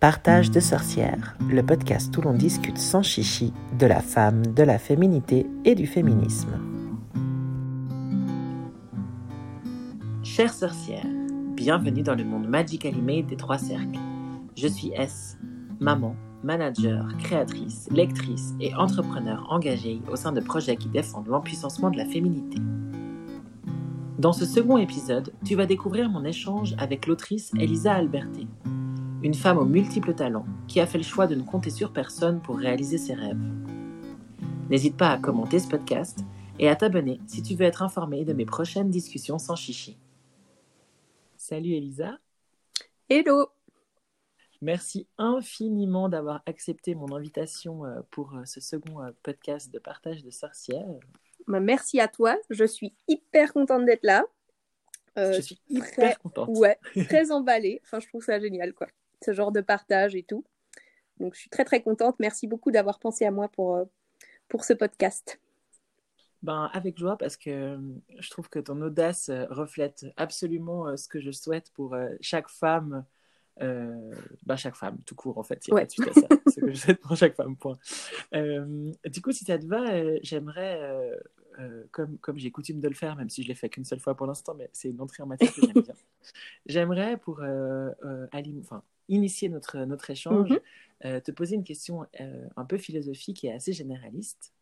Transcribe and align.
Partage 0.00 0.50
de 0.50 0.60
sorcières, 0.60 1.36
le 1.50 1.62
podcast 1.62 2.16
où 2.16 2.22
l'on 2.22 2.32
discute 2.32 2.78
sans 2.78 3.02
chichi 3.02 3.52
de 3.78 3.84
la 3.84 4.00
femme, 4.00 4.46
de 4.46 4.62
la 4.62 4.78
féminité 4.78 5.46
et 5.66 5.74
du 5.74 5.86
féminisme. 5.86 6.58
Chères 10.22 10.54
sorcières, 10.54 11.04
bienvenue 11.54 12.00
dans 12.00 12.14
le 12.14 12.24
monde 12.24 12.48
magical 12.48 12.94
made 12.96 13.26
des 13.26 13.36
trois 13.36 13.58
cercles. 13.58 13.98
Je 14.56 14.68
suis 14.68 14.90
S, 14.96 15.36
maman, 15.80 16.16
manager, 16.42 17.06
créatrice, 17.18 17.86
lectrice 17.90 18.54
et 18.58 18.74
entrepreneur 18.74 19.46
engagée 19.50 20.00
au 20.10 20.16
sein 20.16 20.32
de 20.32 20.40
projets 20.40 20.76
qui 20.76 20.88
défendent 20.88 21.28
l'empuissancement 21.28 21.90
de 21.90 21.98
la 21.98 22.06
féminité. 22.06 22.56
Dans 24.18 24.32
ce 24.32 24.46
second 24.46 24.78
épisode, 24.78 25.34
tu 25.44 25.56
vas 25.56 25.66
découvrir 25.66 26.08
mon 26.08 26.24
échange 26.24 26.74
avec 26.78 27.06
l'autrice 27.06 27.52
Elisa 27.58 27.92
Alberté, 27.92 28.46
une 29.22 29.34
femme 29.34 29.58
aux 29.58 29.66
multiples 29.66 30.14
talents 30.14 30.46
qui 30.66 30.80
a 30.80 30.86
fait 30.86 30.98
le 30.98 31.04
choix 31.04 31.26
de 31.26 31.34
ne 31.34 31.42
compter 31.42 31.70
sur 31.70 31.92
personne 31.92 32.40
pour 32.40 32.56
réaliser 32.56 32.96
ses 32.96 33.14
rêves. 33.14 33.40
N'hésite 34.70 34.96
pas 34.96 35.10
à 35.10 35.18
commenter 35.18 35.58
ce 35.58 35.68
podcast 35.68 36.20
et 36.58 36.68
à 36.68 36.76
t'abonner 36.76 37.20
si 37.26 37.42
tu 37.42 37.54
veux 37.54 37.66
être 37.66 37.82
informé 37.82 38.24
de 38.24 38.32
mes 38.32 38.46
prochaines 38.46 38.88
discussions 38.88 39.38
sans 39.38 39.56
chichi. 39.56 39.98
Salut 41.36 41.72
Elisa. 41.72 42.18
Hello. 43.08 43.48
Merci 44.62 45.06
infiniment 45.18 46.08
d'avoir 46.08 46.42
accepté 46.46 46.94
mon 46.94 47.14
invitation 47.14 47.84
euh, 47.84 48.00
pour 48.10 48.34
euh, 48.34 48.44
ce 48.44 48.60
second 48.60 49.02
euh, 49.02 49.10
podcast 49.22 49.72
de 49.72 49.78
partage 49.78 50.22
de 50.22 50.30
sorcières. 50.30 50.86
Bah, 51.46 51.60
merci 51.60 51.98
à 51.98 52.08
toi. 52.08 52.36
Je 52.50 52.64
suis 52.64 52.94
hyper 53.08 53.52
contente 53.52 53.84
d'être 53.84 54.04
là. 54.04 54.24
je 55.16 55.40
suis 55.40 55.60
hyper 55.68 56.18
contente. 56.20 56.48
Ouais, 56.50 56.78
très 57.06 57.32
emballée. 57.32 57.80
Enfin, 57.84 58.00
je 58.00 58.08
trouve 58.08 58.22
ça 58.22 58.38
génial, 58.38 58.74
quoi 58.74 58.86
ce 59.24 59.32
genre 59.32 59.52
de 59.52 59.60
partage 59.60 60.14
et 60.14 60.22
tout. 60.22 60.44
Donc 61.18 61.34
je 61.34 61.40
suis 61.40 61.50
très 61.50 61.64
très 61.64 61.82
contente. 61.82 62.16
Merci 62.18 62.46
beaucoup 62.46 62.70
d'avoir 62.70 62.98
pensé 62.98 63.24
à 63.24 63.30
moi 63.30 63.48
pour, 63.48 63.76
euh, 63.76 63.84
pour 64.48 64.64
ce 64.64 64.72
podcast. 64.72 65.40
Ben, 66.42 66.70
avec 66.72 66.98
joie 66.98 67.18
parce 67.18 67.36
que 67.36 67.50
euh, 67.50 67.78
je 68.18 68.30
trouve 68.30 68.48
que 68.48 68.58
ton 68.58 68.80
audace 68.80 69.28
euh, 69.28 69.44
reflète 69.50 70.06
absolument 70.16 70.96
ce 70.96 71.06
que 71.06 71.20
je 71.20 71.30
souhaite 71.30 71.70
pour 71.72 71.96
chaque 72.20 72.48
femme. 72.48 73.04
Ben, 73.58 74.56
chaque 74.56 74.76
femme, 74.76 74.98
tout 75.04 75.14
court 75.14 75.36
en 75.36 75.42
fait, 75.42 75.62
ouais. 75.70 75.86
ça, 75.86 76.04
ce 76.50 76.60
que 76.60 76.72
je 76.72 76.80
souhaite 76.80 77.00
pour 77.00 77.14
chaque 77.14 77.36
femme, 77.36 77.58
point. 77.58 77.78
du 78.32 79.20
coup, 79.20 79.32
si 79.32 79.44
ça 79.44 79.58
te 79.58 79.66
va, 79.66 79.84
j'aimerais 80.22 80.80
comme, 81.90 82.18
comme 82.18 82.38
j'ai 82.38 82.50
coutume 82.50 82.80
de 82.80 82.88
le 82.88 82.94
faire, 82.94 83.16
même 83.16 83.28
si 83.28 83.42
je 83.42 83.48
l'ai 83.48 83.54
fait 83.54 83.68
qu'une 83.68 83.84
seule 83.84 84.00
fois 84.00 84.16
pour 84.16 84.26
l'instant, 84.26 84.54
mais 84.54 84.70
c'est 84.72 84.88
une 84.88 85.00
entrée 85.00 85.22
en 85.22 85.26
matière 85.26 85.52
que 85.52 85.60
j'aime 85.60 85.82
bien. 85.82 85.94
J'aimerais, 86.66 87.16
pour 87.16 87.40
euh, 87.42 87.90
enfin, 88.60 88.82
initier 89.10 89.48
notre, 89.48 89.78
notre 89.78 90.08
échange, 90.08 90.50
mhm. 90.50 90.60
euh, 91.04 91.20
te 91.20 91.32
poser 91.32 91.56
une 91.56 91.64
question 91.64 92.06
euh, 92.20 92.48
un 92.56 92.64
peu 92.64 92.78
philosophique 92.78 93.44
et 93.44 93.52
assez 93.52 93.72
généraliste. 93.72 94.54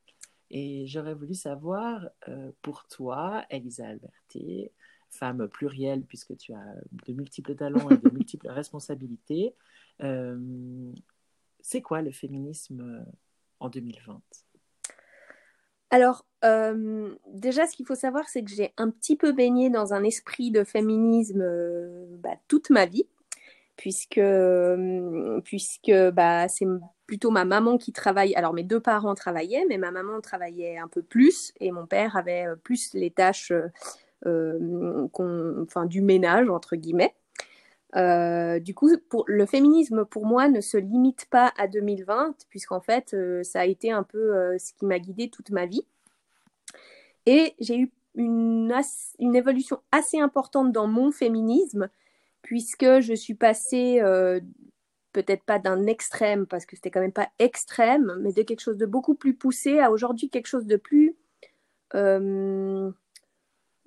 Et 0.50 0.86
j'aurais 0.86 1.14
voulu 1.14 1.34
savoir, 1.34 2.08
euh, 2.28 2.50
pour 2.62 2.86
toi, 2.88 3.44
Elisa 3.50 3.86
Alberti, 3.86 4.70
femme 5.10 5.46
plurielle, 5.48 6.02
puisque 6.02 6.36
tu 6.36 6.54
as 6.54 6.74
de 7.06 7.12
multiples 7.12 7.54
talents 7.54 7.90
et 7.90 7.98
de 7.98 8.10
multiples 8.12 8.48
responsabilités, 8.48 9.54
c'est 11.60 11.82
quoi 11.82 12.02
le 12.02 12.12
féminisme 12.12 13.04
en 13.58 13.68
2020 13.68 14.22
alors, 15.90 16.26
déjà, 17.26 17.66
ce 17.66 17.74
qu'il 17.74 17.86
faut 17.86 17.94
savoir, 17.94 18.28
c'est 18.28 18.42
que 18.42 18.50
j'ai 18.50 18.72
un 18.76 18.90
petit 18.90 19.16
peu 19.16 19.32
baigné 19.32 19.70
dans 19.70 19.94
un 19.94 20.04
esprit 20.04 20.50
de 20.50 20.64
féminisme 20.64 21.44
bah, 22.22 22.34
toute 22.46 22.70
ma 22.70 22.86
vie 22.86 23.06
puisque, 23.78 24.18
euh, 24.18 25.40
puisque 25.40 25.92
bah, 26.12 26.48
c'est 26.48 26.66
plutôt 27.06 27.30
ma 27.30 27.46
maman 27.46 27.78
qui 27.78 27.92
travaille. 27.92 28.34
Alors 28.34 28.52
mes 28.52 28.64
deux 28.64 28.80
parents 28.80 29.14
travaillaient, 29.14 29.64
mais 29.70 29.78
ma 29.78 29.90
maman 29.90 30.20
travaillait 30.20 30.76
un 30.76 30.88
peu 30.88 31.00
plus 31.00 31.54
et 31.60 31.70
mon 31.70 31.86
père 31.86 32.16
avait 32.16 32.46
euh, 32.46 32.56
plus 32.56 32.92
les 32.92 33.10
tâches 33.10 33.52
euh, 34.26 35.08
enfin, 35.14 35.86
du 35.86 36.02
ménage, 36.02 36.50
entre 36.50 36.76
guillemets. 36.76 37.14
Du 37.94 38.74
coup, 38.74 38.90
le 39.26 39.46
féminisme, 39.46 40.04
pour 40.04 40.26
moi, 40.26 40.48
ne 40.48 40.60
se 40.60 40.76
limite 40.76 41.26
pas 41.30 41.52
à 41.56 41.68
2020, 41.68 42.34
puisqu'en 42.48 42.80
fait, 42.80 43.16
ça 43.42 43.60
a 43.60 43.64
été 43.64 43.90
un 43.90 44.02
peu 44.02 44.56
ce 44.58 44.72
qui 44.74 44.84
m'a 44.86 44.98
guidée 44.98 45.30
toute 45.30 45.50
ma 45.50 45.66
vie. 45.66 45.84
Et 47.26 47.54
j'ai 47.60 47.78
eu 47.78 47.92
une, 48.14 48.74
une, 49.18 49.36
évolution 49.36 49.80
assez 49.92 50.18
importante 50.18 50.72
dans 50.72 50.86
mon 50.86 51.12
féminisme, 51.12 51.90
puisque 52.42 53.00
je 53.00 53.14
suis 53.14 53.34
passée 53.34 54.00
euh, 54.00 54.40
peut-être 55.12 55.44
pas 55.44 55.58
d'un 55.58 55.86
extrême, 55.86 56.46
parce 56.46 56.64
que 56.64 56.74
c'était 56.74 56.90
quand 56.90 57.00
même 57.00 57.12
pas 57.12 57.28
extrême, 57.38 58.16
mais 58.20 58.32
de 58.32 58.42
quelque 58.42 58.60
chose 58.60 58.78
de 58.78 58.86
beaucoup 58.86 59.14
plus 59.14 59.34
poussé 59.34 59.78
à 59.78 59.90
aujourd'hui 59.90 60.30
quelque 60.30 60.46
chose 60.46 60.66
de 60.66 60.76
plus 60.76 61.16
euh, 61.94 62.90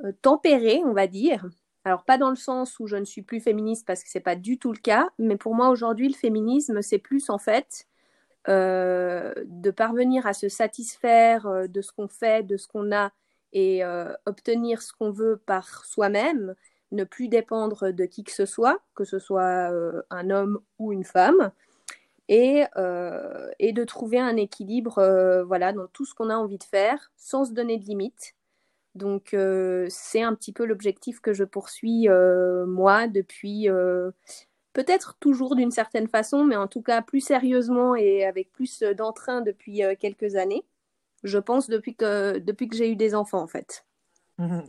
euh, 0.03 0.11
tempéré, 0.21 0.81
on 0.85 0.93
va 0.93 1.07
dire. 1.07 1.49
Alors 1.83 2.03
pas 2.03 2.17
dans 2.17 2.29
le 2.29 2.35
sens 2.35 2.79
où 2.79 2.87
je 2.87 2.95
ne 2.95 3.05
suis 3.05 3.21
plus 3.21 3.39
féministe 3.39 3.85
parce 3.87 4.03
que 4.03 4.09
c'est 4.09 4.19
pas 4.19 4.35
du 4.35 4.57
tout 4.57 4.71
le 4.71 4.77
cas, 4.77 5.09
mais 5.17 5.35
pour 5.35 5.55
moi 5.55 5.69
aujourd'hui 5.69 6.07
le 6.07 6.15
féminisme 6.15 6.81
c'est 6.81 6.99
plus 6.99 7.29
en 7.29 7.39
fait 7.39 7.87
de 8.47 9.71
parvenir 9.71 10.25
à 10.25 10.33
se 10.33 10.49
satisfaire 10.49 11.67
de 11.69 11.81
ce 11.81 11.91
qu'on 11.91 12.07
fait, 12.07 12.43
de 12.45 12.57
ce 12.57 12.67
qu'on 12.67 12.91
a 12.91 13.11
et 13.53 13.83
obtenir 14.25 14.81
ce 14.81 14.93
qu'on 14.93 15.11
veut 15.11 15.37
par 15.37 15.85
soi-même 15.85 16.55
ne 16.91 17.03
plus 17.03 17.27
dépendre 17.27 17.91
de 17.91 18.05
qui 18.05 18.23
que 18.23 18.31
ce 18.31 18.45
soit, 18.45 18.79
que 18.95 19.03
ce 19.03 19.19
soit 19.19 19.71
euh, 19.71 20.01
un 20.09 20.29
homme 20.29 20.59
ou 20.79 20.91
une 20.91 21.03
femme, 21.03 21.51
et, 22.27 22.65
euh, 22.77 23.49
et 23.59 23.73
de 23.73 23.83
trouver 23.83 24.19
un 24.19 24.37
équilibre 24.37 24.99
euh, 24.99 25.43
voilà, 25.43 25.73
dans 25.73 25.87
tout 25.87 26.05
ce 26.05 26.13
qu'on 26.13 26.29
a 26.29 26.35
envie 26.35 26.57
de 26.57 26.63
faire 26.63 27.11
sans 27.17 27.45
se 27.45 27.51
donner 27.51 27.77
de 27.77 27.85
limites. 27.85 28.35
Donc 28.95 29.35
c'est 29.89 30.21
un 30.21 30.35
petit 30.35 30.51
peu 30.51 30.65
l'objectif 30.65 31.21
que 31.21 31.33
je 31.33 31.43
poursuis 31.43 32.07
moi 32.67 33.07
depuis 33.07 33.67
peut-être 34.73 35.17
toujours 35.19 35.55
d'une 35.55 35.71
certaine 35.71 36.07
façon, 36.07 36.43
mais 36.43 36.57
en 36.57 36.67
tout 36.67 36.81
cas 36.81 37.01
plus 37.01 37.21
sérieusement 37.21 37.95
et 37.95 38.25
avec 38.25 38.51
plus 38.51 38.83
d'entrain 38.97 39.41
depuis 39.41 39.81
quelques 39.99 40.35
années. 40.35 40.65
Je 41.23 41.37
pense 41.37 41.69
depuis 41.69 41.95
que, 41.95 42.39
depuis 42.39 42.67
que 42.67 42.75
j'ai 42.75 42.91
eu 42.91 42.95
des 42.95 43.15
enfants 43.15 43.41
en 43.41 43.47
fait. 43.47 43.85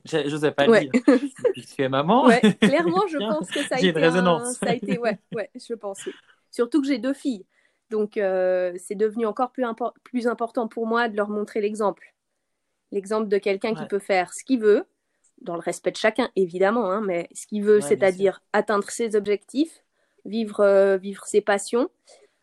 Je 0.04 0.30
n'osais 0.30 0.52
pas 0.52 0.66
dire. 0.66 0.90
Depuis 0.92 1.30
que 1.30 1.74
tu 1.74 1.82
es 1.82 1.88
maman. 1.88 2.28
clairement, 2.60 3.06
je 3.08 3.18
pense 3.30 3.50
que 3.50 3.60
ça 3.60 3.76
a, 3.76 3.78
été, 3.78 3.92
ça 3.92 4.66
a 4.66 4.74
été. 4.74 4.98
Ouais, 4.98 5.18
ouais, 5.34 5.50
je 5.54 5.74
pense. 5.74 6.08
Surtout 6.50 6.82
que 6.82 6.88
j'ai 6.88 6.98
deux 6.98 7.14
filles. 7.14 7.46
Donc, 7.90 8.16
euh, 8.16 8.72
c'est 8.78 8.94
devenu 8.94 9.26
encore 9.26 9.52
plus, 9.52 9.64
plus 10.02 10.26
important 10.26 10.68
pour 10.68 10.86
moi 10.86 11.08
de 11.08 11.16
leur 11.16 11.28
montrer 11.28 11.60
l'exemple. 11.60 12.11
L'exemple 12.92 13.28
de 13.28 13.38
quelqu'un 13.38 13.74
qui 13.74 13.86
peut 13.86 13.98
faire 13.98 14.32
ce 14.32 14.44
qu'il 14.44 14.60
veut, 14.60 14.84
dans 15.40 15.54
le 15.54 15.60
respect 15.60 15.90
de 15.90 15.96
chacun, 15.96 16.30
évidemment, 16.36 16.90
hein, 16.90 17.00
mais 17.00 17.28
ce 17.34 17.46
qu'il 17.46 17.64
veut, 17.64 17.80
c'est-à-dire 17.80 18.40
atteindre 18.52 18.88
ses 18.90 19.16
objectifs, 19.16 19.82
vivre, 20.24 20.60
euh, 20.60 20.96
vivre 20.98 21.24
ses 21.24 21.40
passions, 21.40 21.90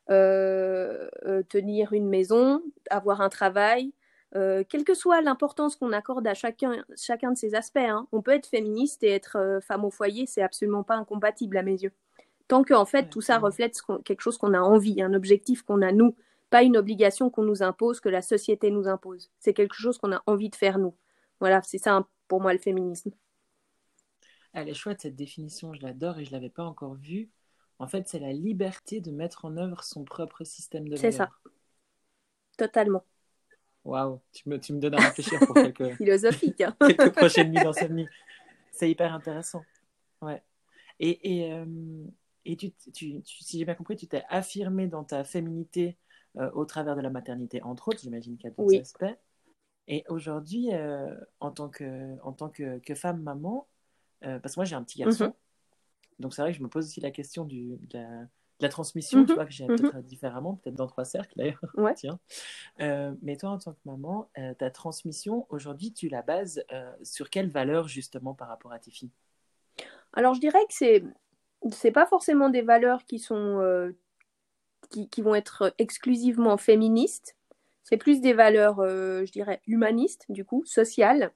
euh, 0.10 1.08
tenir 1.48 1.94
une 1.94 2.10
maison, 2.10 2.62
avoir 2.90 3.22
un 3.22 3.30
travail, 3.30 3.94
euh, 4.36 4.64
quelle 4.68 4.84
que 4.84 4.94
soit 4.94 5.22
l'importance 5.22 5.76
qu'on 5.76 5.92
accorde 5.92 6.28
à 6.28 6.36
chacun, 6.36 6.84
chacun 6.96 7.32
de 7.32 7.38
ces 7.38 7.56
aspects, 7.56 7.78
hein, 7.78 8.08
on 8.12 8.22
peut 8.22 8.32
être 8.32 8.46
féministe 8.46 9.04
et 9.04 9.10
être 9.10 9.38
euh, 9.38 9.60
femme 9.60 9.86
au 9.86 9.90
foyer, 9.90 10.28
c'est 10.28 10.44
absolument 10.44 10.84
pas 10.84 10.96
incompatible 10.96 11.58
à 11.58 11.64
mes 11.64 11.82
yeux. 11.82 11.92
Tant 12.48 12.64
qu'en 12.64 12.86
fait 12.86 13.10
tout 13.10 13.22
ça 13.22 13.40
reflète 13.40 13.80
quelque 14.06 14.22
chose 14.22 14.38
qu'on 14.38 14.54
a 14.54 14.60
envie, 14.60 15.02
un 15.02 15.14
objectif 15.14 15.64
qu'on 15.64 15.82
a 15.82 15.92
nous, 15.92 16.16
pas 16.50 16.64
une 16.64 16.78
obligation 16.78 17.30
qu'on 17.30 17.44
nous 17.44 17.64
impose, 17.64 18.00
que 18.00 18.10
la 18.10 18.22
société 18.22 18.72
nous 18.72 18.88
impose. 18.88 19.32
C'est 19.40 19.54
quelque 19.54 19.76
chose 19.76 19.98
qu'on 19.98 20.12
a 20.12 20.24
envie 20.26 20.50
de 20.50 20.56
faire 20.56 20.80
nous. 20.80 20.96
Voilà, 21.40 21.62
c'est 21.62 21.78
ça 21.78 22.08
pour 22.28 22.42
moi 22.42 22.54
le 22.54 22.60
féminisme. 22.60 23.12
Elle 24.54 24.70
est 24.70 24.74
chouette 24.74 25.02
cette 25.02 25.16
définition, 25.16 25.74
je 25.74 25.82
l'adore 25.82 26.18
et 26.20 26.26
je 26.26 26.32
l'avais 26.32 26.50
pas 26.50 26.64
encore 26.64 26.96
vue. 26.96 27.30
En 27.78 27.88
fait, 27.88 28.08
c'est 28.08 28.20
la 28.20 28.34
liberté 28.34 29.00
de 29.00 29.12
mettre 29.12 29.46
en 29.46 29.56
œuvre 29.58 29.84
son 29.84 30.04
propre 30.04 30.44
système 30.44 30.90
de 30.90 30.96
C'est 30.96 31.12
ça. 31.12 31.30
Totalement. 32.58 33.06
Waouh, 33.86 34.20
tu 34.34 34.50
me, 34.50 34.60
tu 34.60 34.74
me 34.74 34.80
donnes 34.80 34.96
à 34.96 35.00
réfléchir 35.00 35.40
pour 35.40 35.54
quelques, 35.56 35.94
Philosophique, 35.98 36.62
hein. 36.62 36.76
quelques 36.80 37.12
prochaines 37.16 37.52
nuits 37.52 37.64
d'insomnie. 37.64 38.08
C'est 38.72 38.90
hyper 38.90 39.14
intéressant. 39.14 39.64
Ouais. 40.22 40.44
Et, 41.00 41.46
et, 41.46 41.54
euh, 41.54 42.06
et 42.44 42.58
tu, 42.58 42.72
tu, 42.94 43.22
si 43.24 43.58
j'ai 43.58 43.66
bien 43.66 43.76
compris, 43.76 43.96
tu 43.96 44.08
t'es 44.08 44.24
affirmée 44.28 44.88
dans 44.88 45.06
ta 45.06 45.24
féminité 45.24 45.98
euh, 46.38 46.50
au 46.52 46.66
travers 46.66 46.96
de 46.96 47.02
la 47.02 47.10
maternité, 47.10 47.62
entre 47.64 47.90
autres, 47.90 48.00
j'imagine 48.00 48.38
qu'il 48.38 48.50
y 48.50 48.54
a 48.54 48.56
d'autres 48.56 48.80
aspects. 48.80 49.18
Et 49.88 50.04
aujourd'hui, 50.08 50.74
euh, 50.74 51.16
en 51.40 51.52
tant, 51.52 51.70
que, 51.70 52.20
en 52.22 52.32
tant 52.32 52.50
que, 52.50 52.80
que 52.80 52.94
femme 52.94 53.22
maman, 53.22 53.68
parce 54.22 54.56
que 54.56 54.60
moi 54.60 54.66
j'ai 54.66 54.76
un 54.76 54.84
petit 54.84 55.00
garçon, 55.00 55.26
mhm. 55.26 55.34
donc 56.20 56.34
c'est 56.34 56.42
vrai 56.42 56.52
que 56.52 56.58
je 56.58 56.64
me 56.64 56.68
pose 56.68 56.86
aussi 56.86 57.00
la 57.00 57.10
question 57.10 57.46
du, 57.46 57.78
de 57.78 57.98
la, 57.98 58.28
la 58.62 58.70
transmission, 58.70 59.24
tu 59.24 59.32
mhm. 59.32 59.36
vois, 59.36 59.46
que 59.46 59.52
j'ai 59.52 59.68
mhm. 59.68 59.78
peut-être 59.78 60.06
différemment, 60.06 60.56
peut-être 60.56 60.76
dans 60.76 60.88
trois 60.88 61.06
cercles 61.06 61.34
d'ailleurs. 61.36 61.62
Ouais. 61.78 61.94
Tiens. 61.96 62.20
Euh, 62.82 63.14
mais 63.22 63.38
toi, 63.38 63.52
en 63.52 63.58
tant 63.58 63.74
que 63.74 63.80
maman, 63.86 64.30
euh, 64.38 64.54
ta 64.54 64.70
transmission, 64.70 65.46
aujourd'hui, 65.50 65.94
tu 65.94 66.10
la 66.10 66.22
bases 66.22 66.64
euh, 66.74 66.92
sur 67.04 67.30
quelle 67.30 67.50
valeur 67.50 67.88
justement 67.88 68.34
par 68.34 68.50
rapport 68.50 68.74
à 68.74 68.80
tes 68.80 68.92
filles? 68.92 69.12
Alors, 70.14 70.34
je 70.34 70.40
dirais 70.40 70.60
que 70.68 70.74
c'est 70.74 71.04
c'est 71.72 71.92
pas 71.92 72.06
forcément 72.06 72.50
des 72.50 72.62
valeurs 72.62 73.06
qui 73.06 73.20
sont 73.20 73.92
qui, 74.90 75.22
vont 75.22 75.36
être 75.36 75.74
exclusivement 75.78 76.58
féministes. 76.58 77.36
C'est 77.84 77.98
plus 77.98 78.22
des 78.22 78.34
valeurs, 78.34 78.78
je 78.86 79.32
dirais, 79.32 79.62
humanistes, 79.68 80.26
du 80.30 80.46
coup, 80.46 80.64
sociales. 80.66 81.32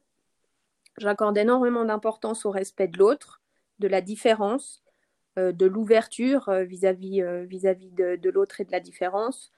J'accorde 0.98 1.38
énormément 1.38 1.86
d'importance 1.86 2.46
au 2.46 2.52
respect 2.52 2.88
de 2.88 2.98
l'autre, 2.98 3.42
de 3.80 3.88
la 3.88 4.02
différence, 4.02 4.84
de 5.38 5.66
l'ouverture 5.66 6.52
vis-à-vis 6.52 7.24
vis-à-vis 7.48 7.90
de, 7.92 8.16
de 8.18 8.30
l'autre 8.30 8.62
et 8.62 8.66
de 8.66 8.72
la 8.72 8.80
différence. 8.80 9.52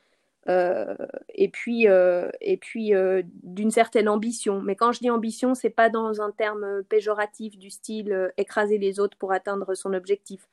Euh, 0.47 0.95
et 1.33 1.49
puis, 1.49 1.87
euh, 1.87 2.29
et 2.39 2.57
puis 2.57 2.93
euh, 2.93 3.23
d'une 3.43 3.71
certaine 3.71 4.07
ambition. 4.07 4.61
Mais 4.61 4.75
quand 4.75 4.91
je 4.91 4.99
dis 4.99 5.09
ambition, 5.09 5.55
c'est 5.55 5.69
pas 5.69 5.89
dans 5.89 6.21
un 6.21 6.31
terme 6.31 6.83
péjoratif 6.83 7.57
du 7.57 7.69
style 7.69 8.31
écraser 8.37 8.77
les 8.77 8.99
autres 8.99 9.17
pour 9.17 9.31
atteindre 9.31 9.73
son 9.73 9.93
objectif. 9.93 10.47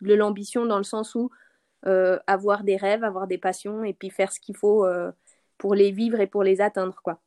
De 0.00 0.14
l'ambition 0.14 0.66
dans 0.66 0.78
le 0.78 0.84
sens 0.84 1.14
où 1.14 1.30
avoir 2.26 2.64
des 2.64 2.76
rêves, 2.76 3.04
avoir 3.04 3.26
des 3.26 3.38
passions 3.38 3.84
et 3.84 3.92
puis 3.92 4.10
faire 4.10 4.32
ce 4.32 4.40
qu'il 4.40 4.56
faut 4.56 4.86
pour 5.58 5.74
les 5.74 5.90
vivre 5.90 6.20
et 6.20 6.26
pour 6.26 6.42
les 6.42 6.60
atteindre, 6.60 7.00
quoi. 7.02 7.20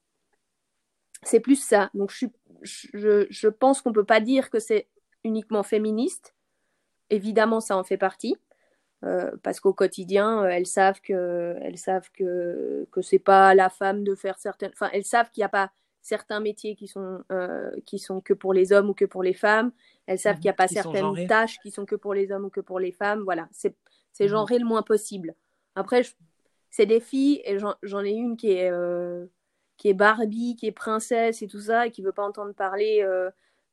C'est 1.23 1.39
plus 1.39 1.61
ça. 1.61 1.89
Donc 1.93 2.11
je, 2.11 2.27
je, 2.61 3.25
je 3.29 3.47
pense 3.47 3.81
qu'on 3.81 3.91
peut 3.91 4.03
pas 4.03 4.19
dire 4.19 4.49
que 4.49 4.59
c'est 4.59 4.87
uniquement 5.23 5.63
féministe. 5.63 6.35
Évidemment, 7.09 7.59
ça 7.59 7.77
en 7.77 7.83
fait 7.83 7.97
partie. 7.97 8.37
Euh, 9.03 9.31
parce 9.43 9.59
qu'au 9.59 9.73
quotidien, 9.73 10.43
euh, 10.43 10.47
elles 10.47 10.65
savent 10.65 11.01
que, 11.01 11.55
elles 11.61 11.77
savent 11.77 12.09
que 12.13 12.87
que 12.91 13.01
c'est 13.03 13.19
pas 13.19 13.49
à 13.49 13.55
la 13.55 13.69
femme 13.69 14.03
de 14.03 14.15
faire 14.15 14.39
certaines, 14.39 14.71
enfin, 14.73 14.89
elles 14.91 15.05
savent 15.05 15.29
qu'il 15.29 15.41
n'y 15.41 15.45
a 15.45 15.49
pas 15.49 15.71
certains 16.01 16.39
métiers 16.39 16.75
qui 16.75 16.87
sont 16.87 17.23
euh, 17.31 17.69
qui 17.85 17.99
sont 17.99 18.21
que 18.21 18.33
pour 18.33 18.53
les 18.53 18.73
hommes 18.73 18.89
ou 18.89 18.95
que 18.95 19.05
pour 19.05 19.21
les 19.21 19.35
femmes. 19.35 19.71
Elles 20.07 20.17
savent 20.17 20.37
qu'il 20.37 20.45
n'y 20.45 20.49
a 20.49 20.53
pas 20.53 20.67
certaines 20.67 21.27
tâches 21.27 21.59
qui 21.59 21.69
sont 21.69 21.85
que 21.85 21.95
pour 21.95 22.15
les 22.15 22.31
hommes 22.31 22.45
ou 22.45 22.49
que 22.49 22.61
pour 22.61 22.79
les 22.79 22.91
femmes. 22.91 23.21
Voilà, 23.23 23.47
c'est 23.51 23.75
c'est 24.17 24.25
mhm. 24.25 24.31
genré 24.31 24.59
le 24.59 24.65
moins 24.65 24.83
possible. 24.83 25.35
Après, 25.75 26.03
c'est 26.69 26.85
des 26.85 26.99
filles 26.99 27.41
et 27.45 27.57
j'en 27.83 28.03
ai 28.03 28.11
une 28.11 28.37
qui 28.37 28.51
est 28.51 28.71
qui 29.77 29.89
est 29.89 29.93
Barbie, 29.93 30.55
qui 30.55 30.65
est 30.67 30.71
princesse 30.71 31.41
et 31.41 31.47
tout 31.47 31.59
ça 31.59 31.87
et 31.87 31.91
qui 31.91 32.01
veut 32.01 32.11
pas 32.11 32.23
entendre 32.23 32.53
parler 32.53 33.05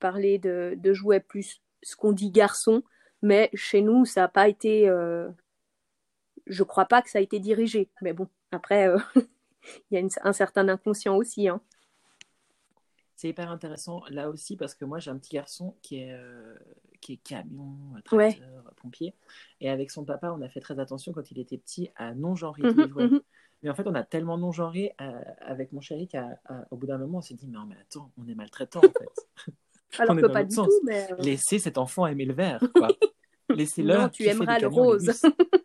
parler 0.00 0.38
de, 0.38 0.74
de 0.76 0.92
jouets 0.92 1.20
plus 1.20 1.62
ce 1.82 1.96
qu'on 1.96 2.12
dit 2.12 2.30
garçon 2.30 2.82
mais 3.24 3.48
chez 3.54 3.80
nous, 3.80 4.04
ça 4.04 4.20
n'a 4.20 4.28
pas 4.28 4.48
été. 4.48 4.86
Euh... 4.86 5.30
Je 6.46 6.62
crois 6.62 6.84
pas 6.84 7.00
que 7.00 7.08
ça 7.08 7.18
a 7.18 7.22
été 7.22 7.40
dirigé. 7.40 7.88
Mais 8.02 8.12
bon, 8.12 8.28
après, 8.52 8.86
euh, 8.86 8.98
il 9.90 9.98
y 9.98 9.98
a 9.98 10.06
un 10.24 10.32
certain 10.34 10.68
inconscient 10.68 11.16
aussi. 11.16 11.48
Hein. 11.48 11.62
C'est 13.24 13.30
hyper 13.30 13.50
intéressant 13.50 14.02
là 14.10 14.28
aussi 14.28 14.54
parce 14.54 14.74
que 14.74 14.84
moi 14.84 14.98
j'ai 14.98 15.10
un 15.10 15.16
petit 15.16 15.34
garçon 15.34 15.74
qui 15.80 16.00
est, 16.00 16.12
euh, 16.12 16.56
qui 17.00 17.14
est 17.14 17.16
camion, 17.16 17.74
tracteur, 18.04 18.74
pompier. 18.82 19.14
Et 19.62 19.70
avec 19.70 19.90
son 19.90 20.04
papa, 20.04 20.30
on 20.38 20.42
a 20.42 20.48
fait 20.50 20.60
très 20.60 20.78
attention 20.78 21.14
quand 21.14 21.30
il 21.30 21.38
était 21.38 21.56
petit 21.56 21.88
à 21.96 22.12
non-genrer 22.12 22.60
mmh, 22.60 22.82
mmh. 22.82 23.20
Mais 23.62 23.70
en 23.70 23.74
fait, 23.74 23.86
on 23.86 23.94
a 23.94 24.02
tellement 24.02 24.36
non-genré 24.36 24.92
euh, 25.00 25.10
avec 25.40 25.72
mon 25.72 25.80
chéri 25.80 26.06
qu'au 26.06 26.76
bout 26.76 26.86
d'un 26.86 26.98
moment, 26.98 27.16
on 27.16 27.22
s'est 27.22 27.32
dit, 27.32 27.48
mais, 27.48 27.56
mais 27.66 27.76
attends, 27.80 28.12
on 28.18 28.28
est 28.28 28.34
maltraitant 28.34 28.80
en 28.80 28.82
fait. 28.82 29.50
Alors 30.00 30.16
que 30.16 30.26
pas 30.26 30.44
du 30.44 30.54
tout, 30.54 30.68
mais. 30.84 31.08
Laissez 31.18 31.58
cet 31.58 31.78
enfant 31.78 32.06
aimer 32.06 32.26
le 32.26 32.34
quoi. 32.74 32.88
Laissez-le. 33.48 34.10
Tu 34.10 34.24
aimeras 34.24 34.58
le 34.58 34.66
rose. 34.66 35.10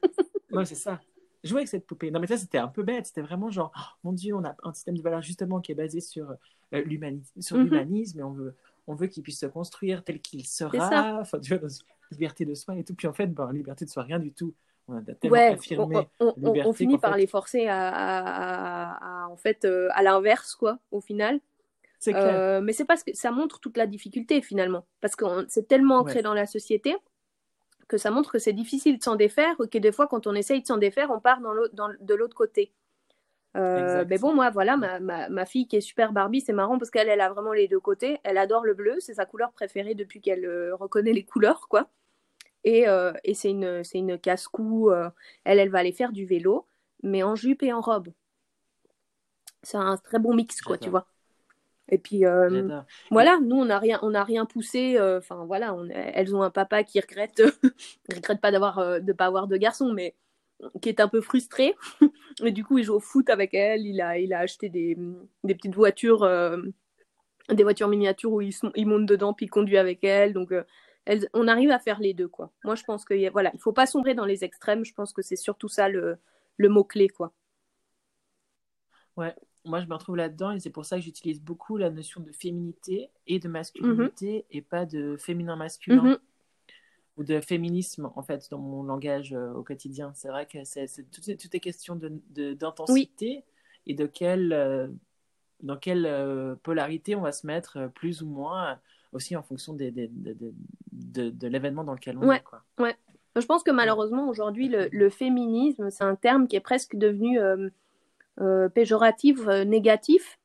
non, 0.50 0.64
c'est 0.64 0.76
ça. 0.76 1.02
Jouer 1.44 1.60
avec 1.60 1.68
cette 1.70 1.86
poupée. 1.86 2.12
Non, 2.12 2.20
mais 2.20 2.28
ça, 2.28 2.38
c'était 2.38 2.58
un 2.58 2.68
peu 2.68 2.84
bête. 2.84 3.06
C'était 3.06 3.22
vraiment 3.22 3.50
genre, 3.50 3.72
oh, 3.76 3.98
mon 4.04 4.14
Dieu, 4.14 4.36
on 4.36 4.44
a 4.44 4.56
un 4.64 4.74
système 4.74 4.98
de 4.98 5.02
valeurs 5.02 5.22
justement 5.22 5.62
qui 5.62 5.72
est 5.72 5.76
basé 5.76 6.02
sur 6.02 6.32
euh, 6.32 6.82
l'humanisme, 6.84 7.42
sur 7.42 7.58
mhm. 7.58 7.64
l'humanisme, 7.64 8.20
et 8.20 8.24
on 8.24 8.32
veut, 8.32 8.56
on 8.88 8.96
veut 8.96 9.08
qu'il 9.08 9.24
puisse 9.24 9.40
se 9.40 9.46
construire 9.46 10.04
tel 10.04 10.20
qu'il 10.20 10.46
sera. 10.46 11.20
Enfin, 11.22 11.40
tu 11.40 11.50
vois, 11.50 11.68
dans 11.68 11.74
liberté 12.12 12.46
de 12.46 12.56
soi 12.56 12.76
et 12.76 12.84
tout. 12.84 12.96
Puis 12.96 13.08
en 13.08 13.14
fait, 13.14 13.28
ben, 13.28 13.52
liberté 13.54 13.86
de 13.86 13.90
soi, 13.90 14.04
rien 14.04 14.20
du 14.20 14.34
tout. 14.34 14.54
On 14.88 14.98
a 14.98 15.02
tellement 15.02 15.38
ouais, 15.38 15.54
affirmé 15.54 15.98
on, 16.20 16.34
on, 16.42 16.54
on, 16.66 16.74
finit 16.74 16.98
par 16.98 17.16
les 17.16 17.28
forcer 17.28 17.68
à, 17.68 17.90
à, 17.90 19.24
à, 19.24 19.28
en 19.28 19.38
fait, 19.38 19.64
euh, 19.66 19.88
à 19.94 20.02
l'inverse, 20.02 20.56
quoi, 20.56 20.80
au 20.90 21.00
final. 21.00 21.40
Euh, 22.08 22.62
mais 22.62 22.74
c'est 22.74 22.86
parce 22.86 23.04
que 23.04 23.12
ça 23.14 23.32
montre 23.32 23.60
toute 23.60 23.78
la 23.78 23.86
difficulté 23.86 24.42
finalement, 24.42 24.86
parce 25.02 25.16
que 25.16 25.26
c'est 25.50 25.68
tellement 25.68 25.98
ancré 25.98 26.22
dans 26.22 26.34
la 26.34 26.46
société 26.46 26.96
que 27.90 27.98
ça 27.98 28.12
montre 28.12 28.32
que 28.32 28.40
c'est 28.40 28.54
difficile 28.54 29.00
de 29.00 29.04
s'en 29.04 29.16
défaire, 29.16 29.58
que 29.58 29.78
des 29.78 29.92
fois 29.92 30.08
quand 30.08 30.28
on 30.28 30.36
essaye 30.36 30.62
de 30.62 30.68
s'en 30.68 30.78
défaire, 30.78 31.12
on 31.12 31.20
part 31.20 31.42
dans 31.42 31.54
dans, 31.74 31.90
de 32.00 32.14
l'autre 32.14 32.36
côté. 32.36 32.72
Euh, 33.58 34.06
mais 34.08 34.20
bon, 34.20 34.34
moi, 34.34 34.52
voilà, 34.52 34.78
ma, 34.78 35.00
ma, 35.00 35.28
ma, 35.28 35.46
fille 35.46 35.68
qui 35.68 35.76
est 35.76 35.82
super 35.82 36.14
Barbie, 36.14 36.40
c'est 36.40 36.54
marrant 36.54 36.78
parce 36.78 36.92
qu'elle 36.92 37.10
elle 37.10 37.20
a 37.20 37.30
vraiment 37.30 37.52
les 37.52 37.68
deux 37.68 37.80
côtés. 37.80 38.20
Elle 38.24 38.38
adore 38.38 38.64
le 38.64 38.76
bleu, 38.76 38.98
c'est 39.00 39.16
sa 39.16 39.26
couleur 39.26 39.52
préférée 39.52 39.96
depuis 39.96 40.22
qu'elle 40.22 40.46
euh, 40.46 40.76
reconnaît 40.76 41.14
les 41.14 41.26
couleurs, 41.26 41.68
quoi. 41.68 41.90
Et, 42.64 42.88
euh, 42.88 43.12
et 43.24 43.34
c'est 43.34 43.50
une, 43.50 43.84
c'est 43.84 43.98
une 43.98 44.20
casse-cou. 44.20 44.92
Elle, 45.46 45.60
elle 45.60 45.70
va 45.70 45.80
aller 45.80 45.92
faire 45.94 46.12
du 46.12 46.26
vélo, 46.26 46.68
mais 47.02 47.24
en 47.24 47.36
jupe 47.36 47.64
et 47.64 47.74
en 47.74 47.82
robe. 47.82 48.10
C'est 49.64 49.78
un 49.78 49.98
très 49.98 50.20
bon 50.20 50.36
mix, 50.36 50.62
quoi, 50.62 50.78
tu 50.78 50.90
vois. 50.90 51.08
Et 51.90 51.98
puis 51.98 52.26
euh, 52.26 52.82
voilà, 53.10 53.40
nous 53.42 53.56
on 53.56 53.66
n'a 53.66 53.80
rien, 53.80 54.00
on 54.04 54.12
n'a 54.12 54.24
rien 54.24 54.46
poussé. 54.46 54.96
Euh, 54.98 55.18
enfin 55.18 55.46
voilà, 55.46 55.76
elles 55.92 56.36
ont 56.36 56.44
un 56.44 56.52
papa 56.52 56.84
qui 56.84 57.00
regrette, 57.00 57.42
regrette 58.14 58.40
pas 58.40 58.52
d'avoir, 58.52 58.80
euh, 58.80 59.00
de 59.00 59.12
pas 59.12 59.26
avoir 59.26 59.48
de 59.48 59.58
garçon, 59.58 59.92
mais 59.92 60.16
qui 60.82 60.90
est 60.90 61.00
un 61.00 61.08
peu 61.08 61.22
frustré. 61.22 61.76
et 62.44 62.52
du 62.52 62.64
coup, 62.64 62.78
il 62.78 62.84
joue 62.84 62.96
au 62.96 63.00
foot 63.00 63.30
avec 63.30 63.54
elle. 63.54 63.86
Il 63.88 64.02
a, 64.02 64.20
il 64.20 64.34
a 64.34 64.40
acheté 64.40 64.70
des, 64.70 64.98
des 65.44 65.56
petites 65.56 65.76
voitures, 65.76 66.30
des 67.50 67.64
voitures 67.64 67.88
miniatures 67.88 68.32
où 68.32 68.42
il, 68.42 68.54
il, 68.76 68.88
monte 68.88 69.06
dedans 69.06 69.34
puis 69.34 69.48
il 69.48 69.50
conduit 69.50 69.78
avec 69.78 70.04
elle. 70.04 70.34
Donc 70.34 70.54
elles, 71.06 71.28
on 71.34 71.48
arrive 71.48 71.72
à 71.72 71.80
faire 71.80 72.00
les 72.00 72.14
deux 72.14 72.28
quoi. 72.28 72.52
Moi, 72.64 72.76
je 72.76 72.84
pense 72.84 73.04
que 73.04 73.30
voilà, 73.32 73.50
il 73.56 73.60
faut 73.60 73.74
pas 73.74 73.88
sombrer 73.88 74.14
dans 74.14 74.26
les 74.26 74.44
extrêmes. 74.44 74.86
Je 74.86 74.94
pense 74.94 75.12
que 75.12 75.24
c'est 75.24 75.38
surtout 75.38 75.70
ça 75.70 75.90
le, 75.90 76.18
le 76.58 76.70
mot 76.70 76.84
clé 76.84 77.08
quoi. 77.08 77.34
Ouais, 79.16 79.34
moi, 79.66 79.82
je 79.82 79.88
me 79.88 79.94
retrouve 79.94 80.16
là-dedans 80.16 80.52
et 80.52 80.60
c'est 80.60 80.70
pour 80.70 80.86
ça 80.86 80.98
que 80.98 81.04
j'utilise 81.04 81.42
beaucoup 81.42 81.78
la 81.78 81.90
notion 81.90 82.22
de 82.22 82.32
féminité 82.32 83.10
et 83.28 83.40
de 83.40 83.48
masculinité 83.48 84.34
mhm. 84.34 84.44
et 84.52 84.62
pas 84.62 84.86
de 84.86 85.18
féminin-masculin 85.18 86.02
mhm. 86.02 86.18
ou 87.18 87.24
de 87.24 87.40
féminisme, 87.42 88.10
en 88.16 88.24
fait, 88.24 88.50
dans 88.50 88.60
mon 88.60 88.84
langage 88.84 89.34
euh, 89.34 89.52
au 89.54 89.64
quotidien. 89.64 90.12
C'est 90.16 90.30
vrai 90.30 90.46
que 90.46 90.64
c'est, 90.64 90.88
tout, 91.12 91.30
est, 91.30 91.36
tout 91.36 91.50
est 91.54 91.60
question 91.60 91.96
de, 91.96 92.54
d'intensité 92.54 93.44
et 93.86 93.94
de 93.94 94.06
quelle, 94.06 94.54
euh, 94.54 94.88
dans 95.62 95.78
quelle 95.78 96.06
euh, 96.06 96.56
polarité 96.64 97.16
on 97.16 97.22
va 97.22 97.32
se 97.32 97.46
mettre 97.46 97.90
plus 97.96 98.22
ou 98.22 98.28
moins, 98.28 98.80
aussi 99.12 99.36
en 99.36 99.44
fonction 99.44 99.74
des, 99.74 99.92
des, 99.92 100.10
de, 100.12 101.30
de, 101.30 101.48
l'événement 101.48 101.84
dans 101.84 101.94
lequel 101.94 102.18
on 102.18 102.32
est. 102.32 102.44
Quoi. 102.44 102.64
Ouais. 102.78 102.96
Je 103.36 103.46
pense 103.46 103.64
que 103.64 103.72
malheureusement, 103.72 104.28
aujourd'hui, 104.28 104.70
le, 104.70 104.90
le, 104.92 105.10
féminisme, 105.10 105.90
c'est 105.92 106.04
un 106.04 106.16
terme 106.16 106.48
qui 106.48 106.56
est 106.56 106.62
presque 106.62 106.95
devenu 106.95 107.40
péjoratif, 108.74 109.40
euh, 109.48 109.64
négatif. 109.64 110.40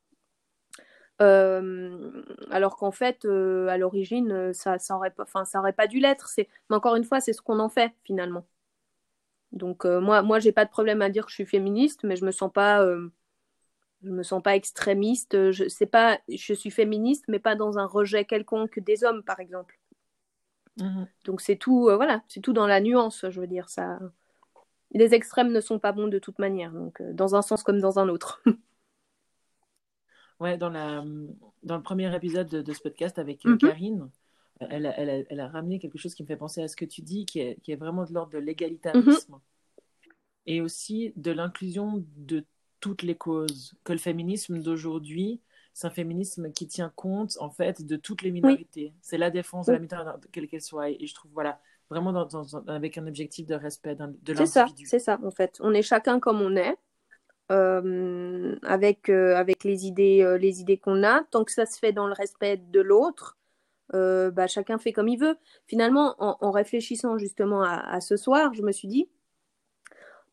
Euh, 1.21 2.23
alors 2.51 2.75
qu'en 2.75 2.91
fait, 2.91 3.25
à 3.25 3.77
l'origine, 3.77 4.53
ça, 4.53 4.77
ça 4.79 4.95
aurait 4.95 5.11
pas, 5.11 5.23
enfin, 5.23 5.45
ça 5.45 5.59
aurait 5.59 5.73
pas 5.73 5.87
dû 5.87 5.99
l'être. 5.99 6.27
C'est, 6.27 6.49
mais 6.69 6.75
encore 6.75 6.95
une 6.95 7.05
fois, 7.05 7.21
c'est 7.21 7.33
ce 7.33 7.41
qu'on 7.41 7.59
en 7.59 7.69
fait 7.69 7.93
finalement. 8.03 8.45
Donc 9.51 9.85
moi, 9.85 10.21
moi, 10.21 10.39
j'ai 10.39 10.51
pas 10.51 10.65
de 10.65 10.69
problème 10.69 11.01
à 11.01 11.09
dire 11.09 11.23
que 11.25 11.31
je 11.31 11.35
suis 11.35 11.45
féministe, 11.45 12.03
mais 12.03 12.17
je 12.17 12.25
me 12.25 12.31
sens 12.31 12.51
pas, 12.51 12.85
je 14.03 14.09
me 14.09 14.23
sens 14.23 14.43
pas 14.43 14.57
extrémiste. 14.57 15.51
Je 15.51 15.69
sais 15.69 15.85
pas, 15.85 16.19
je 16.27 16.53
suis 16.53 16.71
féministe, 16.71 17.25
mais 17.29 17.39
pas 17.39 17.55
dans 17.55 17.77
un 17.77 17.85
rejet 17.85 18.25
quelconque 18.25 18.79
des 18.79 19.05
hommes, 19.05 19.23
par 19.23 19.39
exemple. 19.39 19.79
Mmh 20.77 21.05
Donc 21.23 21.39
c'est 21.39 21.55
tout, 21.55 21.83
voilà, 21.83 22.23
c'est 22.27 22.41
tout 22.41 22.51
dans 22.51 22.67
la 22.67 22.81
nuance. 22.81 23.25
Je 23.29 23.39
veux 23.39 23.47
dire 23.47 23.69
ça 23.69 23.99
les 24.91 25.13
extrêmes 25.13 25.51
ne 25.51 25.61
sont 25.61 25.79
pas 25.79 25.91
bons 25.91 26.07
de 26.07 26.19
toute 26.19 26.39
manière, 26.39 26.71
donc 26.71 27.01
euh, 27.01 27.13
dans 27.13 27.35
un 27.35 27.41
sens 27.41 27.63
comme 27.63 27.79
dans 27.79 27.99
un 27.99 28.09
autre. 28.09 28.43
ouais, 30.39 30.57
dans, 30.57 30.69
la, 30.69 31.03
dans 31.63 31.77
le 31.77 31.83
premier 31.83 32.13
épisode 32.15 32.47
de, 32.47 32.73
ce 32.73 32.81
podcast 32.81 33.19
avec 33.19 33.45
euh, 33.45 33.51
mhm. 33.51 33.57
Karine, 33.57 34.09
elle 34.61 34.85
a, 34.85 34.97
elle, 34.97 35.39
a, 35.39 35.47
ramené 35.49 35.79
quelque 35.79 35.97
chose 35.97 36.15
qui 36.15 36.23
me 36.23 36.27
fait 36.27 36.37
penser 36.37 36.61
à 36.61 36.67
ce 36.67 36.77
que 36.77 36.85
tu 36.85 37.01
dis, 37.01 37.25
qui 37.25 37.39
est, 37.39 37.59
qui 37.61 37.71
est 37.71 37.75
vraiment 37.75 38.05
de 38.05 38.13
l'ordre 38.13 38.31
de 38.31 38.37
l'égalitarisme 38.37 39.33
mhm. 39.33 39.39
et 40.45 40.61
aussi 40.61 41.11
de 41.17 41.31
l'inclusion 41.31 42.05
de 42.15 42.45
toutes 42.79 43.03
les 43.03 43.15
causes. 43.15 43.73
Que 43.83 43.91
le 43.91 43.99
féminisme 43.99 44.61
d'aujourd'hui, 44.61 45.41
c'est 45.73 45.87
un 45.87 45.91
féminisme 45.91 46.53
qui 46.53 46.67
tient 46.67 46.91
compte 46.95 47.35
en 47.41 47.49
fait 47.49 47.85
de 47.85 47.97
toutes 47.97 48.21
les 48.21 48.31
minorités. 48.31 48.93
C'est 49.01 49.17
la 49.17 49.29
défense 49.29 49.65
de 49.65 49.73
la 49.73 49.79
minorité, 49.79 50.29
quelle 50.31 50.47
qu'elle 50.47 50.61
soit. 50.61 50.89
Et 50.89 51.05
je 51.05 51.13
trouve, 51.13 51.31
voilà, 51.33 51.59
vraiment 51.89 52.11
dans, 52.11 52.43
avec 52.67 52.97
un 52.97 53.07
objectif 53.07 53.45
de 53.45 53.55
respect 53.55 53.95
de 53.95 54.33
l'individu. 54.33 54.35
C'est 54.35 54.45
ça, 54.45 54.67
c'est 54.85 54.99
ça 54.99 55.19
en 55.23 55.31
fait. 55.31 55.57
On 55.61 55.73
est 55.73 55.81
chacun 55.81 56.19
comme 56.19 56.41
on 56.41 56.55
est, 56.55 56.75
euh, 57.51 58.55
avec, 58.63 59.07
euh, 59.09 59.35
avec 59.35 59.63
les 59.63 59.85
idées, 59.85 60.23
euh, 60.23 60.37
les 60.37 60.61
idées 60.61 60.77
qu'on 60.77 61.03
a. 61.03 61.23
Tant 61.29 61.43
que 61.43 61.51
ça 61.51 61.65
se 61.65 61.77
fait 61.77 61.91
dans 61.91 62.07
le 62.07 62.13
respect 62.13 62.57
de 62.57 62.81
l'autre, 62.81 63.37
bah, 63.93 64.47
chacun 64.47 64.77
fait 64.79 64.93
comme 64.93 65.07
il 65.07 65.19
veut. 65.19 65.37
Finalement, 65.67 66.15
en, 66.19 66.51
réfléchissant 66.51 67.17
justement 67.17 67.61
à, 67.61 68.01
ce 68.01 68.17
soir, 68.17 68.53
je 68.53 68.63
me 68.63 68.71
suis 68.71 68.87
dit, 68.87 69.07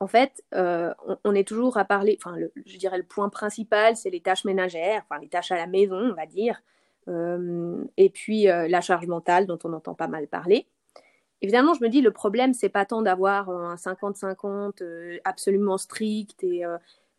en 0.00 0.06
fait, 0.06 0.42
on, 0.52 1.34
est 1.34 1.46
toujours 1.46 1.76
à 1.76 1.84
parler, 1.84 2.18
enfin, 2.20 2.36
je 2.66 2.76
dirais 2.78 2.96
le 2.96 3.04
point 3.04 3.28
principal, 3.28 3.94
c'est 3.96 4.10
les 4.10 4.20
tâches 4.20 4.44
ménagères, 4.44 5.02
enfin 5.04 5.20
les 5.20 5.28
tâches 5.28 5.52
à 5.52 5.56
la 5.56 5.66
maison, 5.66 5.96
on 5.96 6.14
va 6.14 6.26
dire, 6.26 6.62
et 7.96 8.10
puis 8.10 8.44
la 8.44 8.80
charge 8.80 9.06
mentale 9.06 9.46
dont 9.46 9.58
on 9.64 9.72
entend 9.74 9.94
pas 9.94 10.08
mal 10.08 10.26
parler. 10.28 10.66
Évidemment, 11.42 11.74
je 11.74 11.82
me 11.82 11.88
dis, 11.88 12.00
le 12.00 12.10
problème, 12.10 12.54
c'est 12.54 12.70
pas 12.70 12.86
tant 12.86 13.02
d'avoir 13.02 13.50
un 13.50 13.74
50-50 13.74 15.20
absolument 15.24 15.76
strict 15.76 16.42
et 16.42 16.64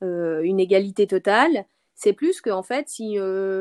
une 0.01 0.59
égalité 0.59 1.05
totale. 1.05 1.65
C'est 1.95 2.13
plus 2.13 2.41
que, 2.41 2.49
en 2.49 2.63
fait, 2.63 2.89
si 2.89 3.17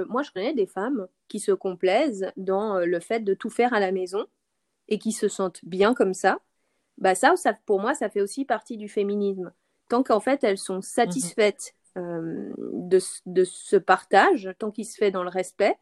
moi, 0.08 0.22
je 0.22 0.30
connais 0.32 0.54
des 0.54 0.66
femmes 0.66 1.06
qui 1.28 1.40
se 1.40 1.52
complaisent 1.52 2.32
dans 2.36 2.78
le 2.78 3.00
fait 3.00 3.20
de 3.20 3.34
tout 3.34 3.50
faire 3.50 3.74
à 3.74 3.80
la 3.80 3.92
maison 3.92 4.24
et 4.88 4.98
qui 4.98 5.12
se 5.12 5.28
sentent 5.28 5.60
bien 5.64 5.94
comme 5.94 6.14
ça, 6.14 6.38
bah 6.98 7.14
ça, 7.14 7.36
ça, 7.36 7.54
pour 7.66 7.80
moi, 7.80 7.94
ça 7.94 8.08
fait 8.08 8.20
aussi 8.20 8.44
partie 8.44 8.76
du 8.76 8.88
féminisme. 8.88 9.52
Tant 9.88 10.02
qu'en 10.02 10.20
fait, 10.20 10.44
elles 10.44 10.58
sont 10.58 10.80
satisfaites 10.80 11.74
euh, 11.98 12.52
de, 12.58 12.98
de, 13.26 13.44
ce 13.44 13.76
partage, 13.76 14.50
tant 14.58 14.70
qu'il 14.70 14.86
se 14.86 14.96
fait 14.96 15.10
dans 15.10 15.22
le 15.22 15.28
respect, 15.28 15.76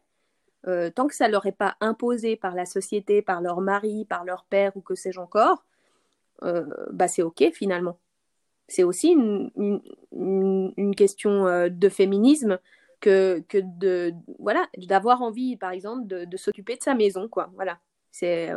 euh, 0.67 0.91
tant 0.91 1.07
que 1.07 1.15
ça 1.15 1.27
leur 1.27 1.45
est 1.45 1.51
pas 1.51 1.75
imposé 1.81 2.35
par 2.35 2.53
la 2.55 2.65
société, 2.65 3.21
par 3.21 3.41
leur 3.41 3.61
mari, 3.61 4.05
par 4.05 4.23
leur 4.25 4.45
père 4.45 4.75
ou 4.77 4.81
que 4.81 4.95
sais-je 4.95 5.19
encore, 5.19 5.65
euh, 6.43 6.65
bah 6.91 7.07
c'est 7.07 7.23
ok 7.23 7.51
finalement. 7.53 7.99
C'est 8.67 8.83
aussi 8.83 9.09
une, 9.11 10.95
question 10.95 11.47
euh, 11.47 11.69
de 11.69 11.89
féminisme 11.89 12.59
que, 12.99 13.43
de 13.51 14.13
voilà 14.39 14.67
d'avoir 14.77 15.21
envie 15.23 15.57
par 15.57 15.71
exemple 15.71 16.05
de, 16.05 16.37
s'occuper 16.37 16.77
de 16.77 16.83
sa 16.83 16.93
maison 16.95 17.27
quoi. 17.27 17.51
Voilà. 17.55 17.79
C'est 18.11 18.51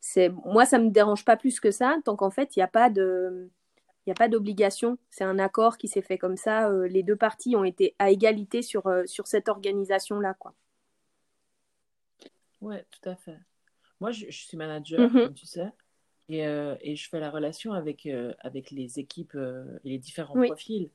c'est 0.00 0.30
moi 0.44 0.66
ça 0.66 0.78
me 0.78 0.90
dérange 0.90 1.24
pas 1.24 1.36
plus 1.36 1.60
que 1.60 1.70
ça 1.70 1.96
tant 2.04 2.16
qu'en 2.16 2.30
fait 2.30 2.56
il 2.56 2.58
n'y 2.58 2.64
a 2.64 2.68
pas 2.68 2.90
de 2.90 3.50
il 4.06 4.10
a 4.10 4.14
pas 4.14 4.28
d'obligation, 4.28 4.98
c'est 5.10 5.24
un 5.24 5.38
accord 5.38 5.78
qui 5.78 5.88
s'est 5.88 6.02
fait 6.02 6.18
comme 6.18 6.36
ça. 6.36 6.68
Les 6.88 7.04
deux 7.04 7.16
parties 7.16 7.56
ont 7.56 7.64
été 7.64 7.94
à 8.00 8.10
égalité 8.10 8.62
sur, 8.62 8.82
sur 9.06 9.28
cette 9.28 9.48
organisation-là. 9.48 10.34
quoi. 10.34 10.54
Ouais, 12.62 12.86
tout 12.90 13.08
à 13.08 13.16
fait. 13.16 13.36
Moi, 14.00 14.12
je, 14.12 14.26
je 14.30 14.38
suis 14.46 14.56
manager, 14.56 15.10
Mhm. 15.12 15.24
comme 15.24 15.34
tu 15.34 15.46
sais, 15.46 15.70
et, 16.28 16.46
euh, 16.46 16.76
et 16.80 16.96
je 16.96 17.08
fais 17.08 17.20
la 17.20 17.30
relation 17.30 17.72
avec, 17.72 18.06
euh, 18.06 18.32
avec 18.38 18.70
les 18.70 18.98
équipes 18.98 19.34
euh, 19.34 19.78
et 19.84 19.90
les 19.90 19.98
différents 19.98 20.36
Oui. 20.38 20.46
profils. 20.46 20.88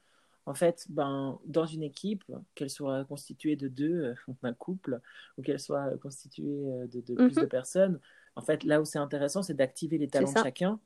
En 0.46 0.54
fait, 0.54 0.86
ben, 0.90 1.38
dans 1.46 1.66
une 1.66 1.84
équipe, 1.84 2.24
qu'elle 2.56 2.70
soit 2.70 3.04
constituée 3.06 3.58
de 3.58 3.68
deux, 3.68 4.04
euh, 4.06 4.16
un 4.44 4.54
couple, 4.54 5.00
ou 5.38 5.42
qu'elle 5.42 5.60
soit 5.60 5.98
constituée 6.00 6.88
de, 6.88 7.02
plus 7.16 7.36
Mhm. 7.36 7.42
de 7.44 7.46
personnes, 7.46 8.00
en 8.36 8.42
fait, 8.42 8.64
là 8.64 8.82
où 8.82 8.86
c'est 8.86 9.00
intéressant, 9.00 9.44
c'est 9.44 9.54
d'activer 9.56 9.98
les 9.98 10.08
talents 10.08 10.32
de 10.32 10.38
chacun, 10.40 10.80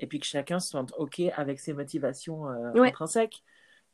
et 0.00 0.06
puis 0.08 0.18
que 0.18 0.26
chacun 0.26 0.58
se 0.58 0.70
sente 0.70 0.92
OK 0.98 1.20
avec 1.36 1.60
ses 1.60 1.72
motivations 1.72 2.46
Ouais. 2.74 2.88
intrinsèques. 2.88 3.44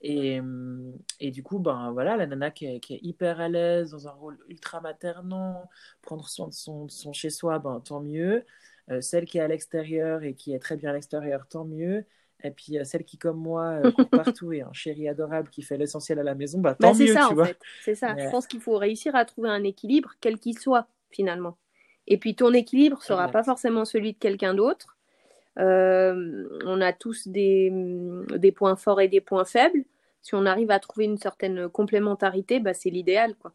Et, 0.03 0.41
hum, 0.41 0.95
et 1.21 1.31
du 1.31 1.43
coup, 1.43 1.59
ben 1.59 1.93
voilà, 1.93 2.17
la 2.17 2.27
nana 2.27 2.51
qui 2.51 2.67
est, 2.67 2.81
qui 2.81 2.95
est 2.95 3.01
hyper 3.03 3.41
à 3.41 3.49
l'aise 3.49 3.91
dans 3.91 4.09
un 4.09 4.13
rôle 4.13 4.39
ultra 4.49 4.81
maternant, 4.81 5.69
prendre 6.03 6.27
soin 6.29 6.49
de 6.49 6.53
son, 6.55 6.87
de 6.87 6.91
son 6.91 7.13
chez-soi, 7.13 7.59
ben 7.59 7.81
tant 7.81 8.01
mieux. 8.01 8.45
Euh, 8.91 9.01
celle 9.01 9.27
qui 9.27 9.39
est 9.39 9.41
à 9.43 9.49
l'extérieur 9.49 10.23
et 10.25 10.35
qui 10.35 10.53
est 10.55 10.59
très 10.59 10.77
bien 10.77 10.91
à 10.91 10.93
l'extérieur, 10.95 11.47
tant 11.49 11.65
mieux. 11.65 12.05
Et 12.43 12.51
puis 12.51 12.79
euh, 12.79 12.85
celle 12.85 13.05
qui, 13.05 13.19
comme 13.19 13.39
moi, 13.39 13.81
euh, 13.85 13.91
court 13.93 14.09
partout 14.09 14.53
et 14.53 14.63
un 14.63 14.73
chéri 14.73 15.09
adorable 15.09 15.51
qui 15.51 15.63
fait 15.63 15.77
l'essentiel 15.77 16.19
à 16.19 16.23
la 16.23 16.35
maison, 16.35 16.61
bah 16.61 16.75
Bah, 16.79 16.89
tant 16.89 16.95
c'est 16.95 17.05
mieux, 17.05 17.13
ça, 17.15 17.27
tu 17.27 17.33
en 17.33 17.35
vois. 17.35 17.49
C'est 17.79 17.95
ça. 17.95 18.15
Mais- 18.15 18.25
Je 18.25 18.31
pense 18.31 18.47
qu'il 18.47 18.61
faut 18.61 18.79
réussir 18.79 19.15
à 19.15 19.25
trouver 19.25 19.51
un 19.51 19.65
équilibre, 19.65 20.15
quel 20.21 20.39
qu'il 20.39 20.59
soit, 20.59 20.87
finalement. 21.11 21.59
Et 22.07 22.17
puis, 22.19 22.35
ton 22.35 22.53
équilibre 22.53 23.03
sera 23.03 23.29
pas 23.29 23.45
forcément 23.45 23.85
celui 23.85 24.15
de 24.15 24.19
quelqu'un 24.19 24.55
d'autre. 24.55 24.97
Euh, 25.59 26.49
on 26.65 26.81
a 26.81 26.93
tous 26.93 27.29
des, 27.29 27.71
des 28.37 28.53
points 28.53 28.77
forts 28.77 29.01
et 29.01 29.09
des 29.09 29.21
points 29.21 29.45
faibles. 29.45 29.85
Si 30.23 30.35
on 30.35 30.47
arrive 30.47 30.71
à 30.71 30.79
trouver 30.81 31.07
une 31.07 31.19
certaine 31.19 31.69
complémentarité, 31.69 32.61
bah, 32.61 32.75
c'est 32.75 32.91
l'idéal, 32.91 33.35
quoi. 33.37 33.53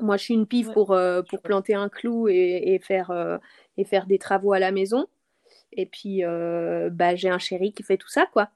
Moi, 0.00 0.16
je 0.16 0.24
suis 0.24 0.34
une 0.34 0.46
Ouais. 0.66 0.74
pour, 0.74 0.92
euh, 0.92 1.22
pour 1.22 1.42
planter 1.42 1.74
un 1.74 1.88
clou 1.88 2.28
et, 2.28 2.74
et 2.74 2.78
faire, 2.80 3.10
euh, 3.10 3.38
et 3.76 3.84
faire 3.84 4.06
des 4.06 4.18
travaux 4.18 4.52
à 4.52 4.58
la 4.58 4.72
maison. 4.72 5.06
Et 5.72 5.86
puis, 5.86 6.24
euh, 6.24 6.90
bah, 6.90 7.16
j'ai 7.16 7.30
un 7.30 7.38
chéri 7.38 7.72
qui 7.72 7.82
fait 7.84 7.98
tout 7.98 8.08
ça, 8.08 8.26
quoi. 8.32 8.50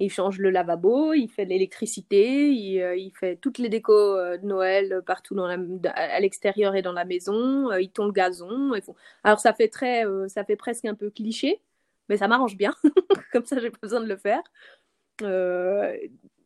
Il 0.00 0.10
change 0.10 0.38
le 0.38 0.50
lavabo, 0.50 1.12
il 1.12 1.28
fait 1.28 1.44
l'électricité, 1.44 2.52
il, 2.52 2.80
euh, 2.80 2.96
il 2.96 3.10
fait 3.12 3.36
toutes 3.36 3.58
les 3.58 3.68
décos 3.68 3.92
euh, 4.16 4.36
de 4.36 4.46
Noël 4.46 4.92
euh, 4.92 5.02
partout 5.02 5.36
à 5.40 6.20
l'extérieur 6.20 6.76
et 6.76 6.82
dans 6.82 6.92
la 6.92 7.04
maison. 7.04 7.72
il 7.76 7.90
tond 7.90 8.06
le 8.06 8.12
gazon. 8.12 8.72
faut- 8.84 8.96
Alors 9.24 9.40
ça 9.40 9.52
fait 9.52 9.68
très, 9.68 10.04
ça 10.28 10.44
fait 10.44 10.56
presque 10.56 10.84
un 10.84 10.94
peu 10.94 11.10
cliché, 11.10 11.60
mais 12.08 12.16
ça 12.16 12.28
m'arrange 12.28 12.56
bien. 12.56 12.74
comme 13.32 13.44
ça, 13.44 13.58
j'ai 13.58 13.70
pas 13.70 13.78
besoin 13.82 14.00
de 14.00 14.06
le 14.06 14.16
faire. 14.16 14.42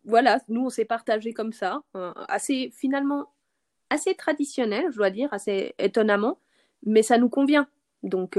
Voilà, 0.04 0.40
nous 0.48 0.66
on 0.66 0.70
s'est 0.70 0.84
partagé 0.84 1.32
comme 1.32 1.52
ça, 1.52 1.82
assez 2.28 2.70
finalement 2.76 3.28
assez 3.90 4.14
traditionnel, 4.14 4.86
je 4.90 4.96
dois 4.96 5.10
dire, 5.10 5.28
assez 5.32 5.74
étonnamment, 5.78 6.38
mais 6.84 7.02
ça 7.02 7.18
nous 7.18 7.28
convient. 7.28 7.68
Donc 8.02 8.38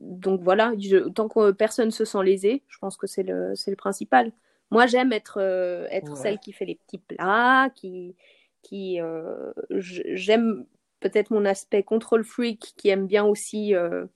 donc 0.00 0.40
voilà, 0.42 0.72
je- 0.78 1.08
tant 1.08 1.28
que 1.28 1.50
personne 1.52 1.90
se 1.90 2.04
sent 2.04 2.22
lésé, 2.24 2.62
je 2.68 2.78
pense 2.78 2.96
que 2.96 3.06
c'est 3.06 3.22
le, 3.22 3.54
c'est 3.54 3.70
le 3.70 3.76
principal. 3.76 4.32
Moi, 4.70 4.86
j'aime 4.86 5.12
être, 5.12 5.38
euh, 5.40 5.86
être 5.90 6.16
Ouais. 6.16 6.16
celle 6.16 6.38
qui 6.38 6.52
fait 6.52 6.64
les 6.64 6.76
petits 6.76 6.98
plats, 6.98 7.70
qui, 7.74 8.16
qui 8.62 9.00
euh, 9.00 9.52
j'aime 9.70 10.66
peut-être 11.00 11.30
mon 11.30 11.44
aspect 11.44 11.82
control 11.82 12.24
freak, 12.24 12.74
qui 12.76 12.88
aime 12.88 13.06
bien 13.06 13.24
aussi 13.24 13.74
euh, 13.74 14.06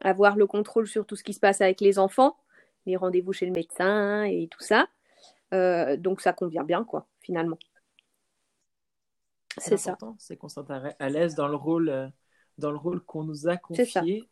avoir 0.00 0.36
le 0.36 0.46
contrôle 0.46 0.86
sur 0.88 1.06
tout 1.06 1.16
ce 1.16 1.24
qui 1.24 1.34
se 1.34 1.40
passe 1.40 1.60
avec 1.60 1.80
les 1.80 1.98
enfants, 1.98 2.36
les 2.86 2.96
rendez-vous 2.96 3.32
chez 3.32 3.46
le 3.46 3.52
médecin 3.52 4.24
et 4.24 4.48
tout 4.50 4.62
ça. 4.62 4.88
Donc 5.98 6.20
ça 6.20 6.32
convient 6.32 6.64
bien, 6.64 6.84
quoi, 6.84 7.06
finalement. 7.20 7.58
C'est 9.58 9.76
ça. 9.76 9.96
c'est 10.18 10.36
qu'on 10.36 10.48
sente 10.48 10.70
à 10.70 11.08
l'aise 11.08 11.34
dans 11.34 11.48
le 11.48 11.56
rôle, 11.56 12.12
dans 12.58 12.70
le 12.70 12.78
rôle 12.78 13.00
qu'on 13.04 13.24
nous 13.24 13.48
a 13.48 13.56
confié, 13.56 14.28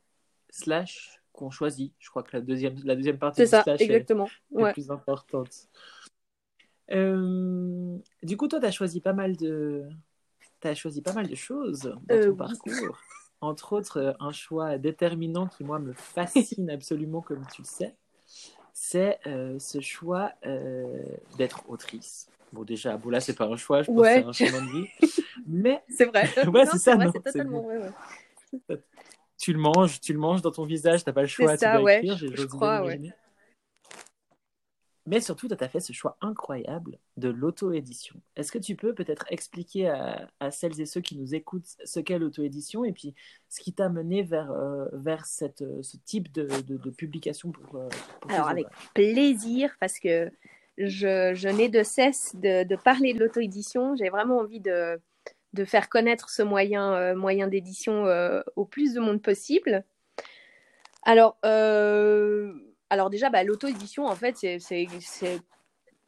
slash 0.50 1.20
qu'on 1.32 1.50
choisit. 1.50 1.92
Je 1.98 2.10
crois 2.10 2.22
que 2.22 2.36
la 2.36 2.40
deuxième, 2.42 2.74
la 2.84 2.96
deuxième 2.96 3.18
partie 3.18 3.36
C'est 3.38 3.44
du 3.44 3.50
ça, 3.50 3.62
slash 3.62 3.80
est, 3.80 3.84
exactement. 3.84 4.26
est 4.26 4.62
Ouais. 4.62 4.72
plus 4.72 4.90
importante. 4.90 5.68
Euh, 6.90 7.96
du 8.22 8.36
coup, 8.36 8.48
toi, 8.48 8.60
tu 8.60 8.66
as 8.66 8.70
choisi 8.70 9.00
pas 9.00 9.12
mal 9.12 9.36
de, 9.36 9.84
t'as 10.60 10.74
choisi 10.74 11.02
pas 11.02 11.12
mal 11.12 11.28
de 11.28 11.34
choses 11.34 11.80
dans 12.08 12.14
Euh, 12.14 12.24
ton 12.26 12.30
oui. 12.30 12.36
parcours. 12.36 12.98
Entre 13.40 13.72
autres, 13.72 14.00
euh, 14.00 14.12
un 14.20 14.32
choix 14.32 14.78
déterminant 14.78 15.46
qui, 15.46 15.62
moi, 15.64 15.78
me 15.78 15.92
fascine 15.92 16.70
absolument, 16.70 17.20
comme 17.20 17.46
tu 17.54 17.62
le 17.62 17.66
sais, 17.66 17.94
c'est 18.72 19.18
euh, 19.26 19.58
ce 19.58 19.80
choix 19.80 20.32
d'être 21.36 21.68
autrice. 21.68 22.28
Bon, 22.52 22.64
déjà, 22.64 22.96
bon, 22.96 23.10
là, 23.10 23.20
c'est 23.20 23.34
pas 23.36 23.44
un 23.46 23.56
choix, 23.56 23.82
je 23.82 23.88
pense 23.88 23.98
Ouais. 23.98 24.24
que 24.24 24.32
c'est 24.32 24.44
un 24.44 24.48
chemin 24.48 24.64
de 24.66 24.72
vie. 24.72 24.88
Mais 25.46 25.84
C'est 25.88 26.06
vrai. 26.06 26.24
Ouais, 26.52 26.66
c'est 26.66 26.78
ça, 26.78 26.96
c'est 27.12 27.22
totalement 27.22 27.60
vrai. 27.62 27.78
ouais. 27.78 28.80
Tu 29.38 29.52
le 29.52 29.58
manges, 29.58 30.00
tu 30.00 30.12
le 30.12 30.18
manges 30.18 30.42
dans 30.42 30.50
ton 30.50 30.64
visage, 30.64 31.04
t'as 31.04 31.12
pas 31.12 31.22
le 31.22 31.28
choix, 31.28 31.52
tu 31.56 31.60
ça, 31.64 31.72
dois 31.74 31.82
ouais, 31.82 31.98
écrire, 31.98 32.16
je- 32.18 32.44
crois, 32.46 32.82
ouais. 32.84 33.00
Mais 35.06 35.22
surtout, 35.22 35.48
tu 35.48 35.54
as 35.58 35.68
fait 35.70 35.80
ce 35.80 35.94
choix 35.94 36.18
incroyable 36.20 36.98
de 37.16 37.30
l'auto-édition. 37.30 38.14
Est-ce 38.36 38.52
que 38.52 38.58
tu 38.58 38.76
peux 38.76 38.94
peut-être 38.94 39.24
expliquer 39.30 39.88
à, 39.88 40.28
à 40.38 40.50
celles 40.50 40.78
et 40.82 40.84
ceux 40.84 41.00
qui 41.00 41.16
nous 41.16 41.34
écoutent 41.34 41.76
ce 41.82 41.98
qu'est 42.00 42.18
l'auto-édition 42.18 42.84
et 42.84 42.92
puis 42.92 43.14
ce 43.48 43.60
qui 43.60 43.72
t'a 43.72 43.88
mené 43.88 44.22
vers, 44.22 44.50
euh, 44.50 44.84
vers 44.92 45.24
cette, 45.24 45.62
euh, 45.62 45.82
ce 45.82 45.96
type 45.96 46.30
de, 46.32 46.46
de- 46.60 46.76
de 46.76 46.90
publication 46.90 47.50
pour, 47.52 47.76
euh, 47.76 47.88
pour 48.20 48.30
Alors, 48.32 48.48
avec 48.50 48.66
plaisir 48.92 49.74
parce 49.80 49.98
que 49.98 50.30
je, 50.76 51.32
je 51.34 51.48
n'ai 51.48 51.70
de 51.70 51.82
cesse 51.82 52.36
de, 52.36 52.64
de 52.64 52.76
parler 52.76 53.14
de 53.14 53.20
l'auto-édition. 53.20 53.96
J'ai 53.96 54.10
vraiment 54.10 54.36
envie 54.40 54.60
de, 54.60 55.00
de 55.52 55.64
faire 55.64 55.88
connaître 55.88 56.30
ce 56.30 56.42
moyen, 56.42 56.92
euh, 56.94 57.14
moyen 57.14 57.48
d'édition 57.48 58.06
euh, 58.06 58.42
au 58.56 58.64
plus 58.64 58.94
de 58.94 59.00
monde 59.00 59.22
possible. 59.22 59.84
Alors, 61.02 61.38
euh, 61.44 62.52
alors 62.90 63.10
déjà, 63.10 63.30
bah, 63.30 63.44
l'auto-édition, 63.44 64.06
en 64.06 64.14
fait, 64.14 64.36
c'est- 64.36 65.38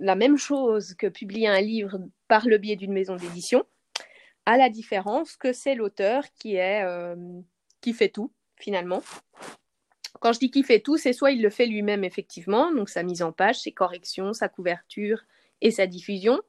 la 0.02 0.14
même 0.14 0.38
chose 0.38 0.94
que 0.94 1.06
publier 1.06 1.47
un 1.47 1.61
livre 1.61 2.00
par 2.26 2.47
le 2.47 2.56
biais 2.56 2.76
d'une 2.76 2.92
maison 2.92 3.16
d'édition, 3.16 3.64
à 4.47 4.56
la 4.56 4.70
différence 4.70 5.37
que 5.37 5.52
c'est 5.52 5.75
l'auteur 5.75 6.25
qui, 6.35 6.56
qui 7.82 7.92
fait 7.92 8.09
tout, 8.09 8.32
finalement. 8.56 9.02
Quand 10.20 10.32
je 10.32 10.38
dis 10.38 10.50
qu'il 10.50 10.64
fait 10.64 10.80
tout, 10.80 10.97
c'est 10.97 11.12
soit 11.12 11.32
il 11.32 11.42
le 11.42 11.50
fait 11.50 11.66
lui-même 11.66 12.04
effectivement, 12.04 12.73
donc 12.73 12.88
sa 12.88 13.02
mise 13.02 13.23
en 13.23 13.32
page, 13.32 13.61
ses 13.61 13.73
corrections, 13.73 14.32
sa 14.32 14.49
couverture 14.49 15.23
et 15.61 15.70
sa 15.70 15.87
diffusion, 15.87 16.40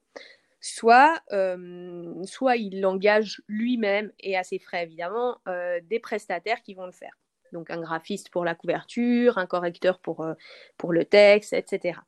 soit, 0.61 1.19
euh, 1.33 2.23
soit 2.23 2.55
il 2.55 2.85
engage 2.85 3.41
lui-même 3.47 4.11
et 4.19 4.37
à 4.37 4.43
ses 4.43 4.59
frais 4.59 4.83
évidemment 4.83 5.39
euh, 5.47 5.81
des 5.89 5.99
prestataires 5.99 6.61
qui 6.61 6.75
vont 6.75 6.85
le 6.85 6.91
faire. 6.91 7.17
Donc 7.51 7.71
un 7.71 7.81
graphiste 7.81 8.29
pour 8.29 8.45
la 8.45 8.55
couverture, 8.55 9.39
un 9.39 9.47
correcteur 9.47 9.99
pour, 9.99 10.21
euh, 10.21 10.35
pour 10.77 10.93
le 10.93 11.03
texte, 11.03 11.53
etc. 11.53 11.99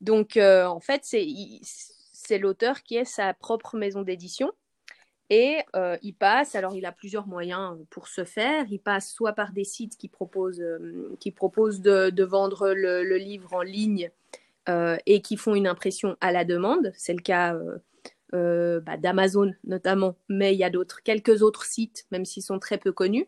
Donc 0.00 0.36
en 0.36 0.78
fait, 0.80 1.00
c'est 1.02 2.38
l'auteur 2.38 2.82
qui 2.82 2.96
est 2.96 3.04
sa 3.04 3.34
propre 3.34 3.76
maison 3.76 4.02
d'édition. 4.02 4.52
Et 5.30 5.58
il 6.02 6.14
passe, 6.14 6.54
alors 6.54 6.76
il 6.76 6.86
a 6.86 6.92
plusieurs 6.92 7.26
moyens 7.26 7.76
pour 7.90 8.06
ce 8.06 8.24
faire. 8.24 8.64
Il 8.70 8.78
passe 8.78 9.12
soit 9.12 9.32
par 9.32 9.52
des 9.52 9.64
sites 9.64 9.96
qui 9.96 10.08
proposent, 10.08 10.64
qui 11.18 11.32
proposent 11.32 11.80
de, 11.80 12.22
vendre 12.22 12.70
le, 12.70 13.16
livre 13.16 13.54
en 13.54 13.62
ligne 13.62 14.08
et 15.06 15.22
qui 15.22 15.36
font 15.36 15.54
une 15.54 15.66
impression 15.66 16.16
à 16.20 16.32
la 16.32 16.44
demande. 16.44 16.92
C'est 16.96 17.14
le 17.14 17.22
cas 17.22 17.54
euh, 17.54 17.78
euh, 18.34 18.80
bah, 18.80 18.96
d'Amazon 18.98 19.54
notamment, 19.64 20.16
mais 20.28 20.54
il 20.54 20.58
y 20.58 20.64
a 20.64 20.70
d'autres, 20.70 21.02
quelques 21.02 21.42
autres 21.42 21.64
sites, 21.64 22.06
même 22.10 22.24
s'ils 22.24 22.42
sont 22.42 22.58
très 22.58 22.78
peu 22.78 22.92
connus. 22.92 23.26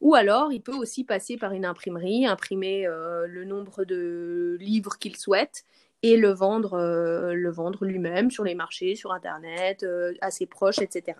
Ou 0.00 0.14
alors, 0.14 0.52
il 0.52 0.62
peut 0.62 0.74
aussi 0.74 1.04
passer 1.04 1.36
par 1.38 1.52
une 1.52 1.64
imprimerie, 1.64 2.26
imprimer 2.26 2.86
euh, 2.86 3.26
le 3.26 3.44
nombre 3.44 3.84
de 3.84 4.58
livres 4.60 4.98
qu'il 4.98 5.16
souhaite 5.16 5.64
et 6.02 6.18
le 6.18 6.30
vendre, 6.30 6.74
euh, 6.74 7.32
lui-même 7.80 8.30
sur 8.30 8.44
les 8.44 8.54
marchés, 8.54 8.94
sur 8.94 9.12
Internet, 9.12 9.82
euh, 9.84 10.12
à 10.20 10.30
ses 10.30 10.46
proches, 10.46 10.80
etc. 10.80 11.18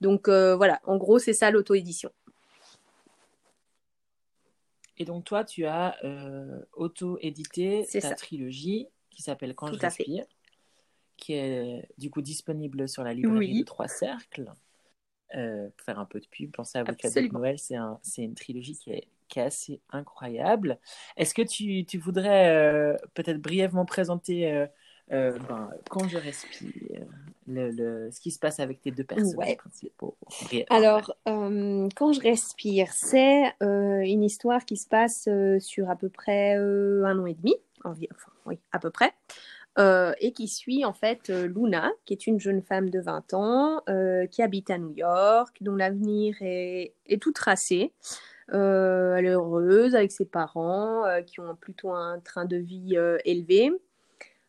Donc 0.00 0.28
voilà, 0.28 0.80
en 0.84 0.96
gros, 0.96 1.18
c'est 1.20 1.32
ça 1.32 1.50
l'auto-édition. 1.52 2.10
Et 4.98 5.04
donc 5.04 5.24
toi, 5.24 5.44
tu 5.44 5.66
as 5.66 5.96
auto-édité 6.72 7.86
ta 8.00 8.14
trilogie 8.14 8.88
qui 9.10 9.22
s'appelle 9.22 9.54
Quand 9.54 9.72
je 9.72 9.78
respire, 9.78 10.24
qui 11.16 11.34
est 11.34 11.88
du 11.98 12.10
coup 12.10 12.22
disponible 12.22 12.88
sur 12.88 13.04
la 13.04 13.14
librairie 13.14 13.60
de 13.60 13.64
Trois 13.64 13.88
Cercles. 13.88 14.52
Euh, 15.34 15.70
faire 15.82 15.98
un 15.98 16.04
peu 16.04 16.20
de 16.20 16.26
pub, 16.26 16.50
penser 16.50 16.78
à 16.78 16.84
vos 16.84 16.94
cadeaux 16.94 17.26
de 17.26 17.32
Noël, 17.32 17.58
c'est 17.58 17.76
un, 17.76 17.98
une 18.18 18.34
trilogie 18.34 18.76
qui 18.76 18.90
est, 18.90 19.08
qui 19.28 19.38
est, 19.38 19.42
assez 19.42 19.80
incroyable. 19.88 20.78
Est-ce 21.16 21.32
que 21.32 21.40
tu, 21.40 21.86
tu 21.86 21.96
voudrais 21.96 22.54
euh, 22.54 22.96
peut-être 23.14 23.38
brièvement 23.38 23.86
présenter 23.86 24.66
euh, 25.12 25.38
ben, 25.48 25.70
quand 25.90 26.08
je 26.08 26.18
respire, 26.18 27.06
le, 27.46 27.70
le, 27.70 28.10
ce 28.10 28.20
qui 28.20 28.30
se 28.30 28.38
passe 28.38 28.60
avec 28.60 28.80
tes 28.80 28.90
deux 28.90 29.04
personnages 29.04 29.56
principaux 29.56 30.16
Alors, 30.70 31.14
quand 31.26 32.12
je 32.12 32.20
respire, 32.20 32.92
c'est 32.92 33.52
une 33.60 34.22
histoire 34.22 34.64
qui 34.64 34.76
se 34.76 34.88
passe 34.88 35.28
sur 35.60 35.90
à 35.90 35.96
peu 35.96 36.08
près 36.08 36.54
un 36.54 37.18
an 37.18 37.26
et 37.26 37.34
demi, 37.34 37.56
enfin, 37.84 37.96
oui, 38.46 38.58
à 38.72 38.78
peu 38.78 38.90
près. 38.90 39.12
Euh, 39.78 40.12
et 40.20 40.32
qui 40.32 40.48
suit 40.48 40.84
en 40.84 40.92
fait 40.92 41.30
euh, 41.30 41.46
Luna, 41.46 41.92
qui 42.04 42.12
est 42.12 42.26
une 42.26 42.38
jeune 42.38 42.60
femme 42.60 42.90
de 42.90 43.00
20 43.00 43.32
ans, 43.32 43.82
euh, 43.88 44.26
qui 44.26 44.42
habite 44.42 44.68
à 44.68 44.76
New 44.76 44.92
York, 44.92 45.56
dont 45.62 45.74
l'avenir 45.74 46.36
est, 46.42 46.92
est, 47.06 47.22
tout 47.22 47.32
tracé. 47.32 47.94
elle 48.48 49.24
est 49.24 49.30
heureuse 49.30 49.94
avec 49.94 50.12
ses 50.12 50.26
parents, 50.26 51.04
qui 51.26 51.40
ont 51.40 51.56
plutôt 51.56 51.90
un 51.92 52.20
train 52.20 52.44
de 52.44 52.56
vie 52.56 52.96
élevé. 53.24 53.72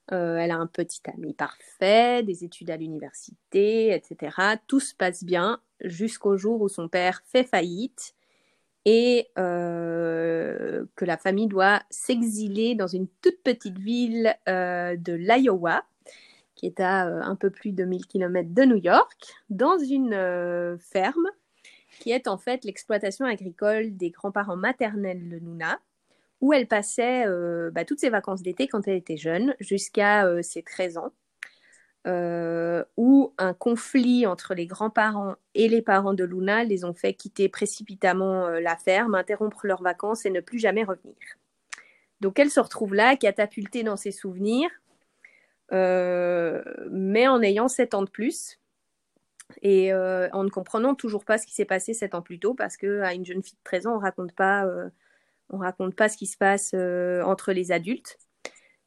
Elle 0.09 0.51
a 0.51 0.57
un 0.57 0.67
petit 0.67 1.01
ami 1.13 1.33
parfait, 1.33 2.23
des 2.23 2.43
études 2.43 2.69
à 2.69 2.77
l'université, 2.77 3.93
etc. 3.93 4.57
Tout 4.67 4.79
se 4.79 4.93
passe 4.93 5.23
bien 5.23 5.61
jusqu'au 5.81 6.37
jour 6.37 6.61
où 6.61 6.69
son 6.69 6.87
père 6.87 7.21
fait 7.25 7.43
faillite 7.43 8.15
et 8.85 9.29
euh, 9.37 10.85
que 10.95 11.05
la 11.05 11.17
famille 11.17 11.47
doit 11.47 11.81
s'exiler 11.89 12.75
dans 12.75 12.87
une 12.87 13.07
toute 13.21 13.41
petite 13.43 13.77
ville 13.77 14.35
euh, 14.49 14.95
de 14.97 15.13
l'Iowa, 15.13 15.83
qui 16.55 16.65
est 16.65 16.79
à 16.79 17.07
euh, 17.07 17.21
un 17.21 17.35
peu 17.35 17.49
plus 17.49 17.71
de 17.71 17.85
1000 17.85 18.05
km 18.07 18.49
de 18.53 18.63
New 18.63 18.77
York, 18.77 19.33
dans 19.49 19.77
une 19.77 20.77
ferme 20.79 21.29
qui 21.99 22.11
est 22.11 22.27
en 22.27 22.37
fait 22.37 22.65
l'exploitation 22.65 23.25
agricole 23.25 23.95
des 23.95 24.09
grands-parents 24.09 24.57
maternels 24.57 25.29
de 25.29 25.39
Nuna, 25.39 25.79
où 26.43 26.53
elle 26.53 26.67
passait 26.67 27.25
bah, 27.71 27.85
toutes 27.85 27.99
ses 27.99 28.09
vacances 28.09 28.41
d'été 28.43 28.67
quand 28.67 28.87
elle 28.87 28.97
était 28.97 29.17
jeune, 29.17 29.55
jusqu'à 29.59 30.27
ses 30.43 30.61
13 30.61 30.97
ans. 30.97 31.11
Euh, 32.05 32.83
où 32.97 33.33
un 33.37 33.53
conflit 33.53 34.27
entre 34.27 34.53
les 34.53 34.65
grands-parents 34.65 35.35
et 35.55 35.69
les 35.69 35.81
parents 35.81 36.13
de 36.13 36.25
Luna 36.25 36.65
les 36.65 36.83
ont 36.83 36.93
fait 36.93 37.13
quitter 37.13 37.47
précipitamment 37.47 38.45
euh, 38.45 38.59
la 38.59 38.75
ferme, 38.75 39.15
interrompre 39.15 39.65
leurs 39.65 39.81
vacances 39.81 40.25
et 40.25 40.29
ne 40.29 40.41
plus 40.41 40.59
jamais 40.59 40.83
revenir. 40.83 41.15
Donc 42.19 42.39
elle 42.39 42.49
se 42.49 42.59
retrouve 42.59 42.93
là, 42.93 43.15
catapultée 43.15 43.83
dans 43.83 43.95
ses 43.95 44.11
souvenirs, 44.11 44.69
euh, 45.71 46.61
mais 46.91 47.25
en 47.29 47.41
ayant 47.41 47.69
7 47.69 47.93
ans 47.93 48.01
de 48.01 48.09
plus 48.09 48.59
et 49.61 49.93
en 49.93 50.43
ne 50.43 50.49
comprenant 50.49 50.95
toujours 50.95 51.25
pas 51.25 51.37
ce 51.37 51.45
qui 51.45 51.53
s'est 51.53 51.63
passé 51.63 51.93
7 51.93 52.15
ans 52.15 52.21
plus 52.21 52.39
tôt, 52.39 52.55
parce 52.55 52.75
qu'à 52.75 53.13
une 53.13 53.25
jeune 53.25 53.43
fille 53.43 53.53
de 53.53 53.63
13 53.63 53.87
ans, 53.87 53.95
on 53.95 53.99
raconte 53.99 54.33
pas, 54.33 54.65
on 55.49 55.57
raconte 55.57 55.95
pas 55.95 56.09
ce 56.09 56.17
qui 56.17 56.27
se 56.27 56.37
passe 56.37 56.73
entre 56.73 57.51
les 57.51 57.71
adultes. 57.71 58.17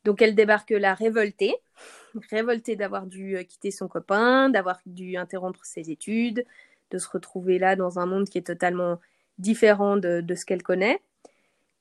Donc 0.07 0.23
elle 0.23 0.37
débarque 0.37 0.71
là 0.71 0.95
révoltée, 0.95 1.57
révoltée 2.31 2.77
d'avoir 2.77 3.07
dû 3.07 3.37
euh, 3.37 3.43
quitter 3.43 3.73
son 3.73 3.89
copain, 3.89 4.49
d'avoir 4.49 4.81
dû 4.87 5.17
interrompre 5.17 5.65
ses 5.65 5.91
études, 5.91 6.45
de 6.93 6.99
se 6.99 7.09
retrouver 7.09 7.59
là 7.59 7.75
dans 7.75 7.99
un 7.99 8.07
monde 8.07 8.29
qui 8.29 8.39
est 8.39 8.47
totalement 8.47 9.01
différent 9.39 9.97
de, 9.97 10.25
ce 10.35 10.45
qu'elle 10.45 10.63
connaît. 10.63 11.03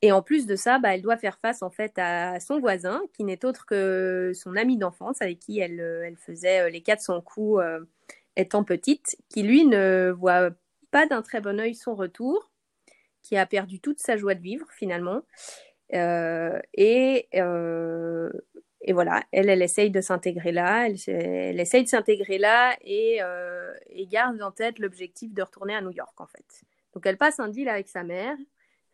Et 0.02 0.12
en 0.12 0.23
plus 0.23 0.47
de 0.47 0.56
ça, 0.56 0.80
bah, 0.80 0.95
elle 0.95 1.04
doit 1.04 1.17
faire 1.17 1.38
face 1.39 1.62
en 1.62 1.69
fait 1.69 1.93
à 1.99 2.39
son 2.39 2.60
voisin, 2.60 3.04
qui 3.13 3.23
n'est 3.23 3.45
autre 3.45 3.67
que 3.67 4.32
son 4.34 4.56
ami 4.56 4.78
d'enfance 4.78 5.21
avec 5.21 5.39
qui 5.39 5.60
elle, 5.60 5.80
euh, 5.80 6.12
faisait 6.17 6.62
euh, 6.62 6.69
les 6.69 6.82
quatre 6.82 7.02
son 7.02 7.21
cou 7.21 7.60
étant 8.36 8.63
petite, 8.63 9.17
qui 9.30 9.43
lui 9.43 9.65
ne 9.65 10.12
voit 10.17 10.49
pas 10.89 11.06
d'un 11.06 11.21
très 11.21 11.41
bon 11.41 11.60
œil 11.60 11.76
son 11.76 11.93
retour, 11.93 12.52
qui 13.25 13.38
a 13.38 13.45
perdu 13.45 13.79
toute 13.79 13.99
sa 13.99 14.17
joie 14.17 14.35
de 14.35 14.41
vivre 14.41 14.67
finalement, 14.71 15.23
euh, 15.93 16.59
et, 16.73 17.27
euh, 17.35 18.29
et 18.81 18.93
voilà, 18.93 19.23
elle, 19.31 19.49
elle 19.49 19.61
essaye 19.61 19.91
de 19.91 20.01
s'intégrer 20.01 20.51
là, 20.51 20.88
elle, 20.88 20.97
elle, 21.07 21.59
essaye 21.59 21.83
de 21.83 21.89
s'intégrer 21.89 22.38
là 22.38 22.75
et, 22.81 23.19
euh, 23.21 23.73
et, 23.89 24.07
garde 24.07 24.41
en 24.41 24.51
tête 24.51 24.79
l'objectif 24.79 25.33
de 25.33 25.41
retourner 25.41 25.75
à 25.75 25.81
New 25.81 25.91
York 25.91 26.19
en 26.19 26.27
fait. 26.27 26.63
Donc 26.93 27.05
elle 27.05 27.17
passe 27.17 27.39
un 27.39 27.49
deal 27.49 27.69
avec 27.69 27.88
sa 27.88 28.03
mère. 28.03 28.35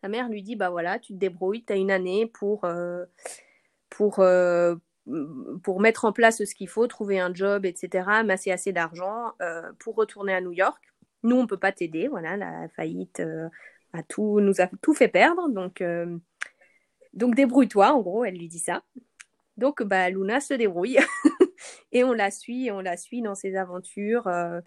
Sa 0.02 0.08
mère 0.08 0.28
lui 0.28 0.42
dit 0.42 0.56
bah 0.56 0.70
voilà, 0.70 0.98
tu 0.98 1.12
te 1.14 1.18
débrouilles, 1.18 1.64
tu 1.64 1.72
as 1.72 1.76
une 1.76 1.90
année 1.90 2.26
pour, 2.26 2.66
pour, 3.88 4.24
pour 5.62 5.80
mettre 5.80 6.04
en 6.04 6.12
place 6.12 6.44
ce 6.44 6.54
qu'il 6.54 6.68
faut, 6.68 6.86
trouver 6.88 7.20
un 7.20 7.32
job, 7.32 7.64
etc., 7.64 8.22
masser 8.24 8.50
assez 8.50 8.72
d'argent 8.72 9.32
pour 9.78 9.94
retourner 9.94 10.34
à 10.34 10.40
New 10.40 10.52
York. 10.52 10.82
Nous, 11.22 11.36
on 11.36 11.46
peut 11.46 11.56
pas 11.56 11.70
t'aider, 11.70 12.08
voilà, 12.08 12.36
la 12.36 12.68
faillite 12.70 13.22
a 13.92 14.02
tout, 14.02 14.40
nous 14.40 14.60
a 14.60 14.68
tout 14.80 14.94
fait 14.94 15.08
perdre, 15.08 15.48
donc 15.48 15.82
donc 17.12 17.34
débrouille-toi, 17.34 17.92
en 17.92 18.00
gros, 18.00 18.24
elle 18.24 18.36
lui 18.36 18.48
dit 18.48 18.58
ça. 18.58 18.82
Donc 19.56 19.82
bah, 19.82 20.08
Luna 20.10 20.40
se 20.40 20.54
débrouille 20.54 20.98
et 21.92 22.04
on 22.04 22.12
la 22.12 22.30
suit, 22.30 22.70
on 22.70 22.80
la 22.80 22.96
suit 22.96 23.22
dans 23.22 23.34
ses 23.34 23.56
aventures, 23.56 24.26
euh, 24.26 24.60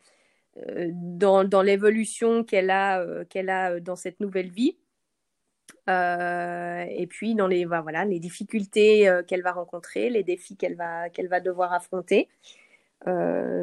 euh, 0.70 0.90
dans, 0.94 1.62
l'évolution 1.64 2.44
qu'elle 2.44 2.70
a, 2.70 3.02
euh, 3.02 3.26
qu'elle 3.26 3.82
dans 3.84 3.96
cette 3.96 4.20
nouvelle 4.20 4.52
vie. 4.52 4.78
et 5.88 7.08
puis 7.10 7.36
dans 7.36 7.48
les, 7.48 7.66
bah, 7.66 7.82
voilà, 7.82 8.06
les 8.06 8.20
difficultés 8.20 9.12
qu'elle 9.28 9.42
va 9.42 9.52
rencontrer, 9.52 10.10
les 10.10 10.24
défis 10.24 10.56
qu'elle 10.56 10.76
va, 10.76 11.10
qu'elle 11.10 11.28
va 11.28 11.40
devoir 11.40 11.74
affronter 11.74 12.30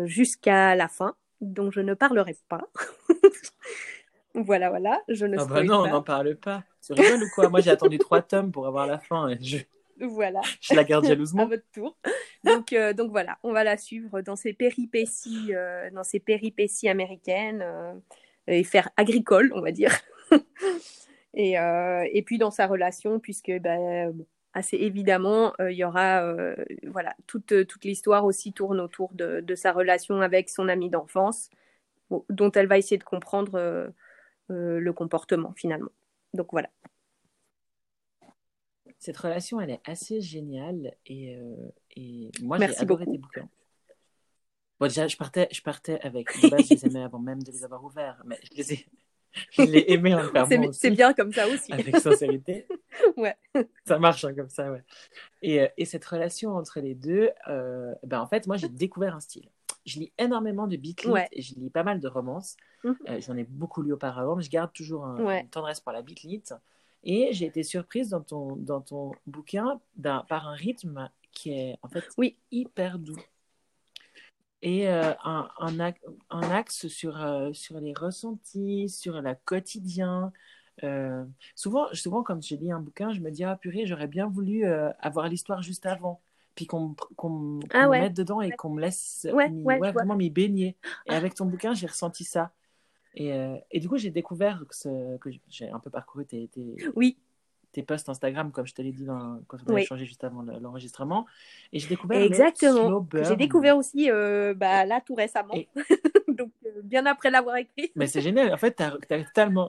jusqu'à 0.05 0.75
la 0.75 0.89
fin, 0.89 1.15
dont 1.41 1.71
je 1.71 1.81
ne 1.81 1.95
parlerai 1.95 2.37
pas. 2.49 2.69
voilà, 4.35 4.71
voilà, 4.71 5.01
je 5.09 5.27
ne 5.27 5.39
ah 5.39 5.45
bah 5.45 5.63
non, 5.63 5.81
on 5.81 5.89
n'en 5.89 6.03
parle 6.03 6.37
pas. 6.37 6.65
Tu 6.85 6.95
rigoles 6.95 7.23
ou 7.23 7.29
quoi? 7.35 7.49
Moi, 7.49 7.61
j'ai 7.61 7.71
attendu 7.71 7.99
trois 7.99 8.23
tomes 8.23 8.51
pour 8.51 8.67
avoir 8.67 8.87
la 8.87 8.99
fin. 8.99 9.29
Et 9.29 9.39
je... 9.41 9.59
Voilà. 10.01 10.41
Je 10.61 10.75
la 10.75 10.85
garde 10.85 11.07
jalousement. 11.07 11.43
à 11.43 11.47
votre 11.47 11.71
tour. 11.73 11.97
Donc, 12.45 12.73
euh, 12.73 12.93
donc 12.93 13.11
voilà, 13.11 13.39
on 13.43 13.53
va 13.53 13.63
la 13.63 13.77
suivre 13.77 14.21
dans 14.21 14.37
ses 14.37 14.53
péripéties, 14.53 15.55
euh, 15.55 15.91
dans 15.91 16.03
ses 16.03 16.19
péripéties 16.19 16.89
américaines 16.89 17.63
euh, 17.63 17.93
et 18.47 18.65
faire 18.65 18.89
agricole, 18.97 19.53
on 19.55 19.61
va 19.61 19.71
dire. 19.71 19.93
et, 21.35 21.53
et 21.53 22.23
puis 22.23 22.39
dans 22.39 22.51
sa 22.51 22.67
relation, 22.67 23.21
puisque 23.21 23.53
ben, 23.61 24.13
assez 24.55 24.77
évidemment, 24.77 25.53
il 25.61 25.77
y 25.77 25.85
aura 25.85 26.27
voilà 26.85 27.15
toute, 27.27 27.67
toute 27.67 27.85
l'histoire 27.85 28.25
aussi 28.25 28.53
tourne 28.53 28.81
autour 28.81 29.13
de, 29.13 29.41
de, 29.41 29.55
sa 29.55 29.73
relation 29.73 30.21
avec 30.21 30.49
son 30.49 30.69
ami 30.69 30.91
d'enfance, 30.91 31.51
dont 32.29 32.51
elle 32.53 32.67
va 32.67 32.79
essayer 32.79 32.99
de 32.99 33.05
comprendre 33.05 33.93
le 34.53 34.93
comportement 34.93 35.53
finalement. 35.57 35.91
Donc 36.35 36.49
voilà. 36.53 36.71
Cette 38.99 39.17
relation, 39.17 39.61
elle 39.61 39.71
est 39.71 39.81
assez 39.85 40.21
géniale 40.21 40.95
et, 41.07 41.35
euh, 41.35 41.57
et 41.97 42.31
moi, 42.41 42.59
j'ai 42.59 42.79
adoré 42.79 43.05
tes 43.05 43.19
bouquins. 43.19 43.49
Bon, 44.79 44.87
déjà, 44.87 45.09
je 45.09 45.17
partais, 45.17 45.49
je 45.51 45.61
partais 45.61 46.01
avec. 46.03 46.29
De 46.41 46.49
base, 46.49 46.69
je 46.69 46.75
les 46.75 46.87
aimais 46.87 47.03
avant 47.03 47.19
même 47.19 47.43
de 47.43 47.51
les 47.51 47.65
avoir 47.65 47.83
ouverts, 47.85 48.23
mais 48.25 48.39
je 48.45 48.57
les 48.57 48.73
ai. 48.75 48.87
Je 49.51 49.63
l'ai 49.63 49.91
aimé 49.91 50.15
en 50.15 50.73
C'est 50.73 50.91
bien 50.91 51.15
comme 51.15 51.33
ça 51.33 51.49
aussi. 51.49 51.73
Avec 51.73 51.97
sincérité. 51.97 52.69
ouais. 53.17 53.37
Ça 53.87 53.99
marche 53.99 54.25
hein, 54.25 54.35
comme 54.35 54.51
ça, 54.51 54.71
ouais. 54.71 54.85
Et, 55.41 55.63
euh, 55.63 55.69
et, 55.79 55.85
cette 55.85 56.05
relation 56.05 56.55
entre 56.55 56.81
les 56.81 56.95
deux, 56.95 57.31
euh, 57.49 57.95
ben 58.05 58.21
en 58.21 58.27
fait, 58.27 58.47
moi, 58.47 58.57
j'ai 58.57 58.69
découvert 58.69 59.17
un 59.17 59.21
style 59.21 59.49
je 59.85 59.99
lis 59.99 60.13
énormément 60.19 60.67
de 60.67 60.77
beatlit 60.77 61.13
et 61.33 61.43
je 61.43 61.55
lis 61.55 61.71
pas 61.71 61.83
mal 61.83 62.01
de 62.01 62.09
romances. 62.09 62.57
Mhm. 62.85 62.97
Euh, 63.09 63.21
j'en 63.21 63.37
ai 63.37 63.45
beaucoup 63.45 63.83
lu 63.83 63.93
auparavant, 63.93 64.37
mais 64.37 64.43
je 64.43 64.51
garde 64.51 64.73
toujours 64.73 65.05
un, 65.05 65.41
une 65.41 65.49
tendresse 65.49 65.81
pour 65.81 65.93
la 65.93 66.03
beatlit. 66.03 66.45
Et 67.05 67.33
j'ai 67.33 67.47
été 67.47 67.63
surprise 67.63 68.11
dans 68.11 68.21
ton, 68.21 68.57
dans 68.57 68.81
ton 68.81 69.13
bouquin 69.27 69.81
par 70.01 70.49
un 70.49 70.55
rythme 70.55 71.11
qui 71.33 71.51
est 71.51 71.79
en 71.83 71.89
fait 71.89 72.05
oui. 72.17 72.37
hyper 72.51 72.99
doux. 72.99 73.19
Et 74.65 74.89
euh, 74.89 75.13
un, 75.25 75.49
un, 75.59 75.93
un, 76.31 76.51
axe 76.51 76.87
sur, 76.87 77.21
euh, 77.21 77.53
sur 77.53 77.81
les 77.81 77.93
ressentis, 77.93 78.89
sur 78.89 79.21
le 79.21 79.35
quotidien. 79.45 80.33
souvent, 81.57 81.89
souvent, 81.93 82.23
quand 82.23 82.41
je 82.41 82.55
lis 82.55 82.71
un 82.71 82.79
bouquin, 82.79 83.13
je 83.13 83.21
me 83.21 83.33
dis, 83.33 83.43
ah 83.43 83.57
purée, 83.57 83.87
j'aurais 83.87 84.07
bien 84.07 84.29
voulu 84.29 84.65
avoir 84.65 85.29
l'histoire 85.29 85.63
juste 85.63 85.87
avant 85.87 86.21
puis 86.55 86.67
qu'on 86.67 86.95
ah 87.73 87.87
me 87.87 87.91
mette 87.91 88.15
dedans 88.15 88.41
et 88.41 88.51
qu'on 88.53 88.71
me 88.71 88.81
laisse 88.81 89.27
vraiment 89.31 90.17
m'y 90.17 90.31
baigner. 90.31 90.77
Et 91.07 91.13
avec 91.15 91.35
ton 91.35 91.47
bouquin, 91.47 91.75
j'ai 91.75 91.87
ressenti 91.87 92.25
ça. 92.25 92.51
Et, 93.15 93.33
euh, 93.33 93.57
et 93.71 93.79
du 93.81 93.89
coup, 93.89 93.99
j'ai 93.99 94.11
découvert 94.11 94.65
que, 94.69 94.75
ce- 94.75 95.17
que 95.19 95.31
j'ai 95.49 95.69
un 95.69 95.79
peu 95.79 95.91
parcouru 95.91 96.25
tes, 96.25 96.49
tes, 96.49 96.77
Oui, 96.97 97.19
tes 97.73 97.83
posts 97.83 98.09
Instagram, 98.09 98.51
comme 98.53 98.67
je 98.67 98.75
te 98.75 98.81
l'ai 98.83 98.93
dit 98.93 99.05
dans, 99.05 99.41
quand 99.49 99.59
on 99.67 99.71
a 99.71 99.75
Oui. 99.75 99.83
échangé 99.83 100.07
juste 100.07 100.25
avant 100.25 100.43
le- 100.43 100.59
l'enregistrement. 100.59 101.27
Et 101.73 101.79
j'ai 101.79 101.89
découvert 101.89 102.23
exactement. 102.23 103.07
J'ai 103.23 103.37
découvert 103.37 103.77
aussi 103.77 104.11
euh, 104.11 104.55
bah, 104.55 104.87
là 104.87 105.01
tout 105.05 105.15
récemment, 105.15 105.55
Et- 105.55 105.69
donc 106.29 106.51
euh, 106.67 106.81
bien 106.83 107.05
après 107.07 107.31
l'avoir 107.31 107.57
écrit. 107.57 107.93
Mais 107.97 108.07
c'est 108.07 108.23
génial. 108.23 108.53
En 108.53 108.57
fait, 108.59 108.73
t'as 108.73 108.95
as 109.11 109.25
totalement. 109.25 109.69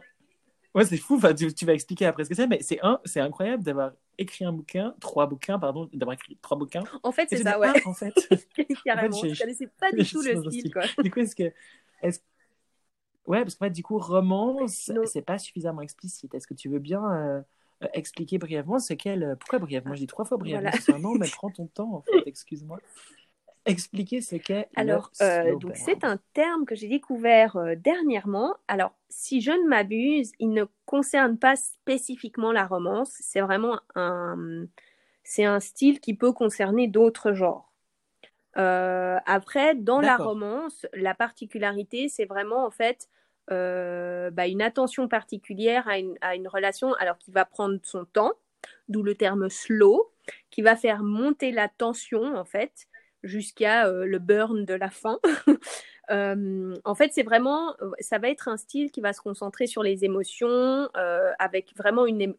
Ouais, 0.73 0.85
c'est 0.85 0.97
fou. 0.97 1.15
Enfin, 1.17 1.33
tu, 1.33 1.53
tu 1.53 1.65
vas 1.65 1.73
expliquer 1.73 2.05
après 2.05 2.23
ce 2.23 2.29
que 2.29 2.35
c'est, 2.35 2.47
mais 2.47 2.59
c'est 2.61 2.79
un, 2.81 2.99
c'est 3.05 3.19
incroyable 3.19 3.61
d'avoir 3.63 3.91
écrit 4.17 4.45
un 4.45 4.52
bouquin, 4.54 4.95
trois 4.99 5.28
bouquins, 5.28 5.58
pardon, 5.60 5.89
d'avoir 5.93 6.13
écrit 6.13 6.38
trois 6.41 6.58
bouquins. 6.58 6.84
En 7.04 7.12
fait, 7.12 7.28
c'est 7.30 7.43
ça, 7.43 7.60
ouais. 7.60 7.67
ah, 7.73 7.80
en 7.88 7.93
fait. 7.93 8.13
Carrément. 8.86 9.15
j'ai- 9.21 9.34
je 9.34 9.41
connaissais 9.41 9.67
pas 9.80 9.91
du 9.91 10.06
tout 10.06 10.21
le 10.21 10.41
style, 10.49 10.71
quoi. 10.71 10.84
du 11.02 11.12
coup, 11.12 11.19
est-ce 11.19 11.36
que, 11.36 11.52
Ouais, 13.26 13.41
parce 13.41 13.56
qu'en 13.56 13.65
fait, 13.65 13.71
du 13.71 13.84
coup, 13.84 13.97
romance, 13.97 14.89
Non. 14.89 15.02
c'est 15.06 15.21
pas 15.21 15.38
suffisamment 15.39 15.82
explicite. 15.82 16.34
Est-ce 16.36 16.45
que 16.45 16.54
tu 16.54 16.67
veux 16.67 16.80
bien 16.80 17.02
euh, 17.10 17.41
euh, 17.84 17.88
expliquer 17.93 18.38
brièvement 18.38 18.80
ce 18.80 18.93
qu'est 18.93 19.15
le... 19.15 19.36
Pourquoi 19.38 19.60
brièvement? 19.60 19.93
Je 19.93 19.99
dis 20.02 20.08
trois 20.08 20.26
fois 20.26 20.38
brièvement. 20.38 20.69
Voilà. 20.88 20.99
Nom, 20.99 21.15
mais 21.15 21.30
prends 21.30 21.49
ton 21.49 21.67
temps, 21.67 21.93
en 21.93 22.02
fait, 22.02 22.12
excuse-moi. 22.26 22.80
Expliquer 23.65 24.21
ce 24.21 24.36
qu'est 24.36 24.67
Alors, 24.76 25.10
le 25.21 25.26
euh, 25.26 25.56
donc 25.56 25.71
c'est 25.76 26.04
un 26.04 26.19
terme 26.34 26.65
que 26.65 26.76
j'ai 26.76 26.89
découvert 26.89 27.56
euh, 27.56 27.76
dernièrement. 27.76 28.56
Alors, 28.67 28.93
si 29.10 29.39
je 29.39 29.52
ne 29.52 29.67
m'abuse, 29.69 30.34
il 30.39 30.49
ne 30.49 30.65
concerne 30.86 31.38
pas 31.38 31.56
spécifiquement 31.56 32.52
la 32.52 32.65
romance. 32.65 33.13
C'est 33.21 33.39
vraiment 33.39 33.80
un, 33.95 34.65
c'est 35.23 35.45
un 35.45 35.62
style 35.62 36.02
qui 36.02 36.13
peut 36.13 36.34
concerner 36.34 36.88
d'autres 36.88 37.32
genres. 37.32 37.71
Euh, 38.58 39.17
après, 39.26 39.76
dans 39.76 40.02
la 40.02 40.17
romance, 40.17 40.86
la 40.93 41.15
particularité, 41.15 42.10
c'est 42.10 42.26
vraiment 42.26 42.65
en 42.65 42.71
fait 42.71 43.10
euh, 43.52 44.30
bah, 44.30 44.47
une 44.47 44.62
attention 44.62 45.08
particulière 45.08 45.88
à 45.88 45.97
une, 45.97 46.17
à 46.21 46.36
une 46.36 46.47
relation, 46.47 46.93
alors 46.95 47.17
qui 47.17 47.32
va 47.32 47.45
prendre 47.45 47.80
son 47.84 48.06
temps, 48.06 48.34
d'où 48.89 49.04
le 49.04 49.15
terme 49.15 49.49
slow, 49.49 50.12
qui 50.52 50.62
va 50.62 50.76
faire 50.76 51.02
monter 51.02 51.52
la 51.52 51.67
tension 51.67 52.36
en 52.36 52.45
fait 52.45 52.88
jusqu'à 53.23 53.88
euh, 53.88 54.05
le 54.05 54.19
burn 54.19 54.65
de 54.65 54.73
la 54.73 54.89
fin. 54.89 55.19
Euh, 56.12 56.75
en 56.83 56.95
fait, 56.95 57.12
c'est 57.13 57.23
vraiment, 57.23 57.75
ça 58.01 58.17
va 58.17 58.27
être 58.29 58.49
un 58.49 58.57
style 58.57 58.91
qui 58.91 58.99
va 58.99 59.13
se 59.13 59.21
concentrer 59.21 59.67
sur 59.67 59.83
les 59.83 60.03
émotions, 60.03 60.89
euh, 60.97 61.31
avec 61.39 61.73
vraiment 61.77 62.05
une, 62.05 62.36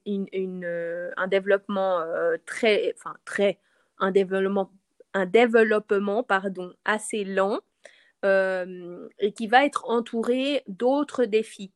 euh, 0.64 1.11
un 1.16 1.29
développement 1.29 2.01
euh, 2.01 2.37
très, 2.44 2.92
enfin 2.99 3.16
très, 3.25 3.59
un 3.99 4.11
développement, 4.11 4.70
un 5.14 5.25
développement 5.27 6.23
pardon, 6.23 6.75
assez 6.85 7.25
lent, 7.25 7.61
euh, 8.25 9.09
et 9.18 9.33
qui 9.33 9.47
va 9.47 9.64
être 9.64 9.88
entouré 9.88 10.62
d'autres 10.68 11.25
défis. 11.25 11.73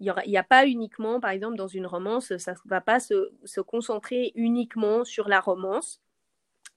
Il 0.00 0.12
n'y 0.26 0.38
a 0.38 0.42
pas 0.42 0.66
uniquement, 0.66 1.20
par 1.20 1.30
exemple, 1.30 1.56
dans 1.56 1.68
une 1.68 1.86
romance, 1.86 2.36
ça 2.38 2.52
ne 2.52 2.70
va 2.70 2.80
pas 2.80 3.00
se, 3.00 3.32
se 3.44 3.60
concentrer 3.60 4.32
uniquement 4.34 5.04
sur 5.04 5.28
la 5.28 5.40
romance. 5.40 6.00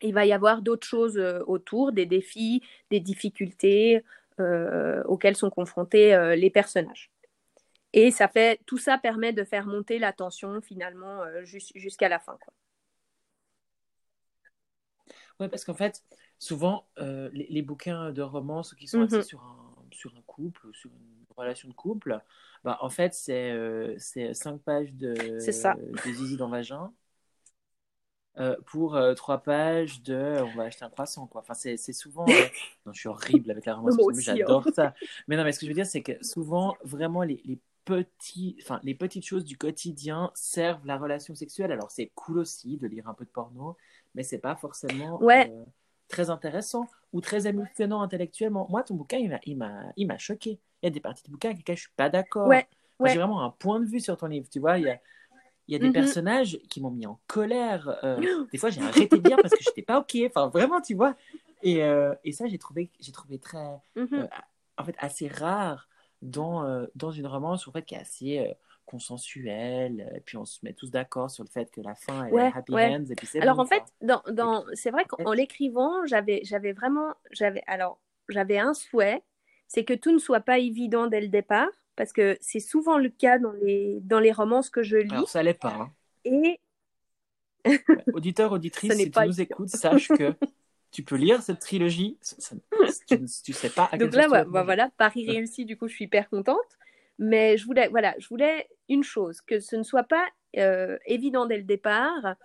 Il 0.03 0.13
va 0.13 0.25
y 0.25 0.33
avoir 0.33 0.61
d'autres 0.61 0.85
choses 0.85 1.17
euh, 1.17 1.39
autour, 1.47 1.91
des 1.91 2.05
défis, 2.05 2.61
des 2.91 2.99
difficultés 2.99 4.03
euh, 4.39 5.01
auxquelles 5.05 5.35
sont 5.35 5.49
confrontés 5.49 6.13
euh, 6.13 6.35
les 6.35 6.49
personnages. 6.49 7.09
Et 7.93 8.11
ça 8.11 8.27
fait, 8.27 8.59
tout 8.65 8.77
ça 8.77 8.97
permet 8.97 9.33
de 9.33 9.43
faire 9.43 9.65
monter 9.65 9.99
la 9.99 10.13
tension 10.13 10.61
finalement 10.61 11.21
euh, 11.23 11.43
jus- 11.43 11.71
jusqu'à 11.75 12.09
la 12.09 12.19
fin. 12.19 12.37
Quoi. 12.43 12.53
Ouais, 15.39 15.49
parce 15.49 15.63
qu'en 15.63 15.73
fait, 15.73 16.03
souvent, 16.37 16.87
les, 16.97 17.47
les 17.49 17.61
bouquins 17.61 18.11
de 18.11 18.21
romance 18.21 18.73
qui 18.75 18.87
sont 18.87 19.01
axés 19.01 19.23
sur 19.23 19.41
un, 19.41 19.75
sur 19.91 20.15
un 20.15 20.21
couple, 20.27 20.67
ou 20.67 20.73
sur 20.73 20.89
une 20.91 21.25
relation 21.35 21.69
de 21.69 21.73
couple, 21.73 22.19
bah, 22.63 22.77
en 22.81 22.89
fait, 22.89 23.13
c'est 23.13 23.93
cinq 24.33 24.61
pages 24.61 24.93
de, 24.93 25.39
ça. 25.51 25.75
de 25.75 26.11
zizi 26.13 26.37
dans 26.37 26.49
vagin 26.49 26.93
euh, 28.39 28.55
pour 28.65 28.95
euh, 28.95 29.13
trois 29.13 29.39
pages 29.39 30.01
de 30.03 30.37
on 30.41 30.55
va 30.57 30.63
acheter 30.63 30.83
un 30.85 30.89
croissant, 30.89 31.27
quoi. 31.27 31.41
Enfin, 31.41 31.53
c'est 31.53 31.77
c'est 31.77 31.93
souvent. 31.93 32.25
euh, 32.27 32.31
Non, 32.85 32.93
je 32.93 32.99
suis 32.99 33.09
horrible 33.09 33.51
avec 33.51 33.65
la 33.65 33.75
romance, 33.75 33.95
aussi, 33.99 34.21
j'adore 34.23 34.65
ça. 34.73 34.93
Mais 35.27 35.37
non, 35.37 35.43
mais 35.43 35.51
ce 35.51 35.59
que 35.59 35.65
je 35.65 35.71
veux 35.71 35.75
dire, 35.75 35.85
c'est 35.85 36.01
que 36.01 36.13
souvent, 36.23 36.75
vraiment, 36.83 37.21
les, 37.23 37.41
les 37.45 37.59
petits, 37.85 38.57
enfin, 38.61 38.79
les 38.83 38.95
petites 38.95 39.25
choses 39.25 39.45
du 39.45 39.57
quotidien 39.57 40.31
servent 40.33 40.85
la 40.85 40.97
relation 40.97 41.35
sexuelle. 41.35 41.71
Alors, 41.71 41.91
c'est 41.91 42.11
cool 42.15 42.39
aussi 42.39 42.77
de 42.77 42.87
lire 42.87 43.07
un 43.07 43.13
peu 43.13 43.25
de 43.25 43.29
porno, 43.29 43.77
mais 44.15 44.23
c'est 44.23 44.39
pas 44.39 44.55
forcément 44.55 45.21
Ouais. 45.21 45.51
très 46.07 46.29
intéressant 46.29 46.87
ou 47.11 47.21
très 47.21 47.45
émotionnant 47.47 48.01
intellectuellement. 48.01 48.67
Moi, 48.69 48.83
ton 48.83 48.95
bouquin, 48.95 49.17
il 49.17 49.29
m'a, 49.29 49.39
il 49.45 49.57
m'a, 49.57 49.83
il 49.97 50.07
m'a 50.07 50.17
choqué. 50.17 50.59
Il 50.81 50.85
y 50.85 50.87
a 50.87 50.89
des 50.89 50.99
parties 50.99 51.23
du 51.23 51.31
bouquin 51.31 51.49
avec 51.49 51.59
lesquelles 51.59 51.77
je 51.77 51.81
suis 51.83 51.91
pas 51.95 52.09
d'accord. 52.09 52.47
Ouais. 52.47 52.67
j'ai 53.05 53.17
vraiment 53.17 53.43
un 53.43 53.49
point 53.51 53.79
de 53.79 53.85
vue 53.85 53.99
sur 53.99 54.17
ton 54.17 54.27
livre. 54.27 54.47
Tu 54.49 54.59
vois, 54.59 54.77
il 54.77 54.85
y 54.85 54.89
a, 54.89 54.99
il 55.67 55.73
y 55.73 55.75
a 55.75 55.79
des 55.79 55.89
Mhm. 55.89 55.91
personnages 55.91 56.59
qui 56.69 56.81
m'ont 56.81 56.91
mis 56.91 57.05
en 57.07 57.19
colère. 57.27 57.89
euh, 58.03 58.21
des 58.51 58.57
fois, 58.57 58.69
j'ai 58.69 58.81
arrêté 58.81 59.19
de 59.19 59.25
lire 59.25 59.39
parce 59.41 59.53
que 59.53 59.63
j'étais 59.63 59.81
pas 59.83 59.99
ok. 59.99 60.17
Enfin, 60.27 60.47
vraiment, 60.49 60.81
tu 60.81 60.95
vois. 60.95 61.15
Et, 61.61 61.83
euh, 61.83 62.13
et 62.23 62.31
ça, 62.31 62.47
j'ai 62.47 62.57
trouvé, 62.59 62.91
trouvé 63.13 63.39
très, 63.39 63.57
Mhm. 63.95 64.19
euh, 64.19 64.27
en 64.77 64.83
fait, 64.85 64.95
assez 64.99 65.27
rare 65.27 65.87
dans, 66.21 66.85
dans 66.95 67.11
une 67.11 67.27
romance 67.27 67.67
en 67.67 67.71
fait, 67.71 67.83
qui 67.85 67.95
est 67.95 67.99
assez 67.99 68.53
consensuelle. 68.85 70.11
Et 70.15 70.19
puis, 70.21 70.37
on 70.37 70.45
se 70.45 70.59
met 70.63 70.73
tous 70.73 70.91
d'accord 70.91 71.31
sur 71.31 71.43
le 71.43 71.49
fait 71.49 71.71
que 71.71 71.81
la 71.81 71.95
fin 71.95 72.25
est 72.25 72.31
Ouais, 72.33 72.51
happy 72.53 72.73
ouais. 72.73 72.85
ends. 72.87 73.05
Et 73.09 73.15
puis, 73.15 73.27
c'est 73.27 73.41
Alors 73.41 73.55
bon, 73.55 73.61
en 73.61 73.65
fait, 73.65 73.83
dans, 74.01 74.21
dans, 74.31 74.65
c'est 74.73 74.91
vrai 74.91 75.05
qu'en 75.05 75.31
l'écrivant, 75.33 76.05
j'avais, 76.05 76.41
vraiment, 76.73 77.13
alors 77.67 77.99
j'avais 78.29 78.57
un 78.57 78.73
souhait, 78.73 79.23
c'est 79.67 79.83
que 79.85 79.93
tout 79.93 80.11
ne 80.11 80.19
soit 80.19 80.39
pas 80.41 80.59
évident 80.59 81.07
dès 81.07 81.21
le 81.21 81.27
départ, 81.27 81.67
parce 81.95 82.13
que 82.13 82.37
c'est 82.41 82.59
souvent 82.59 82.97
le 82.97 83.09
cas 83.09 83.39
dans 83.39 83.51
les, 83.53 83.99
dans 84.01 84.19
les 84.19 84.31
romances 84.31 84.69
que 84.69 84.83
je 84.83 84.97
lis. 84.97 85.11
Alors, 85.11 85.29
ça 85.29 85.43
l'est 85.43 85.53
pas. 85.53 85.73
hein. 85.73 85.91
Et 86.25 86.59
Auditeur, 88.13 88.51
auditrice, 88.51 88.93
si 88.97 89.11
tu 89.11 89.19
nous 89.25 89.41
écoutes, 89.41 89.69
sache 89.69 90.09
que 90.09 90.33
tu 90.91 91.03
peux 91.03 91.15
lire 91.15 91.41
cette 91.41 91.59
trilogie. 91.59 92.17
Ça- 92.21 92.35
ça- 92.39 92.55
tu, 93.07 93.19
ne- 93.19 93.27
tu 93.43 93.53
sais 93.53 93.69
pas 93.69 93.89
à 93.91 93.97
donc 93.97 94.13
là, 94.13 94.27
bah, 94.27 94.63
voilà, 94.63 94.89
Paris 94.97 95.25
réussi, 95.29 95.65
du 95.65 95.77
coup, 95.77 95.87
je 95.87 95.93
suis 95.95 96.05
hyper 96.05 96.29
contente. 96.29 96.57
Mais 97.19 97.57
je 97.57 97.65
voulais, 97.65 97.87
voilà, 97.89 98.15
je 98.17 98.27
voulais 98.27 98.67
une 98.89 99.03
chose, 99.03 99.39
que 99.41 99.59
ce 99.59 99.75
ne 99.75 99.83
soit 99.83 100.03
pas 100.03 100.25
euh, 100.57 100.97
évident 101.05 101.45
dès 101.45 101.57
le 101.57 101.63
départ. 101.63 102.35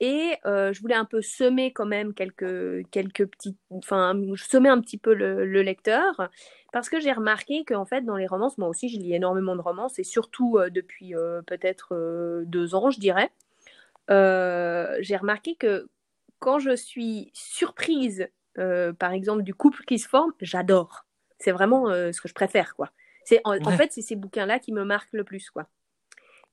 Et 0.00 0.34
euh, 0.46 0.72
je 0.72 0.80
voulais 0.80 0.94
un 0.94 1.04
peu 1.04 1.20
semer 1.22 1.72
quand 1.72 1.86
même 1.86 2.12
quelques, 2.14 2.88
quelques 2.90 3.26
petits, 3.26 3.56
enfin, 3.70 4.18
semer 4.36 4.68
un 4.70 4.80
petit 4.80 4.98
peu 4.98 5.14
le, 5.14 5.44
le 5.46 5.62
lecteur, 5.62 6.28
parce 6.72 6.88
que 6.88 7.00
j'ai 7.00 7.12
remarqué 7.12 7.64
qu'en 7.64 7.84
fait, 7.84 8.02
dans 8.02 8.16
les 8.16 8.26
romances, 8.26 8.58
moi 8.58 8.68
aussi, 8.68 8.88
je 8.88 8.98
lis 8.98 9.14
énormément 9.14 9.56
de 9.56 9.60
romances, 9.60 9.98
et 9.98 10.04
surtout 10.04 10.58
euh, 10.58 10.70
depuis 10.70 11.14
euh, 11.14 11.42
peut-être 11.42 11.94
euh, 11.94 12.44
deux 12.46 12.74
ans, 12.74 12.90
je 12.90 13.00
dirais. 13.00 13.30
J'ai 14.08 15.16
remarqué 15.16 15.54
que 15.54 15.88
quand 16.40 16.58
je 16.58 16.74
suis 16.74 17.30
surprise, 17.32 18.28
par 18.54 19.12
exemple, 19.12 19.42
du 19.42 19.54
couple 19.54 19.84
qui 19.84 19.98
se 19.98 20.08
forme, 20.08 20.32
j'adore. 20.40 21.06
C'est 21.38 21.52
vraiment 21.52 21.86
ce 21.90 22.20
que 22.20 22.28
je 22.28 22.34
préfère, 22.34 22.74
quoi. 22.74 22.90
C'est, 23.24 23.40
en, 23.44 23.70
fait, 23.70 23.92
c'est 23.92 24.02
ces 24.02 24.16
bouquins-là 24.16 24.58
qui 24.58 24.72
me 24.72 24.84
marquent 24.84 25.12
le 25.12 25.22
plus, 25.22 25.50
quoi. 25.50 25.68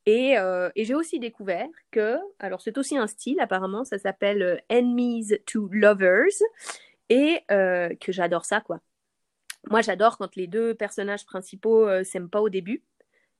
Et, 0.05 0.35
et 0.75 0.85
j'ai 0.85 0.93
aussi 0.93 1.19
découvert 1.19 1.67
que, 1.89 2.17
alors 2.37 2.61
c'est 2.61 2.77
aussi 2.77 2.95
un 2.95 3.07
style 3.07 3.39
apparemment, 3.39 3.83
ça 3.83 3.97
s'appelle 3.97 4.61
Enemies 4.69 5.39
to 5.47 5.67
Lovers, 5.71 6.43
et 7.09 7.41
que 7.49 8.11
j'adore 8.11 8.45
ça, 8.45 8.61
quoi. 8.61 8.81
Moi, 9.69 9.81
j'adore 9.81 10.17
quand 10.17 10.35
les 10.35 10.47
deux 10.47 10.73
personnages 10.75 11.25
principaux 11.25 11.87
euh, 11.87 12.03
s'aiment 12.03 12.29
pas 12.29 12.41
au 12.41 12.49
début, 12.49 12.83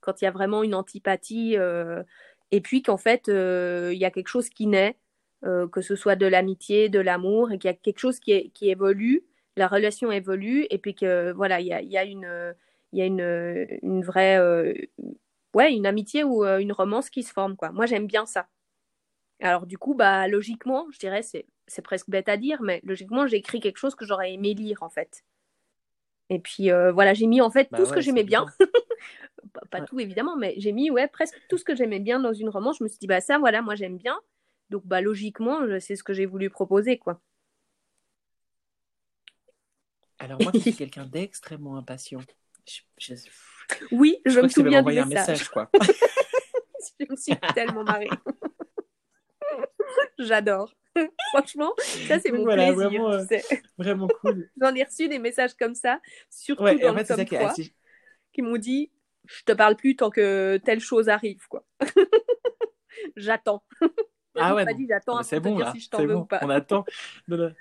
quand 0.01 0.21
il 0.21 0.25
y 0.25 0.27
a 0.27 0.31
vraiment 0.31 0.63
une 0.63 0.75
antipathie, 0.75 1.57
euh, 1.57 2.03
et 2.51 2.61
puis 2.61 2.81
qu'en 2.81 2.97
fait, 2.97 3.29
euh, 3.29 3.91
il 3.93 3.99
y 3.99 4.05
a 4.05 4.11
quelque 4.11 4.27
chose 4.29 4.49
qui 4.49 4.67
naît, 4.67 4.97
euh, 5.45 5.67
que 5.67 5.81
ce 5.81 5.95
soit 5.95 6.15
de 6.15 6.25
l'amitié, 6.25 6.89
de 6.89 6.99
l'amour, 6.99 7.51
et 7.51 7.57
qu'il 7.59 7.69
y 7.69 7.73
a 7.73 7.77
quelque 7.77 7.99
chose 7.99 8.19
qui, 8.19 8.51
évolue, 8.61 9.23
la 9.55 9.67
relation 9.67 10.11
évolue, 10.11 10.65
et 10.69 10.77
puis 10.77 10.95
que 10.95 11.31
voilà, 11.33 11.59
il 11.61 11.67
y 11.67 11.73
a, 11.97 12.03
une, 12.03 14.01
vraie, 14.01 14.39
ouais, 15.53 15.73
une 15.73 15.85
amitié 15.85 16.23
ou 16.23 16.43
une 16.45 16.71
romance 16.71 17.09
qui 17.09 17.23
se 17.23 17.33
forme. 17.33 17.55
Moi, 17.73 17.85
j'aime 17.85 18.07
bien 18.07 18.25
ça. 18.25 18.47
Alors 19.41 19.67
du 19.67 19.77
coup, 19.77 19.93
bah 19.93 20.27
logiquement, 20.27 20.87
je 20.91 20.99
dirais, 20.99 21.21
c'est 21.21 21.45
c'est 21.67 21.81
presque 21.83 22.09
bête 22.09 22.29
à 22.29 22.37
dire, 22.37 22.61
mais 22.61 22.81
logiquement, 22.83 23.27
j'ai 23.27 23.37
écrit 23.37 23.59
quelque 23.59 23.77
chose 23.77 23.93
que 23.95 24.05
j'aurais 24.05 24.33
aimé 24.33 24.53
lire 24.53 24.83
en 24.83 24.89
fait. 24.89 25.23
Et 26.29 26.39
puis 26.39 26.71
euh, 26.71 26.91
voilà, 26.91 27.13
j'ai 27.13 27.25
mis 27.27 27.41
en 27.41 27.49
fait 27.49 27.69
Bah 27.71 27.77
tout 27.77 27.85
ce 27.85 27.93
que 27.93 28.01
j'aimais 28.01 28.23
bien. 28.23 28.45
pas 29.53 29.61
pas 29.71 29.79
Ouais. 29.79 29.85
tout 29.85 29.99
évidemment, 29.99 30.35
mais 30.35 30.53
j'ai 30.57 30.71
mis 30.73 30.91
ouais 30.91 31.07
presque 31.07 31.39
tout 31.49 31.57
ce 31.57 31.63
que 31.63 31.75
j'aimais 31.75 31.99
bien 31.99 32.19
dans 32.19 32.33
une 32.33 32.49
romance. 32.49 32.77
Je 32.79 32.83
me 32.83 32.89
suis 32.89 32.99
dit 32.99 33.07
bah 33.07 33.21
ça 33.21 33.37
voilà, 33.39 33.61
moi 33.61 33.75
j'aime 33.75 33.97
bien. 33.97 34.19
Donc 34.69 34.85
bah 34.85 35.01
logiquement, 35.01 35.65
je- 35.67 35.79
c'est 35.79 35.95
ce 35.95 36.03
que 36.03 36.13
j'ai 36.13 36.25
voulu 36.25 36.49
proposer 36.49 36.97
quoi. 36.97 37.21
Alors, 40.19 40.41
moi, 40.41 40.51
qui 40.51 40.61
suis 40.61 40.75
quelqu'un 40.75 41.05
d'extrêmement 41.05 41.77
impatient, 41.77 42.19
je, 42.67 42.81
je- 42.97 43.15
je 43.69 43.85
Oui, 43.91 44.17
je, 44.25 44.39
me 44.39 44.47
souviens 44.47 44.69
du 44.71 44.75
m'envoyer 44.77 44.99
un 44.99 45.05
message. 45.05 45.29
message, 45.29 45.49
quoi. 45.49 45.69
je 46.99 47.05
me 47.09 47.15
suis 47.15 47.35
tellement 47.53 47.83
marrée. 47.83 48.09
J'adore. 50.17 50.73
Franchement, 51.25 51.73
ça 52.07 52.19
c'est 52.19 52.31
mon 52.31 52.45
voilà, 52.45 52.63
plaisir. 52.63 52.75
vraiment, 52.75 53.11
euh, 53.11 53.25
tu 53.25 53.27
sais. 53.27 53.47
Vraiment 53.77 54.07
cool. 54.21 54.49
J'en 54.61 54.73
ai 54.75 54.83
reçu 54.83 55.07
des 55.09 55.19
messages 55.19 55.55
comme 55.55 55.75
ça, 55.75 55.99
surtout 56.29 56.63
Ouais, 56.63 56.77
dans 56.79 56.91
en 56.91 56.95
fait, 56.95 57.01
le 57.01 57.05
ça 57.05 57.15
tome 57.15 57.25
qui 57.25 57.35
est 57.35 57.39
3. 57.39 57.51
assez. 57.51 57.75
qui 58.33 58.41
m'ont 58.41 58.57
dit 58.57 58.91
je 59.25 59.43
te 59.43 59.51
parle 59.53 59.75
plus 59.75 59.95
tant 59.97 60.09
que 60.09 60.57
telle 60.65 60.79
chose 60.79 61.09
arrive, 61.09 61.47
quoi. 61.49 61.65
j'attends. 63.15 63.63
Ah 64.35 64.55
ouais, 64.55 64.65
pas 64.65 64.73
non. 64.73 64.77
dit 64.77 64.87
j'attends 64.89 65.17
Mais 65.17 65.23
à 65.23 65.23
c'est 65.23 65.39
bon 65.39 65.55
dire 65.55 65.65
là, 65.65 65.71
si 65.71 65.79
je 65.79 65.89
t'en 65.89 66.05
veux 66.05 66.15
bon. 66.15 66.21
ou 66.21 66.25
pas. 66.25 66.39
On 66.41 66.49
attend. 66.49 66.85
Non, 67.27 67.37
non. 67.37 67.55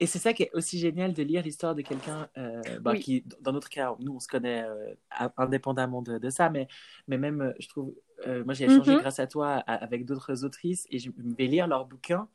Et 0.00 0.06
c'est 0.06 0.20
ça 0.20 0.32
qui 0.32 0.44
est 0.44 0.50
aussi 0.54 0.78
génial 0.78 1.12
de 1.12 1.22
lire 1.24 1.42
l'histoire 1.42 1.74
de 1.74 1.82
quelqu'un 1.82 2.28
euh, 2.38 2.78
bah, 2.80 2.92
Oui. 2.92 3.00
qui, 3.00 3.24
dans 3.40 3.52
notre 3.52 3.68
cas, 3.68 3.96
nous 3.98 4.14
on 4.14 4.20
se 4.20 4.28
connaît 4.28 4.62
euh, 4.62 4.94
indépendamment 5.36 6.02
de, 6.02 6.18
de 6.18 6.30
ça, 6.30 6.50
mais, 6.50 6.68
mais 7.08 7.18
même, 7.18 7.40
euh, 7.40 7.52
je 7.58 7.68
trouve, 7.68 7.94
euh, 8.26 8.44
moi 8.44 8.54
j'ai 8.54 8.64
échangé 8.66 8.96
Mhm. 8.96 8.96
grâce 8.96 9.18
à 9.20 9.26
toi 9.26 9.54
à- 9.66 9.74
avec 9.74 10.04
d'autres 10.04 10.44
autrices 10.44 10.86
et 10.90 10.98
je 10.98 11.10
vais 11.16 11.46
lire 11.46 11.66
leurs 11.68 11.86
bouquins. 11.86 12.28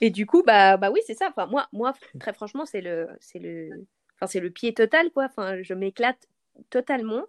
Et 0.00 0.10
du 0.10 0.26
coup, 0.26 0.42
bah, 0.46 0.76
bah 0.76 0.90
oui, 0.90 1.00
c'est 1.06 1.14
ça. 1.14 1.28
Enfin, 1.30 1.46
moi, 1.46 1.68
moi, 1.72 1.92
très 2.18 2.32
franchement, 2.32 2.64
c'est 2.66 2.80
le, 2.80 3.08
c'est 3.20 3.38
le, 3.40 3.86
enfin, 4.16 4.26
c'est 4.26 4.40
le 4.40 4.50
pied 4.50 4.72
total, 4.74 5.10
quoi. 5.10 5.24
Enfin, 5.24 5.62
je 5.62 5.74
m'éclate 5.74 6.28
totalement 6.70 7.24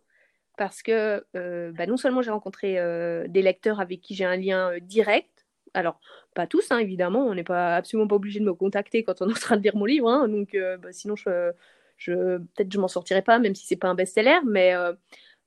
parce 0.57 0.81
que 0.83 1.25
euh, 1.37 1.71
bah, 1.73 1.87
non 1.87 1.97
seulement 1.97 2.21
j'ai 2.21 2.31
rencontré 2.31 2.79
euh, 2.79 3.27
des 3.29 3.41
lecteurs 3.43 3.79
avec 3.81 4.01
qui 4.01 4.15
j'ai 4.15 4.25
un 4.25 4.37
lien 4.37 4.73
direct. 4.81 5.45
Alors, 5.75 5.99
pas 6.35 6.47
tous, 6.47 6.71
hein, 6.71 6.79
évidemment. 6.79 7.25
On 7.27 7.35
n'est 7.35 7.43
pas 7.43 7.77
absolument 7.77 8.07
pas 8.07 8.15
obligé 8.17 8.39
de 8.39 8.45
me 8.45 8.53
contacter 8.53 9.03
quand 9.03 9.21
on 9.21 9.29
est 9.29 9.33
en 9.33 9.35
train 9.35 9.57
de 9.57 9.63
lire 9.63 9.75
mon 9.77 9.85
livre. 9.85 10.09
hein. 10.09 10.27
donc, 10.29 10.55
bah, 10.81 10.91
sinon, 10.93 11.15
je, 11.15 11.51
je, 11.97 12.37
peut-être 12.39 12.71
je 12.73 12.79
m'en 12.79 12.87
sortirais 12.89 13.21
pas, 13.23 13.39
même 13.39 13.55
si 13.55 13.65
c'est 13.67 13.75
pas 13.77 13.89
un 13.89 13.95
best-seller. 13.95 14.39
Mais 14.45 14.75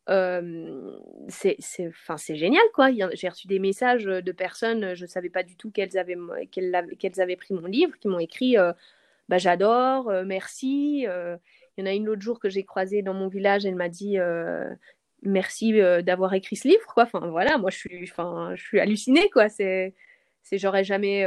euh, 0.09 0.99
c'est 1.29 1.57
enfin 1.89 2.17
c'est 2.17 2.35
génial 2.35 2.63
quoi. 2.75 2.91
J'ai 3.13 3.29
reçu 3.29 3.47
des 3.47 3.61
messages 3.61 4.05
de 4.05 4.33
personnes 4.33 4.95
je 4.95 5.07
savais 5.07 5.31
pas 5.31 5.45
du 5.45 5.57
tout 5.57 5.71
qu'elles 5.71 5.97
avaient 5.97 6.17
qu'elles 6.51 6.89
qu'elles 6.99 7.21
avaient 7.21 7.37
pris 7.37 7.55
mon 7.55 7.67
livre 7.67 7.97
qui 8.01 8.09
m'ont 8.09 8.19
écrit 8.19 8.59
euh, 8.59 8.73
bah 9.29 9.39
j'adore 9.39 10.11
euh, 10.11 10.25
merci 10.25 11.07
il 11.07 11.39
y 11.79 11.83
en 11.83 11.87
a 11.87 11.93
une 11.95 12.07
l'autre 12.07 12.21
jour 12.23 12.41
que 12.41 12.49
j'ai 12.51 12.65
croisée 12.65 13.03
dans 13.03 13.15
mon 13.15 13.29
village 13.29 13.65
elle 13.65 13.77
m'a 13.77 13.89
dit 13.89 14.17
merci 15.23 15.73
d'avoir 16.03 16.35
écrit 16.35 16.57
ce 16.57 16.67
livre 16.67 16.85
quoi 16.93 17.05
enfin 17.05 17.21
voilà 17.29 17.57
moi 17.59 17.71
je 17.71 17.79
suis 17.79 18.03
enfin 18.11 18.53
je 18.57 18.63
suis 18.63 18.81
hallucinée 18.81 19.31
quoi. 19.31 19.49
C'est 19.49 19.95
c'est 20.43 20.59
j'aurais 20.59 20.83
jamais 20.83 21.25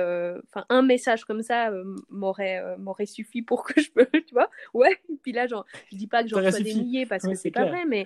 enfin 0.50 0.66
un 0.68 0.82
message 0.82 1.24
comme 1.24 1.42
ça 1.42 1.72
m'aurait 2.10 2.62
m'aurait 2.78 3.06
suffi 3.06 3.42
pour 3.42 3.64
que 3.64 3.80
je 3.82 3.90
peux 3.92 4.06
tu 4.28 4.34
vois. 4.34 4.50
Ouais 4.74 4.92
et 5.10 5.16
puis 5.24 5.32
là 5.32 5.48
genre 5.48 5.66
je 5.92 5.98
dis 5.98 6.08
pas 6.08 6.24
que 6.24 6.30
j'en 6.30 6.42
reçois 6.42 6.60
des 6.60 6.74
milliers 6.76 7.06
parce 7.06 7.24
Ouais, 7.24 7.30
que 7.30 7.36
c'est 7.36 7.44
c'est 7.44 7.52
pas 7.52 7.62
clair. 7.62 7.74
vrai 7.74 7.86
mais 7.86 8.06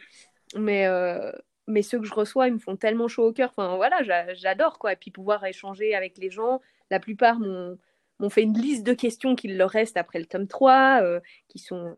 mais 0.56 0.88
euh, 0.88 1.32
mais 1.68 1.82
ceux 1.84 2.00
que 2.00 2.06
je 2.08 2.14
reçois 2.14 2.48
ils 2.48 2.54
me 2.54 2.60
font 2.60 2.76
tellement 2.76 3.08
chaud 3.08 3.28
au 3.28 3.34
cœur. 3.34 3.50
Enfin 3.52 3.76
voilà 3.76 4.04
j'a- 4.04 4.34
j'adore 4.34 4.80
quoi. 4.80 4.94
Et 4.94 4.96
puis 4.96 5.12
pouvoir 5.12 5.44
échanger 5.46 5.96
avec 5.96 6.18
les 6.18 6.32
gens 6.32 6.62
la 6.92 7.00
plupart 7.00 7.40
m'ont 7.40 7.78
m'ont 8.20 8.30
fait 8.30 8.42
une 8.44 8.58
liste 8.58 8.86
de 8.86 8.94
questions 8.94 9.36
qu'il 9.36 9.58
leur 9.58 9.70
reste 9.70 9.96
après 9.98 10.20
le 10.20 10.26
tome 10.26 10.48
3 10.48 11.02
euh, 11.04 11.20
qui 11.48 11.60
sont 11.60 11.96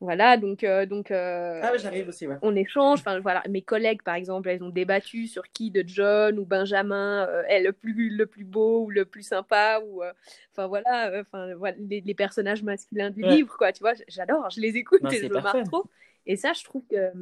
voilà 0.00 0.36
donc 0.36 0.62
euh, 0.62 0.86
donc 0.86 1.10
euh, 1.10 1.60
Ah 1.62 1.76
j'arrive 1.76 2.08
aussi, 2.08 2.26
ouais. 2.26 2.36
on 2.42 2.54
échange. 2.54 3.00
Enfin, 3.00 3.18
voilà, 3.20 3.42
mes 3.48 3.62
collègues, 3.62 4.02
par 4.02 4.14
exemple, 4.14 4.48
elles 4.48 4.62
ont 4.62 4.68
débattu 4.68 5.26
sur 5.26 5.50
qui 5.50 5.70
de 5.70 5.82
John 5.86 6.38
ou 6.38 6.44
Benjamin 6.44 7.26
euh, 7.28 7.42
est 7.48 7.60
le 7.62 7.72
plus, 7.72 8.10
le 8.10 8.26
plus 8.26 8.44
beau 8.44 8.84
ou 8.84 8.90
le 8.90 9.04
plus 9.04 9.22
sympa. 9.24 9.80
Ou, 9.84 10.02
enfin, 10.52 10.66
voilà, 10.68 11.10
enfin, 11.20 11.54
voilà 11.56 11.76
les, 11.80 12.00
les 12.00 12.14
personnages 12.14 12.62
masculins 12.62 13.10
du 13.10 13.22
Ouais. 13.24 13.30
livre, 13.36 13.56
quoi. 13.58 13.72
Tu 13.72 13.80
vois, 13.80 13.94
j'adore, 14.06 14.48
je 14.50 14.60
les 14.60 14.76
écoute 14.76 15.00
et 15.12 15.16
je 15.18 15.26
me 15.26 15.40
parfait. 15.40 15.58
marre 15.58 15.66
trop. 15.68 15.84
Et 16.26 16.36
ça, 16.36 16.52
je 16.52 16.62
trouve 16.62 16.82
que. 16.88 17.12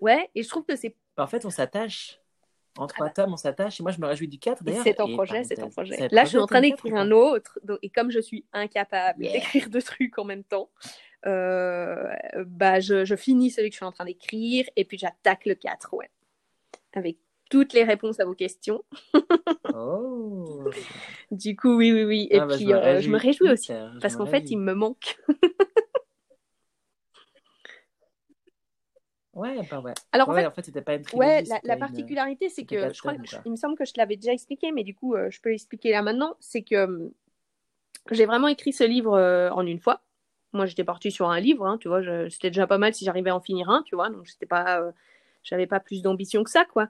Ouais, 0.00 0.28
et 0.34 0.42
je 0.42 0.48
trouve 0.48 0.64
que 0.64 0.76
c'est 0.76 0.94
En 1.16 1.26
fait, 1.26 1.44
on 1.46 1.50
s'attache. 1.50 2.20
En 2.76 2.88
trois 2.88 3.06
Ah 3.06 3.12
bah. 3.16 3.22
tomes, 3.22 3.32
on 3.32 3.36
s'attache. 3.36 3.78
Et 3.78 3.84
moi, 3.84 3.92
je 3.92 4.00
me 4.00 4.06
réjouis 4.08 4.26
du 4.26 4.38
4 4.40 4.64
d'ailleurs. 4.64 4.82
c'est 4.82 5.00
en 5.00 5.06
Et, 5.06 5.12
projet, 5.14 5.44
c'est 5.44 5.62
en 5.62 5.70
projet. 5.70 6.08
Là, 6.10 6.24
je 6.24 6.30
suis 6.30 6.38
en 6.38 6.46
train 6.46 6.60
d'écrire 6.60 6.96
un 6.96 7.12
autre, 7.12 7.60
donc- 7.62 7.78
et 7.82 7.88
comme 7.88 8.10
je 8.10 8.18
suis 8.18 8.44
incapable 8.52 9.22
Yeah. 9.22 9.32
d'écrire 9.34 9.70
deux 9.70 9.80
trucs 9.80 10.18
en 10.18 10.24
même 10.24 10.42
temps, 10.42 10.68
bah, 11.24 12.80
je, 12.80 13.04
je 13.04 13.16
finis 13.16 13.50
celui 13.50 13.70
que 13.70 13.74
je 13.74 13.78
suis 13.78 13.84
en 13.86 13.92
train 13.92 14.04
d'écrire 14.04 14.66
et 14.76 14.84
puis 14.84 14.98
j'attaque 14.98 15.46
le 15.46 15.54
4, 15.54 15.94
ouais. 15.94 16.10
Avec 16.92 17.16
toutes 17.50 17.72
les 17.72 17.84
réponses 17.84 18.20
à 18.20 18.24
vos 18.24 18.34
questions. 18.34 18.84
Oh. 19.76 20.62
Du 21.30 21.56
coup, 21.56 21.76
oui, 21.76 21.92
oui, 21.92 22.04
oui. 22.04 22.28
Et 22.30 22.38
Ah 22.38 22.46
bah, 22.46 22.56
puis, 22.56 22.64
je 22.66 22.70
me 22.70 22.74
euh, 22.76 23.00
je 23.00 23.10
me 23.10 23.18
réjouis 23.18 23.50
aussi. 23.50 23.72
je 23.72 23.98
Parce 24.00 24.14
qu'en 24.14 24.26
fait, 24.26 24.50
il 24.50 24.58
me 24.58 24.74
manque. 24.74 25.18
Ouais, 29.34 29.56
bah 29.68 29.80
ouais. 29.80 29.92
Alors, 30.12 30.28
en 30.28 30.34
fait, 30.34 30.46
en 30.46 30.50
fait, 30.52 30.62
c'était 30.64 30.80
pas 30.80 30.94
une 30.94 31.02
trilogie. 31.02 31.28
ouais, 31.28 31.42
la, 31.64 31.74
une- 31.74 31.80
particularité, 31.80 32.48
c'est 32.48 32.64
que 32.64 32.92
je 32.92 33.00
crois, 33.00 33.14
quoi. 33.14 33.40
il 33.44 33.50
me 33.50 33.56
semble 33.56 33.76
que 33.76 33.84
je 33.84 33.92
te 33.92 33.98
l'avais 33.98 34.16
déjà 34.16 34.32
expliqué, 34.32 34.70
mais 34.70 34.84
du 34.84 34.94
coup, 34.94 35.16
euh, 35.16 35.28
je 35.30 35.40
peux 35.40 35.50
l'expliquer 35.50 35.90
là 35.90 36.02
maintenant. 36.02 36.36
C'est 36.38 36.62
que 36.62 36.76
euh, 36.76 37.08
j'ai 38.12 38.26
vraiment 38.26 38.46
écrit 38.48 38.72
ce 38.72 38.84
livre 38.84 39.14
euh, 39.14 39.50
en 39.50 39.66
une 39.66 39.80
fois. 39.80 40.02
Moi, 40.54 40.66
j'étais 40.66 40.84
partie 40.84 41.10
sur 41.10 41.28
un 41.30 41.40
livre, 41.40 41.66
hein, 41.66 41.78
tu 41.78 41.88
vois. 41.88 42.00
C'était 42.30 42.50
déjà 42.50 42.66
pas 42.66 42.78
mal 42.78 42.94
si 42.94 43.04
j'arrivais 43.04 43.30
à 43.30 43.36
en 43.36 43.40
finir 43.40 43.68
un, 43.70 43.82
tu 43.82 43.96
vois. 43.96 44.08
Donc, 44.08 44.28
c'était 44.28 44.46
pas, 44.46 44.80
euh, 44.80 44.92
j'avais 45.42 45.66
pas 45.66 45.80
plus 45.80 46.00
d'ambition 46.02 46.44
que 46.44 46.50
ça, 46.50 46.64
quoi. 46.64 46.88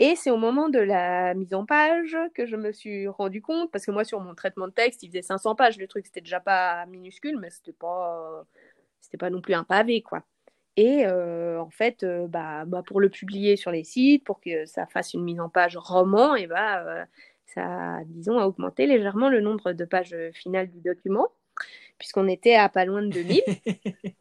Et 0.00 0.16
c'est 0.16 0.30
au 0.30 0.38
moment 0.38 0.68
de 0.70 0.78
la 0.80 1.34
mise 1.34 1.54
en 1.54 1.66
page 1.66 2.16
que 2.34 2.46
je 2.46 2.56
me 2.56 2.72
suis 2.72 3.06
rendu 3.08 3.42
compte, 3.42 3.70
parce 3.70 3.86
que 3.86 3.92
moi, 3.92 4.04
sur 4.04 4.20
mon 4.20 4.34
traitement 4.34 4.68
de 4.68 4.72
texte, 4.72 5.02
il 5.02 5.08
faisait 5.08 5.22
500 5.22 5.54
pages. 5.54 5.78
Le 5.78 5.86
truc, 5.86 6.06
c'était 6.06 6.22
déjà 6.22 6.40
pas 6.40 6.86
minuscule, 6.86 7.38
mais 7.38 7.50
c'était 7.50 7.72
pas, 7.72 8.44
c'était 9.00 9.18
pas 9.18 9.30
non 9.30 9.40
plus 9.42 9.54
un 9.54 9.64
pavé, 9.64 10.02
quoi. 10.02 10.22
Et 10.76 11.06
euh, 11.06 11.60
en 11.60 11.70
fait, 11.70 12.04
euh, 12.04 12.26
bah, 12.28 12.64
bah, 12.66 12.82
pour 12.86 13.00
le 13.00 13.10
publier 13.10 13.56
sur 13.56 13.70
les 13.70 13.84
sites, 13.84 14.24
pour 14.24 14.40
que 14.40 14.66
ça 14.66 14.86
fasse 14.86 15.14
une 15.14 15.24
mise 15.24 15.40
en 15.40 15.48
page 15.50 15.76
roman, 15.76 16.36
et 16.36 16.46
bah, 16.48 17.06
ça, 17.46 17.98
disons, 18.06 18.38
a 18.38 18.46
augmenté 18.46 18.86
légèrement 18.86 19.28
le 19.28 19.40
nombre 19.40 19.72
de 19.72 19.84
pages 19.84 20.16
finales 20.34 20.70
du 20.70 20.80
document, 20.80 21.28
puisqu'on 21.98 22.28
était 22.28 22.54
à 22.54 22.68
pas 22.68 22.84
loin 22.84 23.02
de 23.02 23.08
2000. 23.10 23.42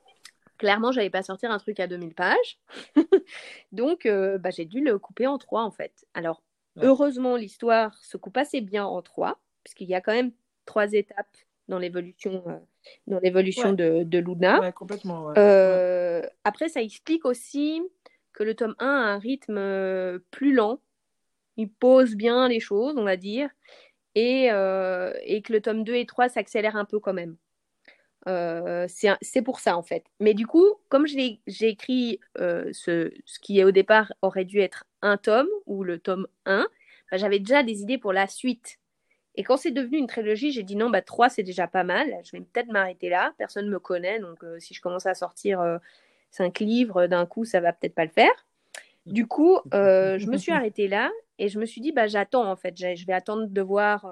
Clairement, 0.58 0.92
j'allais 0.92 1.10
pas 1.10 1.24
sortir 1.24 1.52
un 1.52 1.58
truc 1.60 1.80
à 1.80 1.88
2000 1.88 2.14
pages. 2.14 2.60
Donc, 3.72 4.06
euh, 4.06 4.38
bah, 4.38 4.50
j'ai 4.50 4.66
dû 4.66 4.82
le 4.82 4.98
couper 4.98 5.28
en 5.28 5.38
trois, 5.38 5.64
en 5.64 5.72
fait. 5.72 6.06
Alors, 6.14 6.42
Ouais. 6.76 6.86
heureusement, 6.88 7.36
l'histoire 7.36 7.94
se 8.00 8.18
coupe 8.18 8.36
assez 8.38 8.60
bien 8.60 8.84
en 8.86 9.02
trois, 9.04 9.40
puisqu'il 9.64 9.88
y 9.88 9.94
a 9.94 10.02
quand 10.02 10.14
même 10.14 10.32
trois 10.66 10.92
étapes 10.94 11.38
dans 11.68 11.78
l'évolution 11.78 12.44
euh, 12.48 12.58
dans 13.06 13.20
l'évolution 13.20 13.70
Ouais. 13.70 13.76
de, 13.76 14.04
de 14.04 14.18
Luna. 14.18 14.60
Ouais, 14.60 14.72
complètement. 14.74 15.26
ouais. 15.28 15.34
Euh, 15.38 16.24
Après, 16.44 16.70
ça 16.70 16.82
explique 16.82 17.26
aussi 17.26 17.80
que 18.32 18.44
le 18.44 18.56
tome 18.56 18.74
1 18.80 18.88
a 18.88 18.90
un 18.90 19.20
rythme 19.20 20.20
plus 20.32 20.52
lent. 20.54 20.80
Il 21.58 21.70
pose 21.70 22.16
bien 22.16 22.48
les 22.48 22.60
choses, 22.60 22.98
on 22.98 23.04
va 23.04 23.18
dire. 23.18 23.50
Et, 24.16 24.50
euh, 24.52 25.14
et 25.24 25.44
que 25.44 25.54
le 25.54 25.62
tome 25.62 25.84
2 25.84 25.94
et 25.94 26.08
3 26.08 26.28
s'accélèrent 26.30 26.76
un 26.76 26.86
peu 26.86 27.00
quand 27.00 27.14
même. 27.14 27.38
Euh, 28.28 28.88
c'est 28.88 29.42
pour 29.42 29.60
ça, 29.60 29.78
en 29.78 29.84
fait. 29.84 30.06
Mais 30.20 30.34
du 30.34 30.48
coup, 30.48 30.66
comme 30.90 31.06
j'ai 31.08 31.40
écrit 31.62 32.20
euh, 32.40 32.70
ce, 32.72 33.12
ce 33.26 33.40
qui 33.40 33.64
au 33.64 33.72
départ 33.72 34.14
aurait 34.22 34.46
dû 34.46 34.60
être 34.60 34.86
un 35.02 35.18
tome, 35.18 35.50
ou 35.66 35.84
le 35.84 36.00
tome 36.00 36.28
1, 36.46 36.68
bah, 37.12 37.18
j'avais 37.18 37.40
déjà 37.40 37.64
des 37.64 37.82
idées 37.82 37.98
pour 37.98 38.14
la 38.14 38.28
suite. 38.28 38.80
Et 39.36 39.44
quand 39.44 39.58
c'est 39.58 39.72
devenu 39.72 39.98
une 39.98 40.08
trilogie, 40.08 40.52
j'ai 40.52 40.64
dit 40.64 40.76
non, 40.76 40.90
bah 40.90 41.02
3 41.02 41.30
c'est 41.30 41.44
déjà 41.44 41.68
pas 41.68 41.84
mal. 41.84 42.08
Je 42.24 42.32
vais 42.32 42.42
peut-être 42.42 42.68
m'arrêter 42.68 43.10
là. 43.10 43.34
Personne 43.38 43.66
ne 43.66 43.72
me 43.72 43.80
connaît, 43.80 44.20
donc 44.20 44.44
euh, 44.44 44.60
si 44.60 44.74
je 44.74 44.82
commence 44.82 45.06
à 45.08 45.16
sortir 45.16 45.60
euh, 45.60 45.78
cinq 46.30 46.60
livres 46.60 47.08
d'un 47.08 47.26
coup, 47.26 47.44
ça 47.44 47.60
va 47.60 47.74
peut-être 47.74 47.96
pas 47.96 48.06
le 48.06 48.12
faire. 48.12 48.46
Du 49.06 49.28
coup, 49.28 49.60
je 49.74 50.30
me 50.30 50.38
suis 50.38 50.52
arrêtée 50.54 50.88
là 50.88 51.12
et 51.40 51.50
je 51.50 51.60
me 51.60 51.66
suis 51.66 51.82
dit, 51.82 51.92
bah 51.92 52.08
j'attends 52.08 52.50
en 52.50 52.56
fait. 52.56 52.78
Je 52.78 53.06
vais 53.06 53.12
attendre 53.12 53.48
de 53.48 53.62
voir 53.62 54.08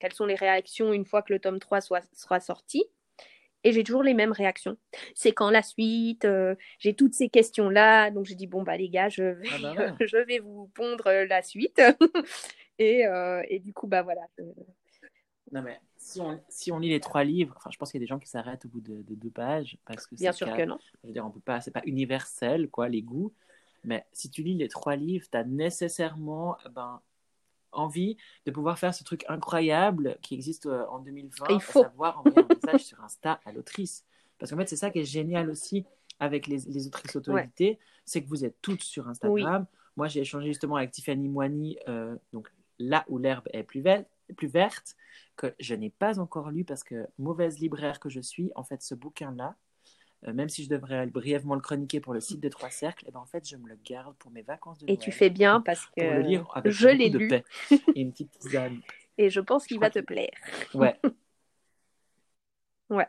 quelles 0.00 0.14
sont 0.14 0.24
les 0.24 0.34
réactions 0.34 0.94
une 0.94 1.04
fois 1.04 1.20
que 1.20 1.32
le 1.32 1.40
tome 1.40 1.58
3 1.58 1.82
soit, 1.82 2.02
sera 2.14 2.40
sorti. 2.40 2.84
Et 3.64 3.72
j'ai 3.72 3.82
toujours 3.82 4.02
les 4.02 4.14
mêmes 4.14 4.32
réactions. 4.32 4.76
C'est 5.14 5.32
quand 5.32 5.50
la 5.50 5.62
suite 5.62 6.24
euh, 6.24 6.54
J'ai 6.78 6.94
toutes 6.94 7.14
ces 7.14 7.28
questions-là. 7.28 8.10
Donc 8.10 8.26
j'ai 8.26 8.34
dit, 8.34 8.46
bon, 8.46 8.62
bah 8.62 8.76
les 8.76 8.90
gars, 8.90 9.08
je 9.08 9.22
vais, 9.22 9.48
Ah 9.52 9.58
bah 9.60 9.74
ouais. 9.98 10.06
je 10.06 10.18
vais 10.18 10.38
vous 10.38 10.70
pondre 10.74 11.10
la 11.10 11.42
suite. 11.42 11.80
et, 12.78 13.06
euh, 13.06 13.42
et 13.48 13.58
du 13.58 13.72
coup, 13.72 13.86
bah 13.86 14.02
voilà. 14.02 14.22
Non, 15.50 15.62
mais 15.62 15.80
si 15.96 16.20
on, 16.20 16.40
si 16.48 16.72
on 16.72 16.78
lit 16.78 16.90
les 16.90 17.00
trois 17.00 17.24
livres, 17.24 17.54
enfin, 17.56 17.70
je 17.72 17.78
pense 17.78 17.90
qu'il 17.90 18.00
y 18.00 18.02
a 18.02 18.04
des 18.04 18.08
gens 18.08 18.18
qui 18.18 18.28
s'arrêtent 18.28 18.66
au 18.66 18.68
bout 18.68 18.80
de, 18.80 19.02
de 19.02 19.14
deux 19.14 19.30
pages 19.30 19.78
parce 19.86 20.06
que 20.06 20.14
Bien 20.14 20.32
sûr 20.32 20.54
que 20.54 20.62
non. 20.62 20.78
Je 21.02 21.06
veux 21.06 21.12
dire, 21.12 21.24
on 21.24 21.30
peut 21.30 21.40
pas, 21.40 21.60
c'est 21.60 21.70
pas 21.70 21.82
universel, 21.86 22.68
quoi, 22.68 22.88
les 22.88 23.02
goûts. 23.02 23.32
Mais 23.84 24.06
si 24.12 24.30
tu 24.30 24.42
lis 24.42 24.54
les 24.54 24.68
trois 24.68 24.96
livres, 24.96 25.26
tu 25.30 25.36
as 25.36 25.44
nécessairement 25.44 26.56
ben, 26.74 27.00
envie 27.74 28.16
de 28.46 28.50
pouvoir 28.50 28.78
faire 28.78 28.94
ce 28.94 29.04
truc 29.04 29.24
incroyable 29.28 30.16
qui 30.22 30.34
existe 30.34 30.66
euh, 30.66 30.84
en 30.88 30.98
2020, 31.00 31.46
Il 31.50 31.56
à 31.56 31.58
faut. 31.60 31.82
savoir 31.82 32.18
envoyer 32.20 32.38
un 32.38 32.54
message 32.54 32.84
sur 32.84 33.02
Insta 33.02 33.40
à 33.44 33.52
l'autrice. 33.52 34.04
Parce 34.38 34.50
qu'en 34.50 34.56
fait, 34.58 34.68
c'est 34.68 34.76
ça 34.76 34.90
qui 34.90 34.98
est 35.00 35.04
génial 35.04 35.50
aussi 35.50 35.84
avec 36.20 36.46
les, 36.46 36.58
les 36.58 36.86
autrices 36.86 37.14
auto-éditées, 37.16 37.78
c'est 38.04 38.22
que 38.22 38.28
vous 38.28 38.44
êtes 38.44 38.56
toutes 38.62 38.82
sur 38.82 39.08
Instagram. 39.08 39.66
Moi, 39.96 40.08
j'ai 40.08 40.20
échangé 40.20 40.48
justement 40.48 40.76
avec 40.76 40.90
Tiffany 40.90 41.28
Moigny, 41.28 41.78
euh, 41.88 42.16
donc 42.32 42.50
là 42.78 43.04
où 43.08 43.18
l'herbe 43.18 43.46
est 43.52 43.62
plus, 43.62 43.80
ve- 43.80 44.04
plus 44.36 44.48
verte, 44.48 44.96
que 45.36 45.54
je 45.60 45.74
n'ai 45.74 45.90
pas 45.90 46.18
encore 46.18 46.50
lu 46.50 46.64
parce 46.64 46.82
que 46.84 47.06
mauvaise 47.18 47.58
libraire 47.58 48.00
que 48.00 48.08
je 48.08 48.20
suis, 48.20 48.50
en 48.56 48.64
fait, 48.64 48.82
ce 48.82 48.94
bouquin-là, 48.94 49.56
même 50.32 50.48
si 50.48 50.64
je 50.64 50.68
devrais 50.70 51.06
brièvement 51.06 51.54
le 51.54 51.60
chroniquer 51.60 52.00
pour 52.00 52.14
le 52.14 52.20
site 52.20 52.40
de 52.40 52.48
Trois 52.48 52.70
Cercles, 52.70 53.04
eh 53.08 53.10
ben, 53.12 53.20
en 53.20 53.26
fait, 53.26 53.48
je 53.48 53.56
me 53.56 53.68
le 53.68 53.76
garde 53.84 54.16
pour 54.16 54.30
mes 54.30 54.42
vacances 54.42 54.78
de 54.78 54.84
Et 54.84 54.96
Noël. 54.96 55.00
tu 55.00 55.12
fais 55.12 55.30
bien 55.30 55.60
parce 55.60 55.86
Pour 55.98 56.10
le 56.10 56.22
lire 56.22 56.44
que 56.44 56.50
avec 56.54 56.72
je 56.72 56.88
l'ai 56.88 57.10
de 57.10 57.18
lu 57.18 57.28
paix 57.28 57.44
et 57.94 58.00
une 58.00 58.12
petite 58.12 58.30
tisane. 58.38 58.80
et 59.18 59.30
je 59.30 59.40
pense 59.40 59.66
qu'il 59.66 59.78
va 59.78 59.90
te 59.90 59.98
plaire. 60.00 60.30
Ouais. 60.74 60.98
Ouais. 62.90 63.06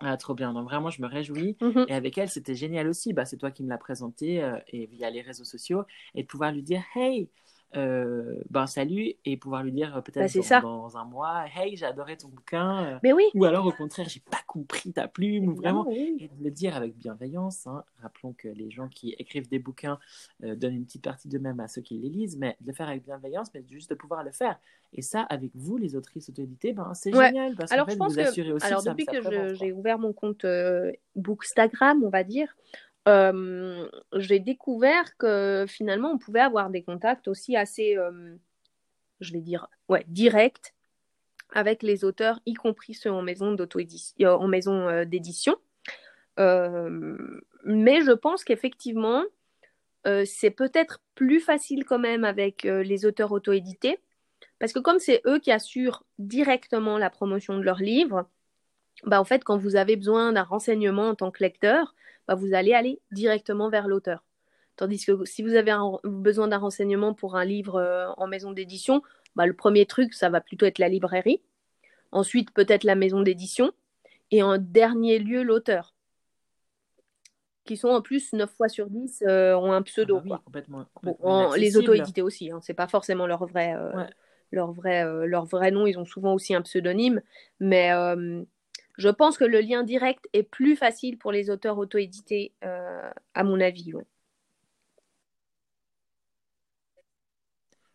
Ah, 0.00 0.16
trop 0.16 0.34
bien. 0.34 0.52
Donc, 0.52 0.64
vraiment, 0.64 0.90
je 0.90 1.00
me 1.00 1.06
réjouis. 1.06 1.56
Mhm. 1.60 1.86
Et 1.88 1.94
avec 1.94 2.18
elle, 2.18 2.28
c'était 2.28 2.56
génial 2.56 2.88
aussi. 2.88 3.12
Bah, 3.12 3.24
c'est 3.24 3.36
toi 3.36 3.50
qui 3.52 3.62
me 3.62 3.68
l'as 3.68 3.78
présenté 3.78 4.42
euh, 4.42 4.58
et 4.68 4.86
via 4.86 5.10
les 5.10 5.20
réseaux 5.22 5.44
sociaux. 5.44 5.84
Et 6.14 6.22
de 6.22 6.26
pouvoir 6.26 6.50
lui 6.52 6.62
dire, 6.62 6.82
hey, 6.96 7.28
euh, 7.76 8.36
ben 8.50 8.66
salut 8.66 9.14
et 9.24 9.36
pouvoir 9.36 9.62
lui 9.62 9.72
dire 9.72 9.96
euh, 9.96 10.00
peut-être 10.00 10.50
Bah, 10.50 10.60
dans, 10.60 10.96
un 10.96 11.04
mois 11.04 11.44
hey 11.56 11.76
j'ai 11.76 11.86
adoré 11.86 12.16
ton 12.16 12.28
bouquin 12.28 12.84
euh, 12.84 12.98
Mais 13.02 13.12
oui, 13.12 13.24
ou 13.34 13.44
alors 13.44 13.64
au 13.64 13.72
contraire 13.72 14.08
j'ai 14.08 14.20
pas 14.20 14.40
compris 14.46 14.92
ta 14.92 15.08
plume 15.08 15.48
ou 15.48 15.54
vraiment 15.54 15.86
oui. 15.86 16.16
et 16.18 16.28
de 16.28 16.44
le 16.44 16.50
dire 16.50 16.76
avec 16.76 16.96
bienveillance 16.96 17.66
hein. 17.66 17.84
rappelons 18.02 18.34
que 18.34 18.48
les 18.48 18.70
gens 18.70 18.88
qui 18.88 19.14
écrivent 19.18 19.48
des 19.48 19.58
bouquins 19.58 19.98
euh, 20.44 20.54
donnent 20.54 20.74
une 20.74 20.84
petite 20.84 21.04
partie 21.04 21.28
d'eux-mêmes 21.28 21.60
à 21.60 21.68
ceux 21.68 21.82
qui 21.82 21.98
les 21.98 22.08
lisent 22.08 22.36
mais 22.36 22.56
de 22.60 22.66
le 22.66 22.72
faire 22.74 22.88
avec 22.88 23.04
bienveillance 23.04 23.48
mais 23.54 23.64
juste 23.70 23.90
de 23.90 23.94
pouvoir 23.94 24.22
le 24.24 24.32
faire 24.32 24.58
et 24.92 25.00
ça 25.00 25.22
avec 25.22 25.52
vous 25.54 25.78
les 25.78 25.96
autrices 25.96 26.28
auto-éditées 26.28 26.72
ben 26.72 26.92
c'est 26.94 27.12
Ouais. 27.14 27.26
génial 27.28 27.54
parce 27.54 27.72
Alors, 27.72 27.86
fait 27.86 27.92
je 27.92 27.98
pense 27.98 28.12
vous 28.12 28.18
que, 28.18 28.28
assurez 28.28 28.52
aussi 28.52 28.66
alors 28.66 28.80
que 28.80 28.84
ça, 28.84 28.90
depuis 28.90 29.06
que 29.06 29.54
j'ai 29.54 29.72
ouvert 29.72 29.98
mon 29.98 30.12
compte 30.12 30.44
euh, 30.44 30.92
Bookstagram, 31.16 32.02
on 32.04 32.08
va 32.08 32.24
dire, 32.24 32.54
euh, 33.08 33.88
j'ai 34.14 34.38
découvert 34.38 35.16
que 35.16 35.64
finalement, 35.68 36.12
on 36.12 36.18
pouvait 36.18 36.40
avoir 36.40 36.70
des 36.70 36.82
contacts 36.82 37.28
aussi 37.28 37.56
assez, 37.56 37.96
euh, 37.96 38.36
je 39.20 39.32
vais 39.32 39.40
dire, 39.40 39.68
ouais, 39.88 40.04
directs 40.08 40.74
avec 41.54 41.82
les 41.82 42.04
auteurs, 42.04 42.40
y 42.46 42.54
compris 42.54 42.94
ceux 42.94 43.10
en 43.10 43.22
maison 43.22 43.56
euh, 43.58 45.04
d'édition. 45.04 45.56
Mais 46.38 48.00
je 48.02 48.12
pense 48.12 48.44
qu'effectivement, 48.44 49.24
c'est 50.04 50.50
peut-être 50.50 51.00
plus 51.14 51.40
facile 51.40 51.84
quand 51.84 51.98
même 51.98 52.24
avec 52.24 52.62
les 52.64 53.04
auteurs 53.04 53.32
auto-édités, 53.32 54.00
parce 54.58 54.72
que 54.72 54.78
comme 54.78 54.98
c'est 54.98 55.20
eux 55.26 55.38
qui 55.38 55.52
assurent 55.52 56.04
directement 56.18 56.98
la 56.98 57.10
promotion 57.10 57.58
de 57.58 57.62
leurs 57.62 57.80
livres, 57.80 58.26
bah 59.04 59.20
en 59.20 59.24
fait, 59.24 59.44
quand 59.44 59.58
vous 59.58 59.76
avez 59.76 59.96
besoin 59.96 60.32
d'un 60.32 60.42
renseignement 60.42 61.10
en 61.10 61.14
tant 61.14 61.30
que 61.30 61.42
lecteur, 61.42 61.94
bah 62.28 62.34
vous 62.34 62.54
allez 62.54 62.72
aller 62.74 63.00
directement 63.10 63.68
vers 63.68 63.88
l'auteur. 63.88 64.24
Tandis 64.76 65.04
que 65.04 65.24
si 65.24 65.42
vous 65.42 65.54
avez 65.54 65.70
un- 65.70 65.98
besoin 66.04 66.48
d'un 66.48 66.58
renseignement 66.58 67.14
pour 67.14 67.36
un 67.36 67.44
livre 67.44 67.76
euh, 67.76 68.08
en 68.16 68.26
maison 68.26 68.52
d'édition, 68.52 69.02
bah 69.36 69.46
le 69.46 69.54
premier 69.54 69.86
truc, 69.86 70.14
ça 70.14 70.30
va 70.30 70.40
plutôt 70.40 70.66
être 70.66 70.78
la 70.78 70.88
librairie. 70.88 71.42
Ensuite, 72.10 72.52
peut-être 72.52 72.84
la 72.84 72.94
maison 72.94 73.22
d'édition. 73.22 73.72
Et 74.30 74.42
en 74.42 74.58
dernier 74.58 75.18
lieu, 75.18 75.42
l'auteur. 75.42 75.94
Qui 77.64 77.76
sont 77.76 77.88
en 77.88 78.02
plus 78.02 78.32
9 78.32 78.50
fois 78.56 78.68
sur 78.68 78.88
10 78.90 79.22
euh, 79.26 79.54
ont 79.54 79.72
un 79.72 79.78
Ah 79.78 79.82
pseudo. 79.82 80.16
bah 80.16 80.20
oui, 80.24 80.28
quoi. 80.30 80.42
complètement, 80.44 80.78
Bon, 81.02 81.12
complètement 81.14 81.48
en- 81.50 81.54
les 81.54 81.76
auto-édités 81.76 82.22
aussi, 82.22 82.50
hein, 82.50 82.60
c'est 82.62 82.74
pas 82.74 82.88
forcément 82.88 83.26
leur 83.26 83.46
vrai, 83.46 83.74
euh, 83.76 83.92
Ouais. 83.96 84.08
leur, 84.50 84.72
vrai, 84.72 85.04
leur 85.26 85.44
vrai 85.44 85.70
nom, 85.70 85.86
ils 85.86 85.98
ont 85.98 86.04
souvent 86.04 86.34
aussi 86.34 86.54
un 86.54 86.62
pseudonyme, 86.62 87.20
mais 87.60 87.92
je 88.98 89.08
pense 89.08 89.38
que 89.38 89.44
le 89.44 89.60
lien 89.60 89.82
direct 89.84 90.28
est 90.32 90.42
plus 90.42 90.76
facile 90.76 91.18
pour 91.18 91.32
les 91.32 91.50
auteurs 91.50 91.78
auto-édités, 91.78 92.52
euh, 92.64 93.10
à 93.34 93.44
mon 93.44 93.60
avis. 93.60 93.94
ouais. 93.94 94.04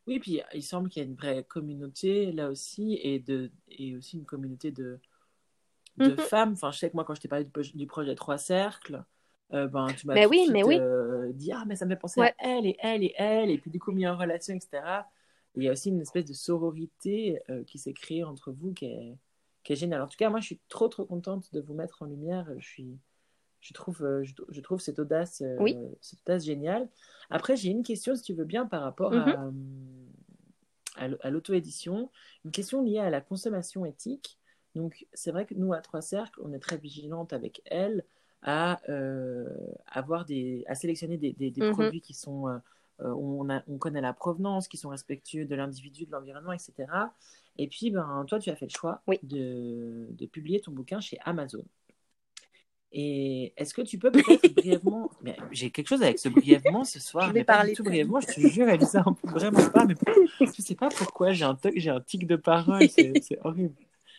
Oui, 0.07 0.19
puis 0.19 0.41
il 0.53 0.63
semble 0.63 0.89
qu'il 0.89 1.03
y 1.03 1.05
a 1.05 1.09
une 1.09 1.15
vraie 1.15 1.43
communauté 1.43 2.31
là 2.31 2.49
aussi, 2.49 2.97
et, 3.03 3.19
de, 3.19 3.51
et 3.69 3.95
aussi 3.95 4.17
une 4.17 4.25
communauté 4.25 4.71
de, 4.71 4.99
de 5.97 6.15
Mhm. 6.17 6.17
femmes. 6.17 6.53
Enfin, 6.53 6.71
je 6.71 6.79
sais 6.79 6.89
que 6.89 6.95
moi, 6.95 7.05
quand 7.05 7.15
je 7.15 7.21
t'ai 7.21 7.27
parlé 7.27 7.45
du, 7.45 7.51
pro- 7.51 7.63
du 7.63 7.87
projet 7.87 8.15
Trois 8.15 8.37
Cercles, 8.37 9.03
euh, 9.53 9.67
ben, 9.67 9.93
tu 9.93 10.07
m'as 10.07 10.17
Mais 10.17 10.25
tout 10.25 10.33
de 10.33 10.35
oui, 10.35 10.39
suite 10.39 10.49
mais 10.49 10.63
oui. 10.63 10.85
euh, 10.89 11.31
dit 11.33 11.51
Ah, 11.51 11.63
mais 11.67 11.75
ça 11.75 11.85
me 11.85 11.91
fait 11.91 11.99
penser 11.99 12.21
Ouais. 12.21 12.33
à 12.35 12.35
elle 12.39 12.65
et 12.67 12.77
elle 12.81 13.03
et 13.03 13.13
elle, 13.17 13.49
et 13.51 13.57
puis 13.57 13.71
du 13.71 13.79
coup, 13.79 13.91
mis 13.91 14.07
en 14.07 14.17
relation, 14.17 14.55
etc. 14.55 15.09
Et 15.55 15.61
il 15.61 15.63
y 15.65 15.69
a 15.69 15.71
aussi 15.73 15.89
une 15.89 16.01
espèce 16.01 16.25
de 16.25 16.33
sororité 16.33 17.39
euh, 17.49 17.63
qui 17.63 17.79
s'est 17.79 17.93
créée 17.93 18.23
entre 18.23 18.51
vous 18.51 18.73
qui 18.73 18.85
est, 18.85 19.17
qui 19.67 19.73
est 19.73 19.75
géniale. 19.75 20.01
En 20.01 20.07
tout 20.07 20.15
cas, 20.15 20.29
moi, 20.29 20.39
je 20.39 20.45
suis 20.45 20.59
trop, 20.69 20.87
trop 20.87 21.03
contente 21.03 21.53
de 21.53 21.59
vous 21.59 21.73
mettre 21.73 22.01
en 22.01 22.05
lumière. 22.05 22.47
Je 22.57 22.65
suis. 22.65 22.97
Je 23.59 23.73
trouve, 23.73 24.01
euh, 24.01 24.23
je, 24.23 24.33
je 24.47 24.61
trouve 24.61 24.79
cette 24.79 24.97
audace, 24.97 25.41
euh, 25.41 25.57
cette 25.99 26.21
audace 26.25 26.45
géniale. 26.45 26.87
Après, 27.29 27.57
j'ai 27.57 27.69
une 27.69 27.83
question, 27.83 28.15
si 28.15 28.21
tu 28.23 28.33
veux 28.33 28.45
bien, 28.45 28.65
par 28.65 28.81
rapport 28.81 29.11
Mhm. 29.11 29.17
à, 29.19 29.51
à 30.95 31.05
l- 31.07 31.17
à 31.21 31.29
l'auto-édition, 31.29 32.09
une 32.45 32.51
question 32.51 32.81
liée 32.81 32.99
à 32.99 33.09
la 33.09 33.19
consommation 33.19 33.83
éthique. 33.85 34.39
Donc, 34.73 35.05
c'est 35.13 35.31
vrai 35.31 35.45
que 35.45 35.53
nous, 35.53 35.73
à 35.73 35.81
Trois 35.81 36.01
Cercles, 36.01 36.39
on 36.41 36.53
est 36.53 36.59
très 36.59 36.77
vigilante 36.77 37.33
avec 37.33 37.61
elle 37.65 38.05
à, 38.43 38.79
euh, 38.87 39.49
avoir 39.87 40.23
des, 40.23 40.63
à 40.67 40.75
sélectionner 40.75 41.17
des, 41.17 41.33
des- 41.33 41.51
des 41.51 41.61
Mhm. 41.61 41.73
produits 41.73 42.01
qui 42.01 42.13
sont, 42.13 42.47
euh, 42.47 42.59
où 43.01 43.43
on, 43.43 43.49
a- 43.49 43.63
on 43.67 43.77
connaît 43.77 43.99
la 44.01 44.13
provenance, 44.13 44.69
qui 44.69 44.77
sont 44.77 44.89
respectueux 44.89 45.43
de 45.45 45.55
l'individu, 45.55 46.05
de 46.05 46.11
l'environnement, 46.13 46.53
etc. 46.53 46.87
Et 47.57 47.67
puis, 47.67 47.91
ben, 47.91 48.25
toi, 48.27 48.39
tu 48.39 48.49
as 48.49 48.55
fait 48.55 48.65
le 48.65 48.71
choix 48.77 49.01
Oui. 49.07 49.19
de, 49.23 50.07
de 50.11 50.25
publier 50.25 50.59
ton 50.59 50.71
bouquin 50.71 50.99
chez 50.99 51.17
Amazon. 51.23 51.65
Et 52.91 53.53
est-ce 53.57 53.73
que 53.73 53.81
tu 53.81 53.99
peux 53.99 54.11
peut-être 54.11 54.53
brièvement. 54.53 55.11
J'ai 55.51 55.71
quelque 55.71 55.87
chose 55.87 56.01
avec 56.01 56.19
ce 56.19 56.29
brièvement 56.29 56.85
ce 56.85 56.99
soir. 57.01 57.27
Je 57.27 57.33
vais 57.33 57.39
mais 57.41 57.45
pas 57.45 57.57
parler 57.57 57.71
du 57.71 57.77
tout 57.77 57.83
brièvement, 57.83 58.19
je 58.21 58.27
te 58.27 58.39
jure, 58.39 58.69
Elisa, 58.69 59.03
vraiment 59.23 59.69
pas. 59.69 59.85
Mais 59.85 59.95
je 60.39 60.61
sais 60.61 60.75
pas 60.75 60.89
pourquoi 60.89 61.33
j'ai 61.33 61.43
un, 61.43 61.57
j'ai 61.75 61.89
un 61.89 61.99
tic 61.99 62.25
de 62.25 62.37
parole, 62.37 62.87
c'est 62.89 63.37
horrible. 63.43 63.75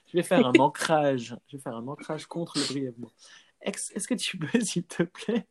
Je 0.06 0.16
vais 0.16 0.22
faire 0.22 0.46
un 0.46 0.52
ancrage. 0.58 1.36
Je 1.48 1.56
vais 1.56 1.62
faire 1.62 1.76
un 1.76 1.86
ancrage 1.88 2.26
contre 2.26 2.58
le 2.58 2.66
brièvement. 2.66 3.10
Est-ce 3.62 4.06
que 4.06 4.14
tu 4.14 4.38
peux, 4.38 4.60
s'il 4.60 4.84
te 4.84 5.02
plaît, 5.02 5.46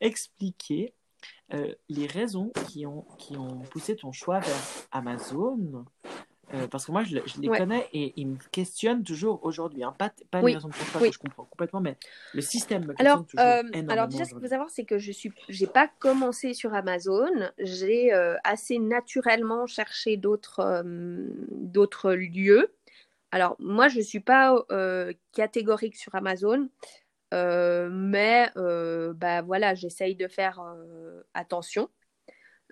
expliquer 0.00 0.94
euh, 1.52 1.74
les 1.88 2.06
raisons 2.06 2.52
qui 2.68 2.86
ont, 2.86 3.02
qui 3.18 3.36
ont 3.36 3.60
poussé 3.70 3.96
ton 3.96 4.12
choix 4.12 4.38
vers 4.38 4.62
Amazon 4.92 5.84
Euh, 6.54 6.66
parce 6.66 6.86
que 6.86 6.92
moi, 6.92 7.04
je, 7.04 7.16
le- 7.16 7.22
je 7.26 7.40
les 7.40 7.48
Ouais. 7.48 7.58
connais 7.58 7.88
et 7.92 8.14
ils 8.16 8.26
me 8.26 8.36
questionnent 8.50 9.02
toujours 9.02 9.44
aujourd'hui. 9.44 9.84
Hein. 9.84 9.94
Pas, 9.98 10.10
pas 10.30 10.40
Oui. 10.40 10.52
les 10.52 10.56
raisons 10.56 10.68
de 10.68 10.74
pourquoi, 10.74 11.00
Oui. 11.02 11.08
que 11.08 11.14
je 11.14 11.18
comprends 11.18 11.44
complètement, 11.44 11.80
mais 11.80 11.96
le 12.32 12.40
système 12.40 12.82
me 12.86 12.94
questionne 12.94 13.06
Alors, 13.06 13.26
toujours 13.26 13.46
euh, 13.46 13.58
énormément. 13.74 13.92
alors 13.92 14.08
déjà, 14.08 14.24
ce 14.24 14.30
qu'il 14.30 14.40
faut 14.40 14.48
savoir, 14.48 14.70
c'est 14.70 14.84
que 14.84 14.98
je 14.98 15.12
suis, 15.12 15.32
j'ai 15.50 15.66
pas 15.66 15.90
commencé 15.98 16.54
sur 16.54 16.72
Amazon. 16.72 17.28
J'ai 17.58 18.14
euh, 18.14 18.36
assez 18.44 18.78
naturellement 18.78 19.66
cherché 19.66 20.16
d'autres, 20.16 20.60
euh, 20.60 21.26
d'autres 21.50 22.12
lieux. 22.12 22.72
Alors, 23.30 23.56
moi, 23.58 23.88
je 23.88 24.00
suis 24.00 24.20
pas 24.20 24.56
catégorique 25.32 25.96
sur 25.96 26.14
Amazon, 26.14 26.70
mais 27.30 28.50
bah 28.56 29.42
voilà, 29.42 29.74
j'essaye 29.74 30.14
de 30.16 30.28
faire 30.28 30.62
attention. 31.34 31.90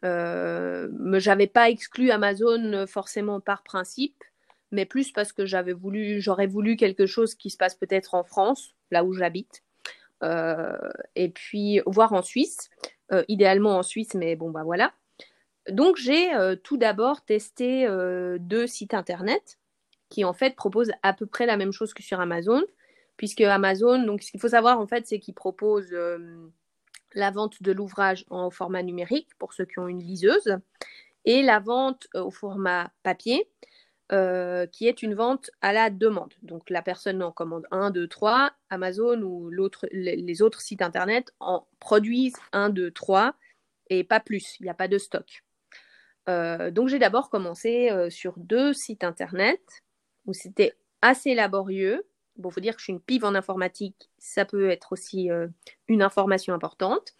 Euh, 0.04 0.88
j'avais 1.18 1.46
pas 1.46 1.70
exclu 1.70 2.10
Amazon 2.10 2.72
euh, 2.72 2.86
forcément 2.86 3.40
par 3.40 3.62
principe, 3.62 4.22
mais 4.70 4.84
plus 4.84 5.10
parce 5.10 5.32
que 5.32 5.46
j'avais 5.46 5.72
voulu, 5.72 6.20
j'aurais 6.20 6.46
voulu 6.46 6.76
quelque 6.76 7.06
chose 7.06 7.34
qui 7.34 7.50
se 7.50 7.56
passe 7.56 7.74
peut-être 7.74 8.14
en 8.14 8.24
France, 8.24 8.74
là 8.90 9.04
où 9.04 9.12
j'habite, 9.12 9.62
euh, 10.22 10.76
et 11.14 11.28
puis 11.28 11.80
voir 11.86 12.12
en 12.12 12.22
Suisse, 12.22 12.68
euh, 13.12 13.24
idéalement 13.28 13.78
en 13.78 13.82
Suisse, 13.82 14.14
mais 14.14 14.36
bon 14.36 14.50
bah 14.50 14.64
voilà. 14.64 14.92
Donc 15.70 15.96
j'ai 15.96 16.30
tout 16.62 16.76
d'abord 16.76 17.24
testé 17.24 17.88
deux 18.38 18.68
sites 18.68 18.94
internet 18.94 19.58
qui 20.10 20.24
en 20.24 20.32
fait 20.32 20.54
proposent 20.54 20.92
à 21.02 21.12
peu 21.12 21.26
près 21.26 21.44
la 21.44 21.56
même 21.56 21.72
chose 21.72 21.92
que 21.92 22.04
sur 22.04 22.20
Amazon, 22.20 22.62
puisque 23.16 23.40
Amazon, 23.40 24.00
donc 24.04 24.22
ce 24.22 24.30
qu'il 24.30 24.38
faut 24.38 24.50
savoir 24.50 24.78
en 24.78 24.86
fait, 24.86 25.08
c'est 25.08 25.18
qu'ils 25.18 25.34
proposent 25.34 25.92
la 27.16 27.30
vente 27.30 27.62
de 27.62 27.72
l'ouvrage 27.72 28.24
en 28.30 28.50
format 28.50 28.82
numérique 28.82 29.30
pour 29.38 29.54
ceux 29.54 29.64
qui 29.64 29.80
ont 29.80 29.88
une 29.88 30.02
liseuse 30.02 30.58
et 31.24 31.42
la 31.42 31.58
vente 31.58 32.06
euh, 32.14 32.22
au 32.22 32.30
format 32.30 32.92
papier 33.02 33.50
euh, 34.12 34.66
qui 34.66 34.86
est 34.86 35.02
une 35.02 35.14
vente 35.14 35.50
à 35.62 35.72
la 35.72 35.90
demande. 35.90 36.34
Donc 36.42 36.70
la 36.70 36.82
personne 36.82 37.22
en 37.22 37.32
commande 37.32 37.66
1, 37.72 37.90
2, 37.90 38.06
3, 38.06 38.52
Amazon 38.70 39.20
ou 39.22 39.50
les, 39.90 40.42
autres 40.42 40.60
sites 40.60 40.82
internet 40.82 41.32
en 41.40 41.66
produisent 41.80 42.36
1, 42.52 42.68
2, 42.68 42.92
3 42.92 43.34
et 43.88 44.04
pas 44.04 44.20
plus, 44.20 44.60
il 44.60 44.64
n'y 44.64 44.68
a 44.70 44.74
pas 44.74 44.86
de 44.86 44.98
stock. 44.98 45.42
Euh, 46.28 46.70
donc 46.70 46.88
j'ai 46.88 46.98
d'abord 46.98 47.30
commencé 47.30 47.90
sur 48.10 48.34
deux 48.36 48.72
sites 48.72 49.04
internet 49.04 49.60
où 50.26 50.34
c'était 50.34 50.76
assez 51.02 51.34
laborieux. 51.34 52.06
Bon, 52.38 52.50
faut 52.50 52.60
dire 52.60 52.74
que 52.74 52.80
je 52.80 52.84
suis 52.84 52.92
une 52.92 53.00
pive 53.00 53.24
en 53.24 53.34
informatique, 53.34 54.10
ça 54.18 54.44
peut 54.44 54.70
être 54.70 54.92
aussi 54.92 55.30
euh, 55.30 55.48
une 55.88 56.02
information 56.02 56.54
importante. 56.54 57.14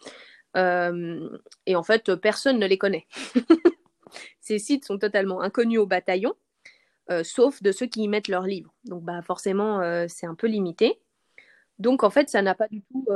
Euh, 0.56 1.28
et 1.66 1.76
en 1.76 1.82
fait, 1.82 2.14
personne 2.16 2.58
ne 2.58 2.66
les 2.66 2.78
connaît. 2.78 3.06
Ces 4.40 4.58
sites 4.58 4.84
sont 4.84 4.98
totalement 4.98 5.40
inconnus 5.42 5.78
au 5.78 5.86
bataillon, 5.86 6.34
euh, 7.10 7.24
sauf 7.24 7.62
de 7.62 7.72
ceux 7.72 7.86
qui 7.86 8.02
y 8.02 8.08
mettent 8.08 8.28
leurs 8.28 8.46
livres. 8.46 8.72
Donc, 8.84 9.02
bah, 9.02 9.20
forcément, 9.22 9.80
c'est 10.08 10.26
un 10.26 10.34
peu 10.34 10.46
limité. 10.46 11.00
Donc, 11.78 12.04
en 12.04 12.10
fait, 12.10 12.28
ça 12.30 12.42
n'a 12.42 12.54
pas 12.54 12.68
du 12.68 12.82
tout. 12.82 13.06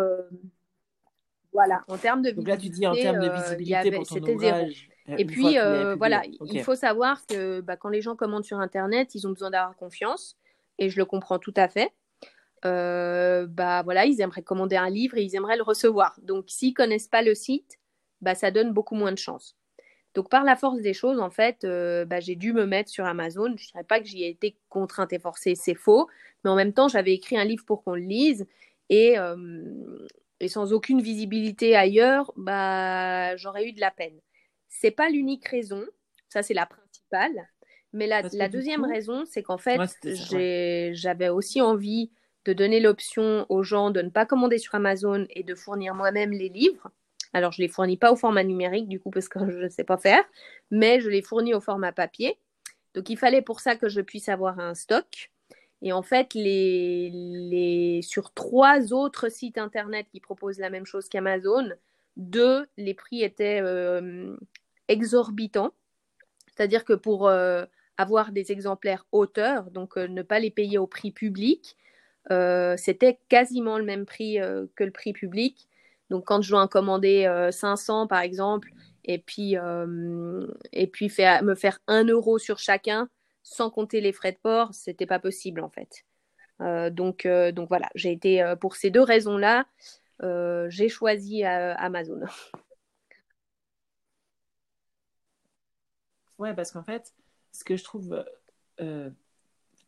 Voilà, 1.53 1.83
en 1.89 1.99
termes 1.99 2.23
de 2.23 2.31
Donc 2.31 2.47
là, 2.47 2.57
tu 2.57 2.69
dis 2.69 2.87
en 2.87 2.93
visibilité, 2.93 3.03
termes 3.03 3.27
de 3.27 3.43
visibilité 3.43 3.75
avait- 3.77 3.91
pour 3.97 4.07
ton 4.07 4.15
c'était 4.15 4.39
zéro. 4.39 4.59
ouvrage. 4.59 4.91
Et 5.19 5.25
puis, 5.25 5.57
voilà, 5.97 6.23
il 6.47 6.63
faut 6.63 6.75
savoir 6.75 7.25
que 7.27 7.61
bah, 7.61 7.77
quand 7.77 7.89
les 7.89 8.03
gens 8.03 8.17
commandent 8.17 8.45
sur 8.45 8.61
Internet, 8.61 9.15
ils 9.15 9.27
ont 9.27 9.31
besoin 9.31 9.51
d'avoir 9.51 9.77
confiance, 9.77 10.37
et 10.81 10.91
je 10.91 10.99
le 10.99 11.05
comprends 11.05 11.39
tout 11.39 11.55
à 11.57 11.69
fait. 11.69 11.93
Euh, 12.67 13.47
bah 13.47 13.83
voilà, 13.85 14.07
ils 14.07 14.21
aimeraient 14.21 14.43
commander 14.43 14.77
un 14.77 14.91
livre 14.91 15.17
et 15.17 15.23
ils 15.23 15.37
aimeraient 15.37 15.57
le 15.57 15.63
recevoir. 15.63 16.19
Donc, 16.23 16.47
s'ils 16.49 16.75
connaissent 16.75 17.09
pas 17.09 17.23
le 17.23 17.35
site, 17.35 17.79
bah 18.21 18.35
ça 18.35 18.51
donne 18.51 18.73
beaucoup 18.73 18.95
moins 18.97 19.13
de 19.13 19.19
chance. 19.19 19.57
Donc, 20.15 20.29
par 20.31 20.45
la 20.45 20.57
force 20.57 20.81
des 20.81 20.93
choses, 20.95 21.21
en 21.21 21.31
fait, 21.31 21.65
euh, 21.65 22.05
bah, 22.05 22.21
j'ai 22.21 22.37
dû 22.37 22.53
me 22.53 22.67
mettre 22.67 22.91
sur 22.91 23.05
Amazon. 23.07 23.47
Je 23.57 23.65
ne 23.65 23.73
dirais 23.73 23.85
pas 23.85 24.01
que 24.01 24.07
j'y 24.07 24.25
ai 24.25 24.29
été 24.31 24.57
contrainte 24.69 25.13
et 25.13 25.19
forcée, 25.21 25.55
c'est 25.55 25.75
faux. 25.75 26.09
Mais 26.45 26.51
en 26.51 26.57
même 26.57 26.73
temps, 26.73 26.89
j'avais 26.89 27.13
écrit 27.15 27.39
un 27.39 27.45
livre 27.45 27.65
pour 27.65 27.85
qu'on 27.85 27.95
le 27.95 28.03
lise. 28.03 28.47
Et, 28.89 29.19
euh, 29.19 29.37
et 30.41 30.49
sans 30.49 30.73
aucune 30.73 31.01
visibilité 31.01 31.77
ailleurs, 31.77 32.33
bah, 32.37 33.37
j'aurais 33.37 33.67
eu 33.69 33.73
de 33.73 33.81
la 33.81 33.91
peine. 33.93 34.19
C'est 34.69 34.91
pas 34.91 35.09
l'unique 35.11 35.47
raison. 35.47 35.85
Ça, 36.29 36.43
c'est 36.43 36.55
la 36.55 36.67
principale. 36.67 37.49
Mais 37.93 38.07
la, 38.07 38.23
la 38.33 38.49
deuxième 38.49 38.85
raison, 38.85 39.25
c'est 39.27 39.43
qu'en 39.43 39.59
fait, 39.59 39.81
j'avais 40.93 41.29
aussi 41.29 41.61
envie 41.61 42.11
de 42.45 42.53
donner 42.53 42.81
l'option 42.81 43.47
aux 43.49 43.63
gens 43.63 43.91
de 43.91 44.01
ne 44.01 44.09
pas 44.09 44.27
commander 44.27 44.59
sur 44.59 44.75
Amazon 44.75 45.27
et 45.31 45.43
de 45.43 45.55
fournir 45.55 45.95
moi-même 45.95 46.31
les 46.31 46.49
livres. 46.49 46.91
Alors, 47.33 47.53
je 47.53 47.61
ne 47.61 47.67
les 47.67 47.73
fournis 47.73 47.97
pas 47.97 48.13
au 48.13 48.17
format 48.17 48.43
numérique, 48.45 48.89
du 48.89 48.99
coup, 48.99 49.11
parce 49.11 49.29
que 49.29 49.39
je 49.51 49.59
ne 49.59 49.69
sais 49.69 49.85
pas 49.85 49.99
faire, 49.99 50.25
mais 50.71 51.01
je 51.01 51.09
les 51.09 51.23
fournis 51.23 51.55
au 51.55 51.61
format 51.61 51.93
papier. 51.93 52.39
Donc, 52.95 53.09
il 53.11 53.17
fallait 53.17 53.43
pour 53.43 53.61
ça 53.61 53.77
que 53.77 53.89
je 53.89 54.01
puisse 54.01 54.29
avoir 54.29 54.59
un 54.59 54.75
stock. 54.75 55.31
Et 55.83 55.93
en 55.93 56.03
fait, 56.03 56.35
les, 56.35 57.11
les... 57.13 58.01
sur 58.03 58.33
trois 58.33 58.93
autres 58.93 59.29
sites 59.31 59.59
internet 59.59 60.07
qui 60.11 60.21
proposent 60.21 60.59
la 60.59 60.71
même 60.71 60.87
chose 60.87 61.09
qu'Amazon, 61.09 61.71
deux, 62.17 62.67
les 62.77 62.95
prix 62.95 63.23
étaient 63.23 63.61
euh, 63.63 64.37
exorbitants. 64.89 65.73
C'est-à-dire 66.49 66.85
que 66.85 66.93
pour 66.93 67.29
euh, 67.29 67.65
avoir 68.01 68.33
des 68.33 68.53
exemplaires 68.53 69.07
auteurs, 69.13 69.71
donc 69.71 69.97
euh, 69.97 70.09
ne 70.09 70.23
pas 70.23 70.39
les 70.39 70.51
payer 70.51 70.79
au 70.79 70.87
prix 70.87 71.13
public, 71.13 71.77
c'était 72.77 73.19
quasiment 73.29 73.77
le 73.79 73.85
même 73.85 74.07
prix 74.07 74.39
que 74.77 74.85
le 74.85 74.93
prix 74.93 75.13
public. 75.13 75.69
Donc 76.11 76.27
quand 76.27 76.43
je 76.43 76.51
dois 76.51 76.61
en 76.61 76.69
commander 76.69 77.49
500 77.51 78.07
par 78.07 78.21
exemple, 78.21 78.71
et 79.05 79.19
puis, 79.19 79.57
et 80.73 80.87
puis 80.87 81.13
me 81.43 81.55
faire 81.57 81.81
1 81.89 82.05
euro 82.05 82.39
sur 82.39 82.61
chacun, 82.61 83.09
sans 83.43 83.69
compter 83.71 84.01
les 84.01 84.13
frais 84.13 84.31
de 84.31 84.39
port, 84.41 84.73
c'était 84.75 85.07
pas 85.07 85.19
possible 85.19 85.61
en 85.61 85.71
fait. 85.71 86.05
Euh, 86.61 86.91
donc, 86.91 87.27
euh, 87.27 87.53
donc 87.53 87.69
voilà, 87.69 87.89
j'ai 87.95 88.13
été 88.13 88.43
euh, 88.43 88.57
pour 88.57 88.77
ces 88.77 88.91
deux 88.91 89.03
raisons-là, 89.03 89.67
j'ai 90.69 90.89
choisi 90.89 91.45
Amazon. 91.45 92.21
Ouais, 96.39 96.55
parce 96.55 96.73
qu'en 96.73 96.83
fait, 96.83 97.15
ce 97.53 97.65
que 97.65 97.77
je 97.77 97.85
trouve 97.85 98.25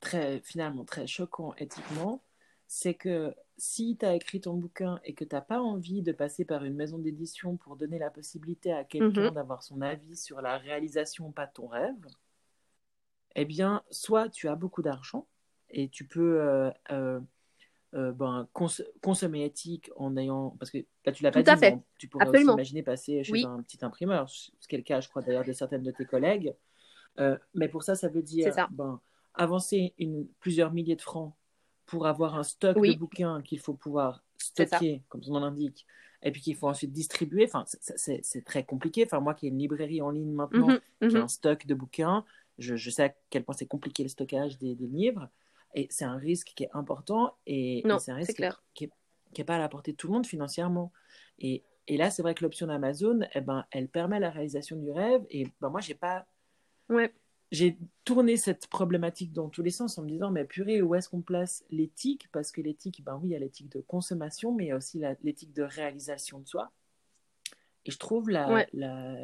très 0.00 0.40
finalement 0.40 0.84
très 0.84 1.06
choquant 1.06 1.54
éthiquement, 1.56 2.22
c'est 2.66 2.94
que 2.94 3.34
si 3.58 3.96
tu 3.98 4.06
as 4.06 4.14
écrit 4.14 4.40
ton 4.40 4.54
bouquin 4.54 4.98
et 5.04 5.14
que 5.14 5.24
tu 5.24 5.34
n'as 5.34 5.40
pas 5.40 5.60
envie 5.60 6.02
de 6.02 6.10
passer 6.10 6.44
par 6.44 6.64
une 6.64 6.74
maison 6.74 6.98
d'édition 6.98 7.56
pour 7.56 7.76
donner 7.76 7.98
la 7.98 8.10
possibilité 8.10 8.72
à 8.72 8.82
quelqu'un 8.82 9.28
mhm. 9.28 9.34
d'avoir 9.34 9.62
son 9.62 9.80
avis 9.82 10.16
sur 10.16 10.40
la 10.40 10.58
réalisation 10.58 11.30
pas 11.32 11.46
de 11.46 11.52
ton 11.52 11.68
rêve, 11.68 12.06
eh 13.36 13.44
bien, 13.44 13.82
soit 13.90 14.28
tu 14.28 14.48
as 14.48 14.56
beaucoup 14.56 14.82
d'argent 14.82 15.26
et 15.70 15.88
tu 15.88 16.06
peux 16.06 16.40
euh, 16.40 16.70
euh, 16.90 17.20
euh, 17.94 18.12
ben, 18.12 18.48
consommer 19.00 19.44
éthique 19.44 19.90
en 19.96 20.16
ayant. 20.16 20.56
Parce 20.58 20.70
que 20.70 20.78
là, 21.04 21.12
tu 21.12 21.22
l'as 21.22 21.30
pas 21.30 21.42
dit, 21.42 21.76
tu 21.98 22.08
pourrais 22.08 22.28
aussi 22.28 22.42
imaginer 22.42 22.82
passer 22.82 23.22
chez 23.22 23.44
un 23.44 23.62
petit 23.62 23.84
imprimeur, 23.84 24.28
ce 24.28 24.50
qui 24.66 24.74
est 24.74 24.78
le 24.78 24.84
cas, 24.84 25.00
je 25.00 25.08
crois, 25.08 25.22
d'ailleurs, 25.22 25.44
de 25.44 25.52
certaines 25.52 25.82
de 25.82 25.90
tes 25.90 26.04
collègues. 26.04 26.54
Mais 27.54 27.68
pour 27.68 27.82
ça, 27.82 27.94
ça 27.94 28.08
veut 28.08 28.22
dire 28.22 28.54
Ben, 28.72 29.00
avancer 29.34 29.94
une, 29.98 30.26
plusieurs 30.40 30.72
milliers 30.72 30.96
de 30.96 31.02
francs 31.02 31.34
pour 31.86 32.06
avoir 32.06 32.36
un 32.36 32.42
stock 32.42 32.76
de 32.76 32.94
bouquins 32.96 33.42
qu'il 33.42 33.58
faut 33.58 33.74
pouvoir 33.74 34.24
stocker, 34.38 35.02
comme 35.08 35.22
son 35.22 35.32
nom 35.32 35.40
l'indique, 35.40 35.86
et 36.22 36.30
puis 36.32 36.40
qu'il 36.40 36.56
faut 36.56 36.68
ensuite 36.68 36.92
distribuer. 36.92 37.44
Enfin, 37.44 37.64
c'est 37.66 38.44
très 38.44 38.64
compliqué. 38.64 39.04
Enfin, 39.04 39.20
moi 39.20 39.34
qui 39.34 39.46
ai 39.46 39.48
une 39.50 39.58
librairie 39.58 40.02
en 40.02 40.10
ligne 40.10 40.32
maintenant, 40.32 40.68
mhm, 41.00 41.08
qui 41.08 41.16
a 41.16 41.22
un 41.22 41.28
stock 41.28 41.66
de 41.66 41.74
bouquins, 41.74 42.24
je, 42.58 42.90
sais 42.90 43.04
à 43.04 43.14
quel 43.30 43.44
point 43.44 43.54
c'est 43.54 43.66
compliqué 43.66 44.02
le 44.02 44.08
stockage 44.08 44.58
des, 44.58 44.74
livres. 44.74 45.28
Et 45.74 45.86
c'est 45.90 46.04
un 46.04 46.16
risque 46.16 46.52
qui 46.54 46.64
est 46.64 46.70
important 46.74 47.34
et, 47.46 47.82
c'est 47.98 48.12
un 48.12 48.16
risque 48.16 48.42
qui 48.74 48.90
n'est 49.38 49.44
pas 49.44 49.56
à 49.56 49.58
la 49.58 49.68
portée 49.68 49.92
de 49.92 49.96
tout 49.96 50.06
le 50.06 50.12
monde 50.12 50.26
financièrement. 50.26 50.92
Et, 51.38 51.64
et 51.88 51.96
là, 51.96 52.10
c'est 52.10 52.22
vrai 52.22 52.34
que 52.34 52.44
l'option 52.44 52.66
d'Amazon, 52.66 53.20
eh 53.34 53.40
ben, 53.40 53.64
elle 53.70 53.88
permet 53.88 54.20
la 54.20 54.30
réalisation 54.30 54.76
du 54.76 54.90
rêve. 54.90 55.24
Et 55.30 55.48
ben, 55.60 55.70
moi, 55.70 55.80
j'ai 55.80 55.94
pas. 55.94 56.26
Ouais. 56.92 57.12
J'ai 57.50 57.76
tourné 58.04 58.36
cette 58.38 58.66
problématique 58.66 59.32
dans 59.32 59.48
tous 59.48 59.62
les 59.62 59.70
sens 59.70 59.98
en 59.98 60.02
me 60.02 60.08
disant, 60.08 60.30
mais 60.30 60.44
purée, 60.44 60.80
où 60.80 60.94
est-ce 60.94 61.08
qu'on 61.08 61.20
place 61.20 61.64
l'éthique? 61.70 62.28
Parce 62.32 62.50
que 62.50 62.62
l'éthique, 62.62 63.02
ben 63.04 63.18
oui, 63.20 63.28
il 63.28 63.32
y 63.32 63.36
a 63.36 63.38
l'éthique 63.38 63.70
de 63.70 63.80
consommation, 63.80 64.52
mais 64.52 64.64
il 64.64 64.68
y 64.68 64.70
a 64.72 64.76
aussi 64.76 65.02
l'éthique 65.22 65.52
de 65.52 65.62
réalisation 65.62 66.38
de 66.38 66.48
soi. 66.48 66.70
Et 67.84 67.90
je 67.90 67.98
trouve 67.98 68.30
la, 68.30 68.64
la, 68.72 69.16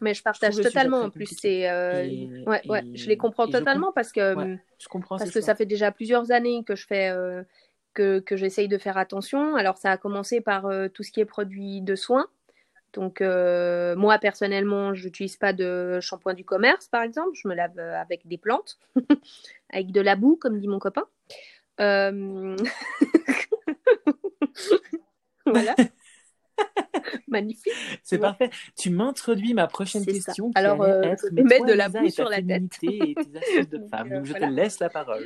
mais 0.00 0.14
je 0.14 0.22
partage 0.22 0.56
totalement 0.56 1.02
en 1.02 1.10
plus. 1.10 1.26
C'est, 1.26 1.68
euh, 1.68 2.44
ouais, 2.46 2.62
ouais, 2.68 2.84
je 2.94 3.08
les 3.08 3.16
comprends 3.16 3.48
totalement 3.48 3.92
parce 3.92 4.12
que, 4.12 4.34
je 4.78 4.88
comprends, 4.88 5.16
parce 5.16 5.30
que 5.30 5.40
ça 5.40 5.54
fait 5.54 5.66
déjà 5.66 5.90
plusieurs 5.90 6.30
années 6.30 6.64
que 6.64 6.76
je 6.76 6.86
fais, 6.86 7.10
euh, 7.10 7.42
que, 7.94 8.20
que 8.20 8.36
j'essaye 8.36 8.68
de 8.68 8.78
faire 8.78 8.96
attention. 8.96 9.56
Alors, 9.56 9.78
ça 9.78 9.90
a 9.90 9.96
commencé 9.96 10.40
par 10.40 10.66
euh, 10.66 10.88
tout 10.88 11.02
ce 11.02 11.10
qui 11.10 11.20
est 11.20 11.24
produit 11.24 11.80
de 11.80 11.96
soins. 11.96 12.28
Donc, 12.92 13.20
moi, 13.20 14.18
personnellement, 14.18 14.94
je 14.94 15.04
n'utilise 15.04 15.36
pas 15.36 15.52
de 15.52 15.98
shampoing 16.00 16.34
du 16.34 16.44
commerce, 16.44 16.88
par 16.88 17.02
exemple. 17.02 17.30
Je 17.34 17.48
me 17.48 17.54
lave 17.54 17.78
avec 17.78 18.26
des 18.26 18.38
plantes, 18.38 18.78
avec 19.70 19.92
de 19.92 20.00
la 20.00 20.16
boue, 20.16 20.36
comme 20.36 20.58
dit 20.58 20.68
mon 20.68 20.78
copain. 20.78 21.04
voilà. 25.46 25.76
Magnifique. 27.28 27.72
C'est 28.02 28.18
parfait. 28.18 28.50
Tu 28.76 28.90
m'introduis 28.90 29.54
ma 29.54 29.66
prochaine 29.66 30.04
question. 30.04 30.50
Qui 30.50 30.58
Alors, 30.58 30.82
euh, 30.82 31.02
être, 31.02 31.28
de 31.32 31.72
la 31.72 31.88
boue 31.88 32.08
sur 32.08 32.28
la 32.28 32.42
tête. 32.42 32.64
et 32.82 33.14
tes 33.14 33.38
astuces 33.38 33.68
de 33.68 33.86
femme. 33.88 34.10
Donc, 34.10 34.24
je 34.24 34.34
te 34.34 34.44
laisse 34.44 34.80
la 34.80 34.88
parole. 34.88 35.24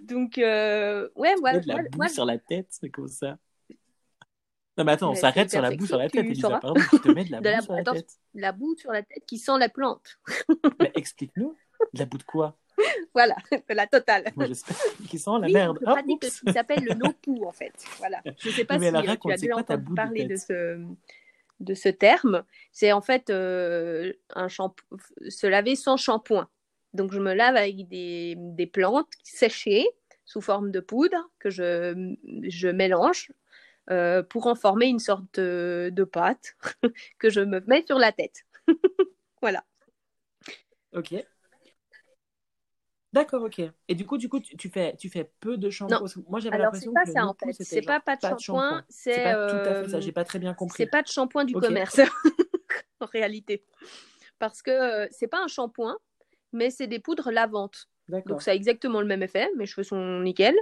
Donc, 0.00 0.38
euh, 0.38 1.08
ouais, 1.16 1.34
voilà. 1.40 1.60
de 1.60 1.68
la 1.68 1.82
boue 1.82 2.08
sur 2.08 2.24
la 2.24 2.38
tête, 2.38 2.66
c'est 2.70 2.90
comme 2.90 3.08
ça. 3.08 3.38
Non, 4.80 4.84
mais 4.86 4.92
attends, 4.92 5.10
on 5.10 5.14
s'arrête 5.14 5.50
sur 5.50 5.60
la 5.60 5.76
boue 5.76 5.84
sur 5.84 5.98
la 5.98 6.08
tête, 6.08 6.24
Elisa. 6.24 6.48
Pardon, 6.48 6.80
tu 6.88 7.00
te 7.00 7.08
mets 7.10 7.24
de 7.24 7.32
la 7.32 7.40
boue 7.42 7.62
sur 7.62 7.74
la 7.74 7.84
tête. 7.84 8.10
La 8.32 8.52
boue 8.52 8.74
sur 8.78 8.92
la 8.92 9.02
tête 9.02 9.24
qui 9.26 9.36
sent 9.36 9.58
la 9.58 9.68
plante. 9.68 10.18
mais 10.80 10.90
explique-nous. 10.96 11.54
De 11.92 11.98
la 11.98 12.06
boue 12.06 12.16
de 12.16 12.22
quoi? 12.22 12.56
Voilà, 13.12 13.36
la 13.68 13.86
totale. 13.86 14.32
Moi, 14.36 14.46
j'espère 14.46 14.74
qu'ils 15.06 15.20
sent 15.20 15.30
la 15.38 15.48
merde. 15.48 15.78
Oh, 15.82 15.84
pratique 15.84 16.20
qui 16.20 16.52
s'appelle 16.52 16.82
le 16.82 16.94
no-pou, 16.94 17.44
en 17.44 17.52
fait. 17.52 17.74
Voilà. 17.98 18.22
Je 18.38 18.48
ne 18.48 18.54
sais 18.54 18.64
pas 18.64 18.78
si 18.78 18.86
euh, 18.86 19.16
tu 19.22 19.32
as 19.32 19.36
déjà 19.36 19.56
entendu 19.56 19.94
parler 19.94 20.24
de, 20.24 20.36
ce, 20.36 20.82
de 21.60 21.74
ce 21.74 21.90
terme. 21.90 22.42
C'est 22.72 22.92
en 22.92 23.02
fait 23.02 23.28
euh, 23.28 24.14
un 24.34 24.48
se 24.48 25.46
laver 25.46 25.76
sans 25.76 25.98
shampoing. 25.98 26.48
Donc, 26.94 27.12
je 27.12 27.20
me 27.20 27.34
lave 27.34 27.56
avec 27.56 27.86
des, 27.86 28.34
des 28.38 28.66
plantes 28.66 29.12
séchées 29.24 29.86
sous 30.24 30.40
forme 30.40 30.70
de 30.70 30.80
poudre 30.80 31.30
que 31.38 31.50
je, 31.50 32.14
je 32.44 32.68
mélange 32.68 33.30
euh, 33.90 34.22
pour 34.22 34.46
en 34.46 34.54
former 34.54 34.86
une 34.86 34.98
sorte 34.98 35.24
de, 35.34 35.90
de 35.92 36.04
pâte 36.04 36.56
que 37.18 37.30
je 37.30 37.40
me 37.40 37.60
mets 37.66 37.84
sur 37.86 37.98
la 37.98 38.12
tête. 38.12 38.44
voilà. 39.40 39.64
Ok. 40.92 41.14
D'accord, 43.12 43.42
ok. 43.42 43.60
Et 43.88 43.94
du 43.94 44.06
coup, 44.06 44.18
du 44.18 44.28
coup, 44.28 44.38
tu, 44.38 44.68
fais, 44.68 44.94
tu 44.96 45.08
fais 45.08 45.32
peu 45.40 45.56
de 45.56 45.68
shampoing. 45.68 46.06
Moi, 46.28 46.38
j'avais 46.38 46.58
l'impression 46.58 46.92
que 46.94 47.10
ça, 47.10 47.26
en 47.26 47.34
fait. 47.34 47.52
C'est 47.60 47.82
pas 47.82 48.00
pas 48.00 48.16
de 48.16 48.20
shampoing, 48.20 48.84
c'est 48.88 49.24
pas 49.24 49.48
tout 49.48 49.56
à 49.56 49.82
fait 49.82 49.88
ça. 49.88 50.00
J'ai 50.00 50.12
pas 50.12 50.24
très 50.24 50.38
bien 50.38 50.54
compris. 50.54 50.76
C'est 50.84 50.90
pas 50.90 51.02
de 51.02 51.08
shampoing 51.08 51.44
du 51.44 51.54
commerce 51.54 52.00
en 53.00 53.06
réalité, 53.06 53.64
parce 54.38 54.62
que 54.62 54.70
euh, 54.70 55.08
c'est 55.10 55.26
pas 55.26 55.42
un 55.42 55.48
shampoing, 55.48 55.98
mais 56.52 56.70
c'est 56.70 56.86
des 56.86 57.00
poudres 57.00 57.32
lavantes. 57.32 57.88
Donc 58.26 58.42
ça 58.42 58.52
a 58.52 58.54
exactement 58.54 59.00
le 59.00 59.06
même 59.06 59.22
effet. 59.22 59.48
Mes 59.56 59.66
cheveux 59.66 59.84
sont 59.84 60.20
nickel, 60.20 60.54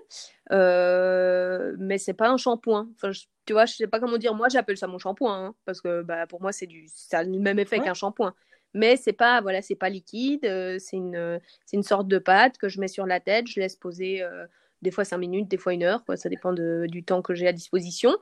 euh, 0.52 1.74
mais 1.78 1.98
c'est 1.98 2.14
pas 2.14 2.28
un 2.28 2.36
shampoing. 2.36 2.88
Enfin, 2.94 3.10
tu 3.46 3.52
vois, 3.52 3.66
je 3.66 3.74
sais 3.74 3.86
pas 3.86 4.00
comment 4.00 4.18
dire. 4.18 4.34
Moi, 4.34 4.48
j'appelle 4.48 4.76
ça 4.76 4.86
mon 4.86 4.98
shampoing 4.98 5.46
hein, 5.46 5.54
parce 5.64 5.80
que 5.80 6.02
bah, 6.02 6.26
pour 6.26 6.40
moi, 6.40 6.52
c'est 6.52 6.66
du, 6.66 6.86
ça 6.88 7.20
a 7.20 7.24
le 7.24 7.38
même 7.38 7.58
effet 7.58 7.80
qu'un 7.80 7.94
shampoing. 7.94 8.34
Mais 8.74 8.96
c'est 8.96 9.14
pas 9.14 9.40
voilà 9.40 9.62
c'est 9.62 9.74
pas 9.74 9.88
liquide 9.88 10.44
euh, 10.44 10.78
c'est 10.78 10.98
une 10.98 11.40
c'est 11.64 11.78
une 11.78 11.82
sorte 11.82 12.06
de 12.06 12.18
pâte 12.18 12.58
que 12.58 12.68
je 12.68 12.80
mets 12.80 12.88
sur 12.88 13.06
la 13.06 13.18
tête. 13.18 13.46
Je 13.46 13.60
laisse 13.60 13.76
poser 13.76 14.22
euh, 14.22 14.46
des 14.82 14.90
fois 14.90 15.04
cinq 15.04 15.18
minutes 15.18 15.48
des 15.48 15.56
fois 15.56 15.72
une 15.72 15.82
heure 15.82 16.04
quoi. 16.04 16.16
Ça 16.16 16.28
dépend 16.28 16.52
du 16.52 17.02
temps 17.02 17.22
que 17.22 17.34
j'ai 17.34 17.48
à 17.48 17.52
disposition. 17.52 18.14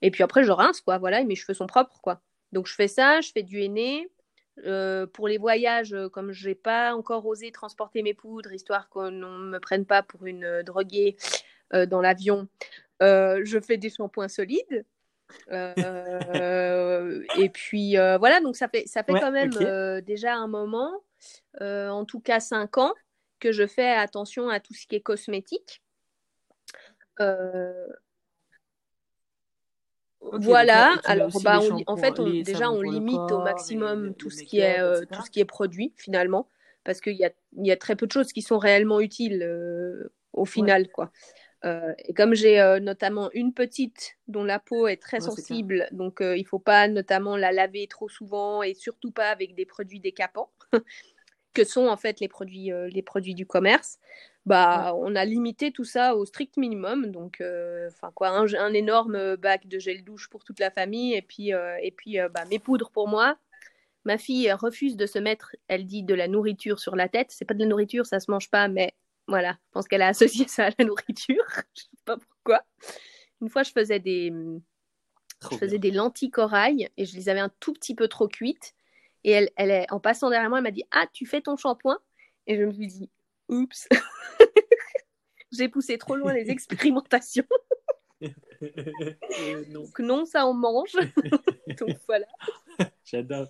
Et 0.00 0.12
puis 0.12 0.22
après 0.22 0.44
je 0.44 0.52
rince 0.52 0.80
quoi. 0.80 0.98
Voilà 0.98 1.20
et 1.20 1.24
mes 1.24 1.34
cheveux 1.34 1.54
sont 1.54 1.66
propres 1.66 2.00
quoi. 2.00 2.20
Donc 2.52 2.68
je 2.68 2.74
fais 2.74 2.88
ça 2.88 3.20
je 3.20 3.32
fais 3.32 3.42
du 3.42 3.60
henné 3.60 4.08
euh, 4.66 5.06
pour 5.06 5.28
les 5.28 5.38
voyages 5.38 5.96
comme 6.12 6.32
j'ai 6.32 6.54
pas 6.54 6.94
encore 6.94 7.26
osé 7.26 7.50
transporter 7.52 8.02
mes 8.02 8.14
poudres 8.14 8.52
histoire 8.52 8.88
qu'on 8.88 9.10
ne 9.10 9.50
me 9.50 9.58
prenne 9.58 9.86
pas 9.86 10.02
pour 10.02 10.26
une 10.26 10.62
droguée 10.62 11.16
dans 11.72 12.00
l'avion 12.00 12.48
je 13.00 13.60
fais 13.62 13.76
des 13.76 13.90
shampoings 13.90 14.28
solides 14.28 14.84
euh, 15.50 17.24
et 17.38 17.48
puis 17.48 17.96
euh, 17.96 18.18
voilà, 18.18 18.40
donc 18.40 18.56
ça 18.56 18.68
fait, 18.68 18.86
ça 18.86 19.02
fait 19.02 19.12
quand 19.12 19.30
même 19.30 19.52
euh, 19.60 20.00
déjà 20.00 20.34
un 20.34 20.46
moment, 20.46 20.92
en 21.60 22.04
tout 22.04 22.20
cas 22.20 22.40
cinq 22.40 22.78
ans, 22.78 22.94
que 23.38 23.52
je 23.52 23.66
fais 23.66 23.90
attention 23.90 24.48
à 24.48 24.60
tout 24.60 24.74
ce 24.74 24.86
qui 24.86 24.96
est 24.96 25.00
cosmétique. 25.00 25.82
Voilà, 30.20 31.00
alors 31.04 31.30
bah, 31.42 31.60
en 31.86 31.96
fait, 31.96 32.20
on, 32.20 32.28
déjà 32.42 32.70
on 32.70 32.82
limite 32.82 33.32
au 33.32 33.42
maximum 33.42 34.14
tout, 34.14 34.30
ce 34.30 34.42
qui 34.42 34.58
est, 34.58 34.78
euh, 34.80 35.04
tout 35.10 35.22
ce 35.22 35.30
qui 35.30 35.40
est 35.40 35.44
produit 35.44 35.92
finalement, 35.96 36.48
parce 36.84 37.00
qu'il 37.00 37.16
y 37.16 37.24
a, 37.24 37.30
y 37.56 37.70
a 37.70 37.76
très 37.76 37.96
peu 37.96 38.06
de 38.06 38.12
choses 38.12 38.32
qui 38.32 38.42
sont 38.42 38.58
réellement 38.58 39.00
utiles 39.00 39.42
euh, 39.42 40.12
au 40.32 40.44
final. 40.44 40.88
quoi. 40.88 41.10
Euh, 41.64 41.92
et 41.98 42.14
comme 42.14 42.34
j'ai 42.34 42.58
notamment 42.80 43.30
une 43.32 43.52
petite 43.52 44.16
dont 44.28 44.44
la 44.44 44.58
peau 44.58 44.88
est 44.88 45.00
très 45.00 45.20
sensible, 45.20 45.88
donc 45.92 46.18
il 46.20 46.42
ne 46.42 46.46
faut 46.46 46.58
pas 46.58 46.88
notamment 46.88 47.36
la 47.36 47.52
laver 47.52 47.86
trop 47.86 48.08
souvent 48.08 48.62
et 48.62 48.74
surtout 48.74 49.10
pas 49.10 49.30
avec 49.30 49.54
des 49.54 49.66
produits 49.66 50.00
décapants, 50.00 50.50
que 51.54 51.64
sont 51.64 51.86
en 51.86 51.96
fait 51.96 52.20
les 52.20 52.28
produits, 52.28 52.70
les 52.90 53.02
produits 53.02 53.34
du 53.34 53.46
commerce 53.46 53.98
bah, 54.46 54.94
on 54.96 55.14
a 55.16 55.24
limité 55.24 55.70
tout 55.70 55.84
ça 55.84 56.16
au 56.16 56.24
strict 56.24 56.56
minimum. 56.56 57.10
Donc, 57.10 57.40
euh, 57.40 57.88
enfin 57.88 58.10
quoi, 58.14 58.30
un, 58.30 58.72
énorme 58.72 59.36
bac 59.36 59.66
de 59.66 59.78
gel 59.78 60.02
douche 60.02 60.28
pour 60.28 60.44
toute 60.44 60.60
la 60.60 60.70
famille 60.70 61.14
et 61.14 61.22
puis, 61.22 61.52
euh, 61.52 61.76
et 61.82 61.90
puis 61.90 62.18
euh, 62.18 62.28
bah, 62.28 62.44
mes 62.46 62.58
poudres 62.58 62.90
pour 62.90 63.08
moi. 63.08 63.36
Ma 64.04 64.16
fille 64.16 64.50
refuse 64.52 64.96
de 64.96 65.04
se 65.04 65.18
mettre, 65.18 65.54
elle 65.68 65.86
dit, 65.86 66.02
de 66.02 66.14
la 66.14 66.26
nourriture 66.26 66.80
sur 66.80 66.96
la 66.96 67.08
tête. 67.08 67.28
C'est 67.30 67.44
pas 67.44 67.52
de 67.52 67.60
la 67.60 67.66
nourriture, 67.66 68.06
ça 68.06 68.18
se 68.18 68.30
mange 68.30 68.50
pas, 68.50 68.66
mais 68.66 68.94
voilà, 69.28 69.52
je 69.52 69.70
pense 69.72 69.88
qu'elle 69.88 70.02
a 70.02 70.08
associé 70.08 70.48
ça 70.48 70.66
à 70.66 70.70
la 70.78 70.84
nourriture. 70.86 71.44
je 71.76 71.82
sais 71.82 71.88
pas 72.06 72.16
pourquoi. 72.16 72.62
Une 73.42 73.50
fois, 73.50 73.62
je 73.62 73.72
faisais 73.72 74.00
des, 74.00 74.32
je 75.50 75.56
faisais 75.56 75.78
des 75.78 75.90
lentilles 75.90 76.30
corail 76.30 76.88
et 76.96 77.04
je 77.04 77.14
les 77.14 77.28
avais 77.28 77.40
un 77.40 77.50
tout 77.60 77.74
petit 77.74 77.94
peu 77.94 78.08
trop 78.08 78.26
cuites. 78.26 78.74
Et 79.22 79.32
elle, 79.32 79.50
elle 79.56 79.70
est, 79.70 79.92
en 79.92 80.00
passant 80.00 80.30
derrière 80.30 80.48
moi, 80.48 80.58
elle 80.58 80.64
m'a 80.64 80.70
dit 80.70 80.84
Ah, 80.90 81.06
tu 81.12 81.26
fais 81.26 81.42
ton 81.42 81.56
shampoing? 81.56 81.98
Et 82.46 82.56
je 82.56 82.64
me 82.64 82.72
suis 82.72 82.86
dit 82.86 83.10
Oups 83.50 83.88
J'ai 85.52 85.68
poussé 85.68 85.98
trop 85.98 86.16
loin 86.16 86.32
les 86.32 86.50
expérimentations. 86.50 87.46
Euh, 88.22 89.64
Donc 89.72 89.98
non, 89.98 90.24
ça 90.24 90.46
on 90.46 90.54
mange. 90.54 90.96
Donc 91.78 91.96
voilà. 92.06 92.26
J'adore. 93.04 93.48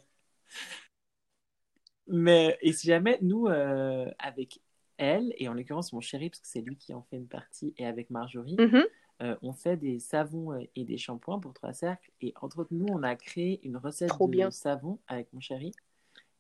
Mais 2.07 2.59
et 2.63 2.73
si 2.73 2.87
jamais 2.87 3.19
nous, 3.21 3.47
euh, 3.47 4.11
avec 4.19 4.61
elle, 4.97 5.35
et 5.37 5.49
en 5.49 5.55
l'occurrence 5.55 5.93
mon 5.93 6.01
chéri, 6.01 6.31
parce 6.31 6.41
que 6.41 6.49
c'est 6.49 6.61
lui 6.61 6.77
qui 6.77 6.95
en 6.95 7.03
fait 7.03 7.17
une 7.17 7.29
partie, 7.29 7.75
et 7.77 7.87
avec 7.87 8.11
Marjorie, 8.11 8.57
mm-hmm. 8.57 8.87
euh, 9.23 9.37
on 9.43 9.53
fait 9.53 9.77
des 9.77 9.99
savons 9.99 10.59
et 10.75 10.85
des 10.85 10.97
shampoings 10.97 11.39
pour 11.39 11.53
trois 11.53 11.73
cercles. 11.73 12.11
Et 12.21 12.33
entre 12.41 12.61
autres, 12.61 12.73
nous, 12.73 12.87
on 12.91 13.03
a 13.03 13.15
créé 13.17 13.61
une 13.63 13.77
recette 13.77 14.11
de 14.19 14.51
savon 14.51 14.99
avec 15.07 15.33
mon 15.33 15.41
chéri 15.41 15.73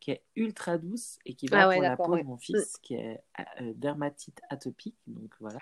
qui 0.00 0.10
est 0.10 0.22
ultra 0.34 0.78
douce 0.78 1.18
et 1.26 1.34
qui 1.34 1.46
va 1.46 1.68
ah 1.68 1.72
pour 1.72 1.82
la 1.82 1.96
peau 1.96 2.16
de 2.16 2.22
mon 2.22 2.38
fils, 2.38 2.78
qui 2.82 2.94
est 2.94 3.22
euh, 3.60 3.72
dermatite 3.76 4.40
atopique. 4.48 4.96
Donc 5.06 5.32
voilà. 5.40 5.58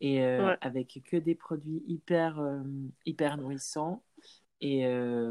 Et 0.00 0.22
euh, 0.24 0.56
avec 0.60 1.00
que 1.06 1.16
des 1.16 1.36
produits 1.36 1.82
hyper, 1.86 2.40
euh, 2.40 2.60
hyper 3.06 3.36
nourrissants. 3.38 4.02
Et 4.60 4.84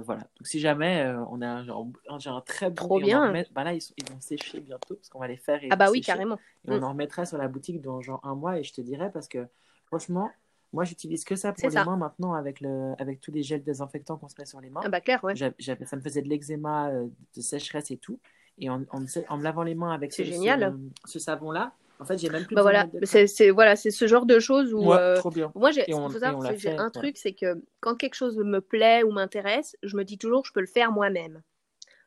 voilà. 0.03 0.21
Donc 0.35 0.45
si 0.45 0.59
jamais 0.59 1.05
on 1.29 1.41
a 1.41 1.47
un, 1.47 1.63
genre, 1.63 1.87
un 2.09 2.41
très 2.41 2.69
bon. 2.69 2.75
Trop 2.75 2.99
bien. 2.99 3.31
bah 3.51 3.63
là, 3.63 3.73
ils, 3.73 3.81
ils, 3.97 4.11
vont 4.11 4.19
sécher 4.19 4.59
bientôt 4.59 4.95
parce 4.95 5.07
qu'on 5.07 5.19
va 5.19 5.29
les 5.29 5.37
faire. 5.37 5.63
Et 5.63 5.69
ah 5.71 5.77
bah 5.77 5.89
oui, 5.89 6.01
carrément. 6.01 6.37
Et 6.67 6.71
on 6.71 6.79
mm. 6.79 6.83
en 6.83 6.89
remettra 6.89 7.25
sur 7.25 7.37
la 7.37 7.47
boutique 7.47 7.81
dans 7.81 8.01
genre 8.01 8.19
un 8.23 8.35
mois 8.35 8.59
et 8.59 8.63
je 8.63 8.73
te 8.73 8.81
dirai 8.81 9.09
parce 9.09 9.29
que 9.29 9.47
franchement, 9.85 10.29
moi, 10.73 10.83
j'utilise 10.85 11.25
que 11.25 11.35
ça 11.35 11.51
pour 11.51 11.69
les 11.69 11.75
mains 11.75 11.97
maintenant 11.97 12.33
avec, 12.33 12.61
le, 12.61 12.93
avec 12.97 13.19
tous 13.19 13.31
les 13.31 13.43
gels 13.43 13.63
désinfectants 13.63 14.17
qu'on 14.17 14.29
se 14.29 14.35
met 14.39 14.45
sur 14.45 14.61
les 14.61 14.69
mains. 14.69 14.81
Ah 14.83 14.89
bah 14.89 15.01
clair, 15.01 15.23
ouais. 15.23 15.35
ça 15.35 15.95
me 15.95 16.01
faisait 16.01 16.21
de 16.21 16.29
l'eczéma, 16.29 16.91
de 16.91 17.41
sécheresse 17.41 17.91
et 17.91 17.97
tout. 17.97 18.19
Et 18.57 18.69
en, 18.69 18.83
en, 18.91 19.03
en, 19.29 19.37
me 19.37 19.43
lavant 19.43 19.63
les 19.63 19.75
mains 19.75 19.91
avec 19.91 20.13
ce, 20.13 21.19
savon-là, 21.19 21.73
en 21.99 22.05
fait, 22.05 22.17
j'ai 22.17 22.29
même 22.29 22.45
plus 22.45 22.55
bah 22.55 22.63
voilà, 22.63 22.87
c'est 23.03 23.51
voilà, 23.51 23.75
c'est 23.75 23.91
ce 23.91 24.07
genre 24.07 24.25
de 24.25 24.39
choses 24.39 24.73
où 24.73 24.91
euh, 24.91 25.17
trop 25.17 25.29
bien. 25.29 25.51
moi 25.55 25.71
j'ai 25.71 25.85
un 25.91 26.89
truc, 26.89 27.17
c'est 27.17 27.33
que 27.33 27.61
quand 27.79 27.95
quelque 27.95 28.15
chose 28.15 28.37
me 28.37 28.59
plaît 28.59 29.03
ou 29.03 29.11
m'intéresse, 29.11 29.75
je 29.83 29.95
me 29.95 30.03
dis 30.03 30.17
toujours 30.17 30.45
je 30.45 30.51
peux 30.51 30.61
le 30.61 30.67
faire 30.67 30.91
moi-même, 30.91 31.41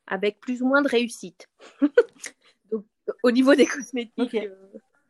avec 0.06 0.40
plus 0.40 0.62
ou 0.62 0.66
moins 0.66 0.82
de 0.82 0.88
réussite. 0.88 1.48
Donc, 2.72 2.84
au 3.22 3.30
niveau 3.30 3.54
des 3.54 3.66
cosmétiques, 3.66 4.34
euh, 4.34 4.54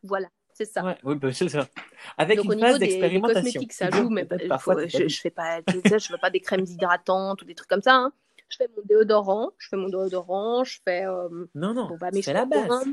voilà. 0.03 0.29
C'est 0.55 0.65
ça. 0.65 0.97
oui, 1.03 1.17
bah, 1.17 1.33
c'est 1.33 1.49
ça. 1.49 1.69
Avec 2.17 2.39
Donc, 2.39 2.55
une 2.55 2.61
phase 2.61 2.79
d'expérimentation. 2.79 3.43
cosmétiques, 3.43 3.73
ça 3.73 3.91
joue, 3.91 4.09
mais 4.09 4.25
parfois, 4.25 4.87
je, 4.87 5.09
je 5.09 5.21
fais 5.21 5.31
pas, 5.31 5.61
je 5.69 5.99
fais 5.99 6.19
pas 6.19 6.31
des 6.31 6.41
crèmes 6.41 6.65
hydratantes 6.65 7.43
ou 7.43 7.45
des 7.45 7.55
trucs 7.55 7.69
comme 7.69 7.83
ça. 7.83 7.95
Hein 7.95 8.13
je 8.49 8.57
fais 8.57 8.71
mon 8.77 8.83
déodorant, 8.85 9.53
je 9.59 9.69
fais 9.69 9.77
mon 9.77 9.89
déodorant, 9.89 10.65
je 10.65 10.79
fais. 10.85 11.07
Euh, 11.07 11.47
non, 11.55 11.75
non, 11.75 11.97
c'est 12.23 12.33
la 12.33 12.45
base. 12.45 12.85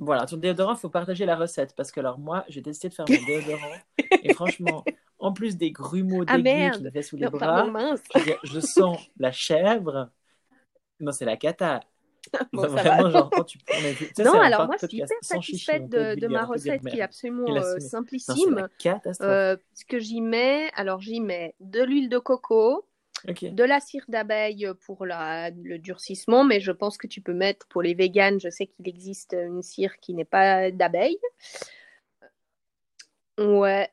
Voilà, 0.00 0.26
ton 0.26 0.36
déodorant, 0.36 0.74
il 0.74 0.78
faut 0.78 0.90
partager 0.90 1.26
la 1.26 1.34
recette 1.34 1.74
parce 1.74 1.90
que 1.90 1.98
alors 1.98 2.18
moi, 2.18 2.44
j'ai 2.48 2.60
décidé 2.60 2.88
de 2.88 2.94
faire 2.94 3.06
mon 3.08 3.26
déodorant 3.26 3.74
et 4.22 4.32
franchement, 4.32 4.84
en 5.18 5.32
plus 5.32 5.56
des 5.56 5.72
grumeaux 5.72 6.24
ah, 6.28 6.38
dégueux 6.38 6.70
qu'il 6.76 6.86
avait 6.86 7.02
sous 7.02 7.16
les 7.16 7.28
bras, 7.28 7.66
je 8.44 8.60
sens 8.60 9.00
la 9.18 9.32
chèvre. 9.32 10.10
Non, 11.00 11.12
c'est 11.12 11.24
la 11.24 11.36
cata. 11.36 11.80
bon, 12.52 12.62
non, 14.24 14.40
alors 14.40 14.66
moi, 14.66 14.76
je 14.80 14.86
suis 14.86 14.98
hyper 14.98 15.08
satisfaite 15.22 15.88
de, 15.88 16.26
ma 16.26 16.44
recette 16.44 16.84
qui 16.86 16.98
est 16.98 17.02
absolument 17.02 17.56
euh, 17.56 17.78
simplissime. 17.78 18.68
Euh, 19.20 19.56
ce 19.74 19.84
que 19.84 19.98
j'y 19.98 20.20
mets, 20.20 20.70
alors 20.74 21.00
j'y 21.00 21.20
mets 21.20 21.54
de 21.60 21.82
l'huile 21.82 22.08
de 22.08 22.18
coco, 22.18 22.86
de 23.26 23.64
la 23.64 23.80
cire 23.80 24.04
d'abeille 24.08 24.68
pour 24.86 25.04
la, 25.04 25.50
le 25.50 25.78
durcissement, 25.78 26.44
mais 26.44 26.60
je 26.60 26.72
pense 26.72 26.96
que 26.96 27.06
tu 27.06 27.20
peux 27.20 27.34
mettre 27.34 27.66
pour 27.68 27.82
les 27.82 27.94
véganes, 27.94 28.40
je 28.40 28.48
sais 28.48 28.66
qu'il 28.66 28.88
existe 28.88 29.34
une 29.34 29.62
cire 29.62 29.98
qui 30.00 30.14
n'est 30.14 30.24
pas 30.24 30.70
d'abeille. 30.70 31.18
Ouais. 33.38 33.90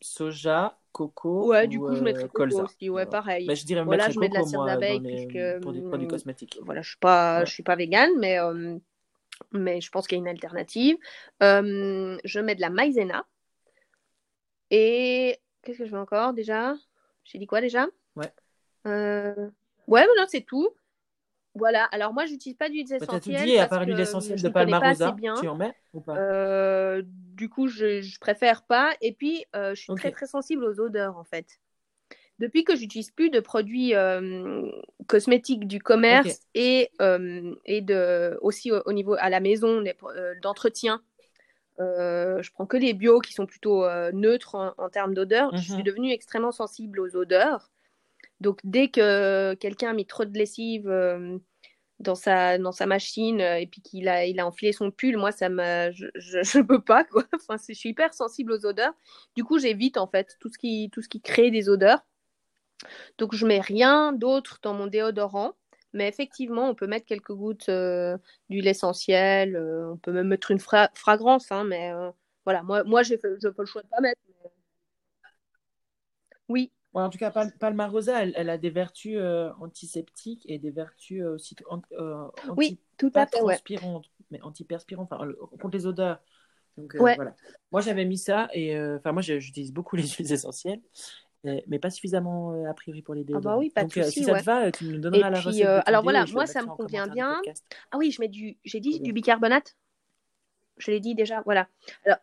Soja, 0.00 0.78
coco 0.94 1.48
Ouais, 1.48 1.66
du 1.66 1.78
coup, 1.80 1.94
je 1.94 2.02
mettrais 2.02 2.28
coco 2.28 2.62
aussi. 2.62 2.88
Ouais, 2.88 3.04
pareil. 3.04 3.46
Mais 3.46 3.56
je 3.56 3.66
dirais 3.66 3.84
voilà, 3.84 4.08
je 4.08 4.18
mets 4.18 4.28
de 4.28 4.34
la 4.34 4.44
cire 4.44 4.64
d'abeille 4.64 5.60
pour 5.60 5.72
des 5.72 5.82
produits 5.82 6.08
cosmétiques. 6.08 6.58
Voilà, 6.62 6.80
je 6.80 6.90
suis 6.90 6.98
pas, 6.98 7.44
je 7.44 7.52
suis 7.52 7.62
pas 7.62 7.76
végane, 7.76 8.12
mais 8.18 8.38
euh, 8.38 8.78
mais 9.52 9.80
je 9.80 9.90
pense 9.90 10.06
qu'il 10.06 10.16
y 10.16 10.20
a 10.20 10.22
une 10.22 10.28
alternative. 10.28 10.96
Euh, 11.42 12.16
je 12.24 12.40
mets 12.40 12.54
de 12.54 12.60
la 12.60 12.70
maïzena 12.70 13.26
et 14.70 15.38
qu'est-ce 15.62 15.78
que 15.78 15.86
je 15.86 15.92
mets 15.92 15.98
encore 15.98 16.32
déjà? 16.32 16.74
J'ai 17.24 17.38
dit 17.38 17.46
quoi 17.46 17.60
déjà? 17.60 17.86
Ouais. 18.16 18.32
Euh... 18.86 19.50
Ouais, 19.86 20.04
voilà, 20.06 20.26
c'est 20.28 20.42
tout. 20.42 20.68
Voilà, 21.56 21.84
alors 21.84 22.12
moi, 22.12 22.26
j'utilise 22.26 22.56
pas 22.56 22.68
d'huile 22.68 22.92
essentielle. 22.92 23.20
Tu 23.20 23.44
dit, 23.44 23.58
à 23.58 23.68
part 23.68 23.84
l'huile 23.84 24.00
essentielle 24.00 24.42
de 24.42 24.48
Palmarosa, 24.48 25.14
tu 25.40 25.48
en 25.48 25.56
mets 25.56 25.72
ou 25.92 26.00
pas? 26.00 26.16
Euh, 26.16 27.02
Du 27.34 27.48
coup, 27.48 27.68
je, 27.68 28.00
je, 28.00 28.18
préfère 28.18 28.64
pas. 28.64 28.92
Et 29.00 29.12
puis, 29.12 29.44
euh, 29.54 29.74
je 29.74 29.82
suis 29.82 29.94
très 29.94 30.10
très 30.10 30.26
sensible 30.26 30.64
aux 30.64 30.80
odeurs 30.80 31.16
en 31.16 31.24
fait. 31.24 31.46
Depuis 32.38 32.64
que 32.64 32.74
j'utilise 32.74 33.10
plus 33.12 33.30
de 33.30 33.38
produits 33.38 33.94
euh, 33.94 34.68
cosmétiques 35.06 35.68
du 35.68 35.80
commerce 35.80 36.40
et, 36.54 36.90
et 37.64 37.80
de, 37.80 38.36
aussi 38.42 38.72
au, 38.72 38.92
niveau 38.92 39.14
à 39.20 39.30
la 39.30 39.38
maison 39.38 39.84
d'entretien, 40.42 41.00
je 41.78 42.50
prends 42.52 42.66
que 42.66 42.76
les 42.76 42.92
bio 42.92 43.20
qui 43.20 43.32
sont 43.34 43.46
plutôt 43.46 43.86
neutres 44.12 44.74
en, 44.76 44.88
termes 44.88 45.14
d'odeur. 45.14 45.56
Je 45.56 45.58
mhm. 45.58 45.74
suis 45.76 45.82
devenue 45.84 46.10
extrêmement 46.10 46.50
sensible 46.50 46.98
aux 46.98 47.14
odeurs. 47.14 47.70
Donc 48.40 48.58
dès 48.64 48.88
que 48.88 49.54
quelqu'un 49.54 49.90
a 49.90 49.94
mis 49.94 50.06
trop 50.06 50.24
de 50.24 50.36
lessive 50.36 50.88
euh, 50.88 51.38
dans 52.04 52.14
sa 52.14 52.58
dans 52.58 52.72
sa 52.72 52.86
machine 52.86 53.40
euh, 53.40 53.58
et 53.58 53.66
puis 53.66 53.80
qu'il 53.82 54.08
a 54.08 54.24
il 54.26 54.40
a 54.40 54.46
enfilé 54.46 54.72
son 54.72 54.90
pull, 54.90 55.16
moi 55.16 55.32
ça 55.32 55.48
me 55.48 55.90
je, 55.92 56.06
je, 56.42 56.60
peux 56.60 56.80
pas 56.80 57.04
quoi. 57.04 57.24
Enfin 57.34 57.56
je 57.68 57.74
suis 57.74 57.90
hyper 57.90 58.14
sensible 58.14 58.52
aux 58.52 58.66
odeurs. 58.66 58.94
Du 59.36 59.44
coup 59.44 59.58
j'évite 59.58 59.96
en 59.96 60.06
fait 60.06 60.36
tout 60.40 60.50
ce 60.50 60.58
qui 60.58 60.90
tout 60.92 61.02
ce 61.02 61.08
qui 61.08 61.20
crée 61.20 61.50
des 61.50 61.68
odeurs. 61.68 62.04
Donc 63.18 63.34
je 63.34 63.46
mets 63.46 63.60
rien 63.60 64.12
d'autre 64.12 64.58
dans 64.62 64.74
mon 64.74 64.86
déodorant. 64.86 65.54
Mais 65.94 66.08
effectivement, 66.08 66.68
on 66.68 66.74
peut 66.74 66.88
mettre 66.88 67.06
quelques 67.06 67.32
gouttes 67.32 67.68
euh, 67.68 68.18
d'huile 68.50 68.66
essentielle, 68.66 69.56
on 69.56 69.96
peut 69.96 70.12
même 70.12 70.26
mettre 70.28 70.50
une 70.50 70.58
fragrance, 70.58 71.52
hein, 71.52 71.64
mais 71.64 71.92
voilà, 72.44 72.62
moi, 72.64 72.84
moi 72.84 73.02
j'ai 73.04 73.16
je 73.16 73.48
peux 73.48 73.62
le 73.62 73.66
choix 73.66 73.82
de 73.82 73.88
pas 73.88 74.00
mettre. 74.00 74.20
Oui, 76.48 76.70
en 77.02 77.10
tout 77.10 77.18
cas, 77.18 77.32
Palmarosa, 77.58 78.22
elle, 78.22 78.32
elle 78.36 78.48
a 78.48 78.56
des 78.56 78.70
vertus 78.70 79.16
euh, 79.18 79.50
antiseptiques 79.60 80.44
et 80.48 80.58
des 80.58 80.70
vertus 80.70 81.22
euh, 81.22 81.34
aussi 81.34 81.56
euh, 81.92 82.28
oui, 82.56 82.78
tout 82.96 83.10
à 83.14 83.26
fait, 83.26 83.38
mais 84.30 84.40
antiperspirantes, 84.42 85.12
enfin, 85.12 85.28
contre 85.60 85.76
les 85.76 85.86
odeurs. 85.86 86.20
Donc, 86.76 86.94
voilà. 86.96 87.34
Moi, 87.72 87.80
j'avais 87.80 88.04
mis 88.04 88.18
ça 88.18 88.48
et 88.52 88.78
enfin, 88.78 89.12
moi, 89.12 89.22
j'utilise 89.22 89.72
beaucoup 89.72 89.96
les 89.96 90.06
huiles 90.06 90.32
essentielles. 90.32 90.80
Mais 91.66 91.78
pas 91.78 91.90
suffisamment 91.90 92.64
a 92.64 92.72
priori 92.72 93.02
pour 93.02 93.14
les 93.14 93.22
déodorants. 93.22 93.50
Ah 93.50 93.56
bah 93.56 93.58
oui, 93.58 93.68
pas 93.68 93.82
Donc, 93.82 93.94
de 93.94 94.02
souci, 94.02 94.20
si 94.20 94.24
ça 94.24 94.38
te 94.40 94.44
va, 94.44 94.72
tu 94.72 94.84
me 94.84 94.98
donneras 94.98 95.28
la 95.28 95.40
recette. 95.40 95.66
alors 95.84 96.02
voilà, 96.02 96.24
moi 96.32 96.46
ça 96.46 96.62
me 96.62 96.68
convient 96.68 97.06
bien. 97.06 97.42
Ah 97.90 97.98
oui, 97.98 98.10
je 98.12 98.20
mets 98.22 98.28
du, 98.28 98.56
j'ai 98.64 98.80
dit 98.80 99.00
du 99.00 99.12
bicarbonate. 99.12 99.76
Je 100.78 100.90
l'ai 100.90 101.00
dit 101.00 101.14
déjà, 101.14 101.42
voilà. 101.42 101.68
Alors, 102.04 102.18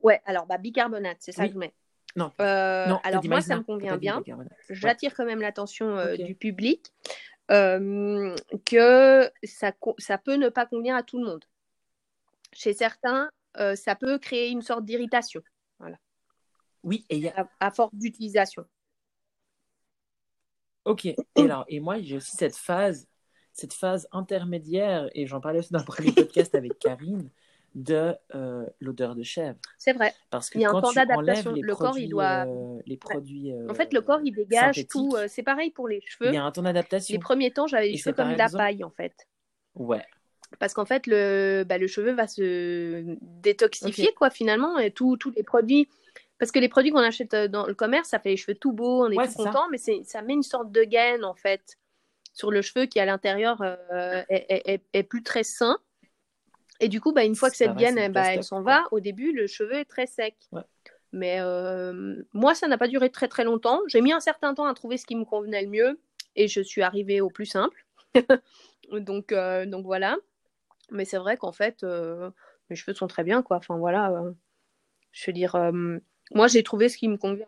ouais, 0.00 0.20
alors 0.24 0.46
bah 0.46 0.58
bicarbonate, 0.58 1.18
c'est 1.20 1.32
ça 1.32 1.46
que 1.46 1.52
je 1.52 1.58
mets. 1.58 1.72
Non. 2.16 2.32
Euh, 2.40 2.94
alors 3.04 3.24
moi, 3.24 3.40
ça 3.40 3.56
me 3.56 3.62
convient 3.62 3.96
bien. 3.96 4.22
J'attire 4.68 5.14
quand 5.14 5.24
même 5.24 5.40
l'attention 5.40 5.96
euh, 5.96 6.16
du 6.16 6.34
public 6.34 6.92
euh, 7.50 8.34
que 8.66 9.30
ça, 9.42 9.72
ça 9.98 10.18
peut 10.18 10.34
ne 10.36 10.48
pas 10.48 10.66
convenir 10.66 10.94
à 10.94 11.02
tout 11.02 11.18
le 11.18 11.26
monde. 11.26 11.44
Chez 12.52 12.72
certains, 12.74 13.30
ça 13.74 13.94
peut 13.94 14.18
créer 14.18 14.50
une 14.50 14.62
sorte 14.62 14.84
d'irritation. 14.84 15.42
Voilà. 15.78 15.96
Oui, 16.82 17.06
et 17.08 17.18
y 17.18 17.28
a... 17.28 17.40
à, 17.40 17.66
à 17.66 17.70
force 17.70 17.94
d'utilisation. 17.94 18.64
Ok, 20.84 21.06
et, 21.06 21.16
alors, 21.36 21.64
et 21.68 21.80
moi, 21.80 22.00
j'ai 22.00 22.16
aussi 22.16 22.36
cette 22.36 22.56
phase, 22.56 23.08
cette 23.52 23.72
phase 23.72 24.08
intermédiaire, 24.12 25.08
et 25.14 25.26
j'en 25.26 25.40
parlais 25.40 25.60
aussi 25.60 25.72
dans 25.72 25.78
le 25.78 25.84
premier 25.84 26.12
podcast 26.12 26.54
avec 26.54 26.78
Karine, 26.78 27.30
de 27.74 28.14
euh, 28.34 28.66
l'odeur 28.80 29.14
de 29.14 29.22
chèvre. 29.22 29.58
C'est 29.78 29.92
vrai. 29.94 30.12
Parce 30.30 30.50
que 30.50 30.58
Il 30.58 30.62
y 30.62 30.64
a 30.64 30.68
un 30.68 30.72
quand 30.72 30.82
temps 30.82 30.90
tu 30.92 30.98
enlèves 30.98 31.08
d'adaptation. 31.08 31.52
les 31.52 31.62
Le 31.62 31.74
corps, 31.74 31.98
il 31.98 32.08
doit- 32.10 32.44
euh, 32.46 32.78
les 32.86 32.96
produits 32.96 33.52
euh, 33.52 33.66
En 33.70 33.74
fait, 33.74 33.92
le 33.92 34.00
corps, 34.02 34.20
il 34.22 34.32
dégage 34.32 34.86
tout. 34.88 35.14
c'est 35.28 35.42
pareil 35.42 35.70
pour 35.70 35.88
les 35.88 35.96
il 36.04 36.06
cheveux. 36.10 36.32
y 36.32 36.36
a 36.36 36.44
un 36.44 36.52
temps 36.52 36.62
d'adaptation. 36.62 37.12
Les 37.14 37.18
premiers 37.18 37.50
temps, 37.50 37.66
j'avais 37.66 37.88
les 37.88 37.96
cheveux 37.96 38.14
comme 38.14 38.32
de 38.32 38.38
la 38.38 38.48
paille, 38.50 38.84
en 38.84 38.90
fait. 38.90 39.14
Ouais. 39.74 40.04
Parce 40.58 40.74
qu'en 40.74 40.84
fait, 40.84 41.06
le, 41.06 41.64
bah, 41.66 41.78
le 41.78 41.86
cheveu 41.86 42.12
va 42.12 42.26
se 42.26 43.04
détoxifier, 43.22 44.12
quoi, 44.14 44.28
finalement. 44.30 44.78
Et 44.78 44.90
tous 44.90 45.16
les 45.34 45.42
produits. 45.42 45.88
Parce 46.38 46.50
que 46.52 46.58
les 46.58 46.68
produits 46.68 46.90
qu'on 46.90 46.98
achète 46.98 47.34
dans 47.34 47.66
le 47.66 47.74
commerce, 47.74 48.08
ça 48.08 48.18
fait 48.18 48.30
les 48.30 48.36
cheveux 48.36 48.56
tout 48.56 48.72
beaux, 48.72 49.06
on 49.06 49.10
est 49.10 49.16
Ouais, 49.16 49.26
tout 49.28 49.32
ça. 49.34 49.44
content, 49.44 49.68
mais 49.70 49.78
ça 49.78 50.22
met 50.22 50.32
une 50.34 50.42
sorte 50.42 50.70
de 50.72 50.82
gaine, 50.82 51.24
en 51.24 51.34
fait, 51.34 51.78
sur 52.34 52.50
le 52.50 52.62
cheveu 52.62 52.86
qui, 52.86 52.98
à 53.00 53.06
l'intérieur, 53.06 53.62
euh, 53.62 54.22
est, 54.28 54.44
est- 54.48 54.62
est- 54.74 54.82
est 54.92 55.02
plus 55.04 55.22
très 55.22 55.44
sain. 55.44 55.78
Et 56.82 56.88
du 56.88 57.00
coup, 57.00 57.12
bah, 57.12 57.24
une 57.24 57.36
fois 57.36 57.48
que 57.48 57.56
C'est 57.56 57.66
cette 57.66 57.76
gaine, 57.76 57.94
bah, 57.94 58.02
elle 58.02 58.12
plastoc, 58.12 58.44
s'en 58.44 58.62
va, 58.62 58.84
au 58.90 58.98
début, 58.98 59.32
le 59.32 59.46
cheveu 59.46 59.74
est 59.74 59.84
très 59.84 60.06
sec. 60.06 60.34
Ouais. 60.50 60.62
Mais 61.12 61.40
euh, 61.40 62.22
moi, 62.32 62.54
ça 62.54 62.66
n'a 62.66 62.76
pas 62.76 62.88
duré 62.88 63.08
très 63.08 63.28
très 63.28 63.44
longtemps. 63.44 63.80
J'ai 63.86 64.00
mis 64.00 64.12
un 64.12 64.20
certain 64.20 64.52
temps 64.52 64.66
à 64.66 64.74
trouver 64.74 64.96
ce 64.96 65.06
qui 65.06 65.14
me 65.14 65.24
convenait 65.24 65.62
le 65.62 65.68
mieux 65.68 66.00
et 66.34 66.48
je 66.48 66.60
suis 66.60 66.82
arrivée 66.82 67.20
au 67.20 67.30
plus 67.30 67.46
simple. 67.46 67.86
donc, 68.92 69.30
euh, 69.30 69.64
donc 69.64 69.84
voilà. 69.84 70.16
Mais 70.90 71.04
c'est 71.04 71.18
vrai 71.18 71.36
qu'en 71.36 71.52
fait, 71.52 71.84
euh, 71.84 72.30
mes 72.68 72.76
cheveux 72.76 72.94
sont 72.94 73.06
très 73.06 73.22
bien, 73.22 73.42
quoi. 73.42 73.58
Enfin 73.58 73.76
voilà. 73.76 74.24
je 75.12 75.26
veux 75.26 75.32
dire, 75.32 75.56
moi, 76.34 76.48
j'ai 76.48 76.64
trouvé 76.64 76.88
ce 76.88 76.96
qui 76.96 77.08
me 77.08 77.16
convient. 77.16 77.46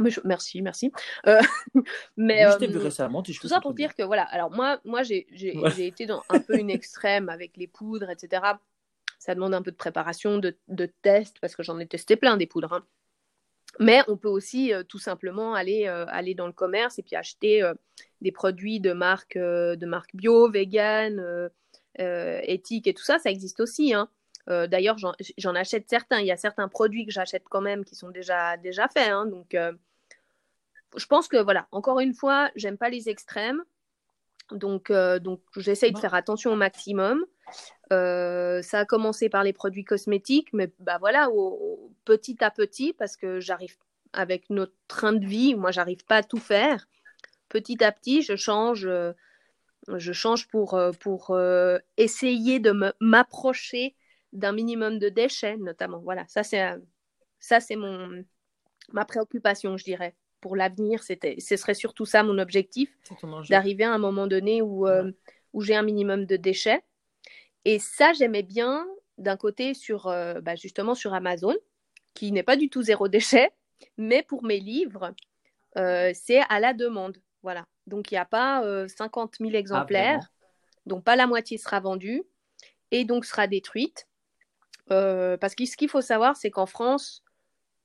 Mais 0.00 0.10
je- 0.10 0.20
Merci, 0.24 0.62
merci. 0.62 0.92
Euh, 1.26 1.40
mais 2.16 2.44
Oui, 2.46 2.52
je 2.52 2.58
t'ai 2.58 2.66
euh, 2.66 2.70
vu 2.70 2.78
récemment, 2.78 3.22
tout 3.22 3.32
ça 3.32 3.60
pour 3.60 3.72
bien. 3.74 3.86
dire 3.86 3.94
que 3.94 4.02
voilà, 4.02 4.22
alors 4.24 4.50
moi, 4.50 4.80
moi 4.84 5.02
j'ai 5.02 5.26
Ouais. 5.56 5.86
été 5.86 6.06
dans 6.06 6.22
un 6.28 6.40
peu 6.40 6.58
une 6.58 6.70
extrême 6.70 7.28
avec 7.28 7.56
les 7.56 7.66
poudres, 7.66 8.10
etc. 8.10 8.60
Ça 9.18 9.34
demande 9.34 9.54
un 9.54 9.62
peu 9.62 9.70
de 9.72 9.76
préparation, 9.76 10.38
de, 10.38 10.56
de 10.68 10.86
test, 11.02 11.38
parce 11.40 11.56
que 11.56 11.62
j'en 11.62 11.78
ai 11.78 11.86
testé 11.86 12.16
plein 12.16 12.36
des 12.36 12.46
poudres. 12.46 12.72
hein. 12.72 12.84
Mais 13.80 14.00
on 14.08 14.16
peut 14.16 14.28
aussi 14.28 14.72
euh, 14.72 14.82
tout 14.82 14.98
simplement 14.98 15.54
aller, 15.54 15.86
euh, 15.86 16.04
aller 16.08 16.34
dans 16.34 16.46
le 16.46 16.52
commerce 16.52 16.98
et 16.98 17.02
puis 17.02 17.16
acheter 17.16 17.62
euh, 17.62 17.74
des 18.22 18.32
produits 18.32 18.80
de 18.80 18.92
marque, 18.92 19.36
de 19.36 19.86
marque 19.86 20.14
bio, 20.16 20.50
vegan, 20.50 21.50
éthique 21.98 22.86
et 22.86 22.94
tout 22.94 23.02
ça, 23.02 23.18
ça 23.18 23.30
existe 23.30 23.60
aussi. 23.60 23.92
hein. 23.94 24.08
Euh, 24.48 24.66
D'ailleurs, 24.66 24.96
j'en 24.98 25.54
achète 25.54 25.88
certains. 25.88 26.20
Il 26.20 26.26
y 26.26 26.32
a 26.32 26.36
certains 26.36 26.68
produits 26.68 27.04
que 27.06 27.12
j'achète 27.12 27.44
quand 27.50 27.60
même 27.60 27.84
qui 27.84 27.94
sont 27.94 28.10
déjà, 28.10 28.56
déjà 28.56 28.88
faits. 28.88 29.08
hein. 29.10 29.26
Donc, 29.26 29.54
euh, 29.54 29.72
je 30.96 31.06
pense 31.06 31.28
que 31.28 31.36
voilà, 31.36 31.66
encore 31.70 32.00
une 32.00 32.14
fois, 32.14 32.50
j'aime 32.56 32.78
pas 32.78 32.88
les 32.88 33.08
extrêmes. 33.08 33.62
Donc, 34.50 34.90
euh, 34.90 35.18
donc 35.18 35.42
j'essaye 35.56 35.92
de 35.92 35.98
faire 35.98 36.14
attention 36.14 36.52
au 36.52 36.56
maximum. 36.56 37.24
Euh, 37.92 38.62
ça 38.62 38.80
a 38.80 38.84
commencé 38.86 39.28
par 39.28 39.44
les 39.44 39.52
produits 39.52 39.84
cosmétiques, 39.84 40.48
mais 40.54 40.72
bah 40.78 40.96
voilà, 40.98 41.30
au- 41.30 41.58
au- 41.60 41.92
petit 42.06 42.42
à 42.42 42.50
petit, 42.50 42.94
parce 42.94 43.16
que 43.18 43.40
j'arrive 43.40 43.76
avec 44.14 44.48
notre 44.48 44.72
train 44.86 45.12
de 45.12 45.26
vie, 45.26 45.54
moi 45.54 45.70
j'arrive 45.70 46.04
pas 46.06 46.16
à 46.16 46.22
tout 46.22 46.38
faire. 46.38 46.88
Petit 47.50 47.84
à 47.84 47.92
petit, 47.92 48.22
je 48.22 48.36
change, 48.36 48.86
euh, 48.86 49.12
je 49.94 50.12
change 50.14 50.48
pour, 50.48 50.78
pour 51.00 51.38
essayer 51.98 52.58
de 52.60 52.94
m'approcher 53.00 53.94
d'un 54.32 54.52
minimum 54.52 54.98
de 54.98 55.08
déchets, 55.08 55.56
notamment. 55.56 55.98
Voilà, 55.98 56.24
ça 56.28 56.42
c'est 56.42 56.64
ça 57.38 57.60
c'est 57.60 57.76
mon 57.76 58.24
ma 58.92 59.04
préoccupation, 59.04 59.76
je 59.76 59.84
dirais. 59.84 60.14
Pour 60.40 60.54
l'avenir, 60.54 61.02
c'était, 61.02 61.36
ce 61.40 61.56
serait 61.56 61.74
surtout 61.74 62.06
ça 62.06 62.22
mon 62.22 62.38
objectif 62.38 62.96
d'arriver 63.48 63.84
à 63.84 63.92
un 63.92 63.98
moment 63.98 64.26
donné 64.26 64.62
où, 64.62 64.86
euh, 64.86 65.10
où 65.52 65.62
j'ai 65.62 65.74
un 65.74 65.82
minimum 65.82 66.26
de 66.26 66.36
déchets. 66.36 66.82
Et 67.64 67.78
ça, 67.80 68.12
j'aimais 68.12 68.44
bien 68.44 68.86
d'un 69.18 69.36
côté 69.36 69.74
sur 69.74 70.06
euh, 70.06 70.40
bah, 70.40 70.54
justement 70.54 70.94
sur 70.94 71.12
Amazon, 71.12 71.56
qui 72.14 72.30
n'est 72.30 72.44
pas 72.44 72.56
du 72.56 72.70
tout 72.70 72.82
zéro 72.82 73.08
déchet, 73.08 73.50
mais 73.96 74.22
pour 74.22 74.44
mes 74.44 74.60
livres, 74.60 75.12
euh, 75.76 76.12
c'est 76.14 76.40
à 76.48 76.60
la 76.60 76.72
demande. 76.72 77.18
Voilà. 77.42 77.66
Donc 77.86 78.10
il 78.10 78.14
n'y 78.14 78.18
a 78.18 78.24
pas 78.24 78.64
euh, 78.64 78.86
50 78.88 79.36
000 79.40 79.52
exemplaires, 79.52 80.18
vraiment 80.18 80.26
donc 80.86 81.04
pas 81.04 81.16
la 81.16 81.26
moitié 81.26 81.58
sera 81.58 81.80
vendue 81.80 82.22
et 82.90 83.04
donc 83.04 83.24
sera 83.24 83.46
détruite. 83.46 84.08
Euh, 84.90 85.36
parce 85.36 85.54
que 85.54 85.64
ce 85.66 85.76
qu'il 85.76 85.88
faut 85.88 86.00
savoir, 86.00 86.36
c'est 86.36 86.50
qu'en 86.50 86.66
France, 86.66 87.22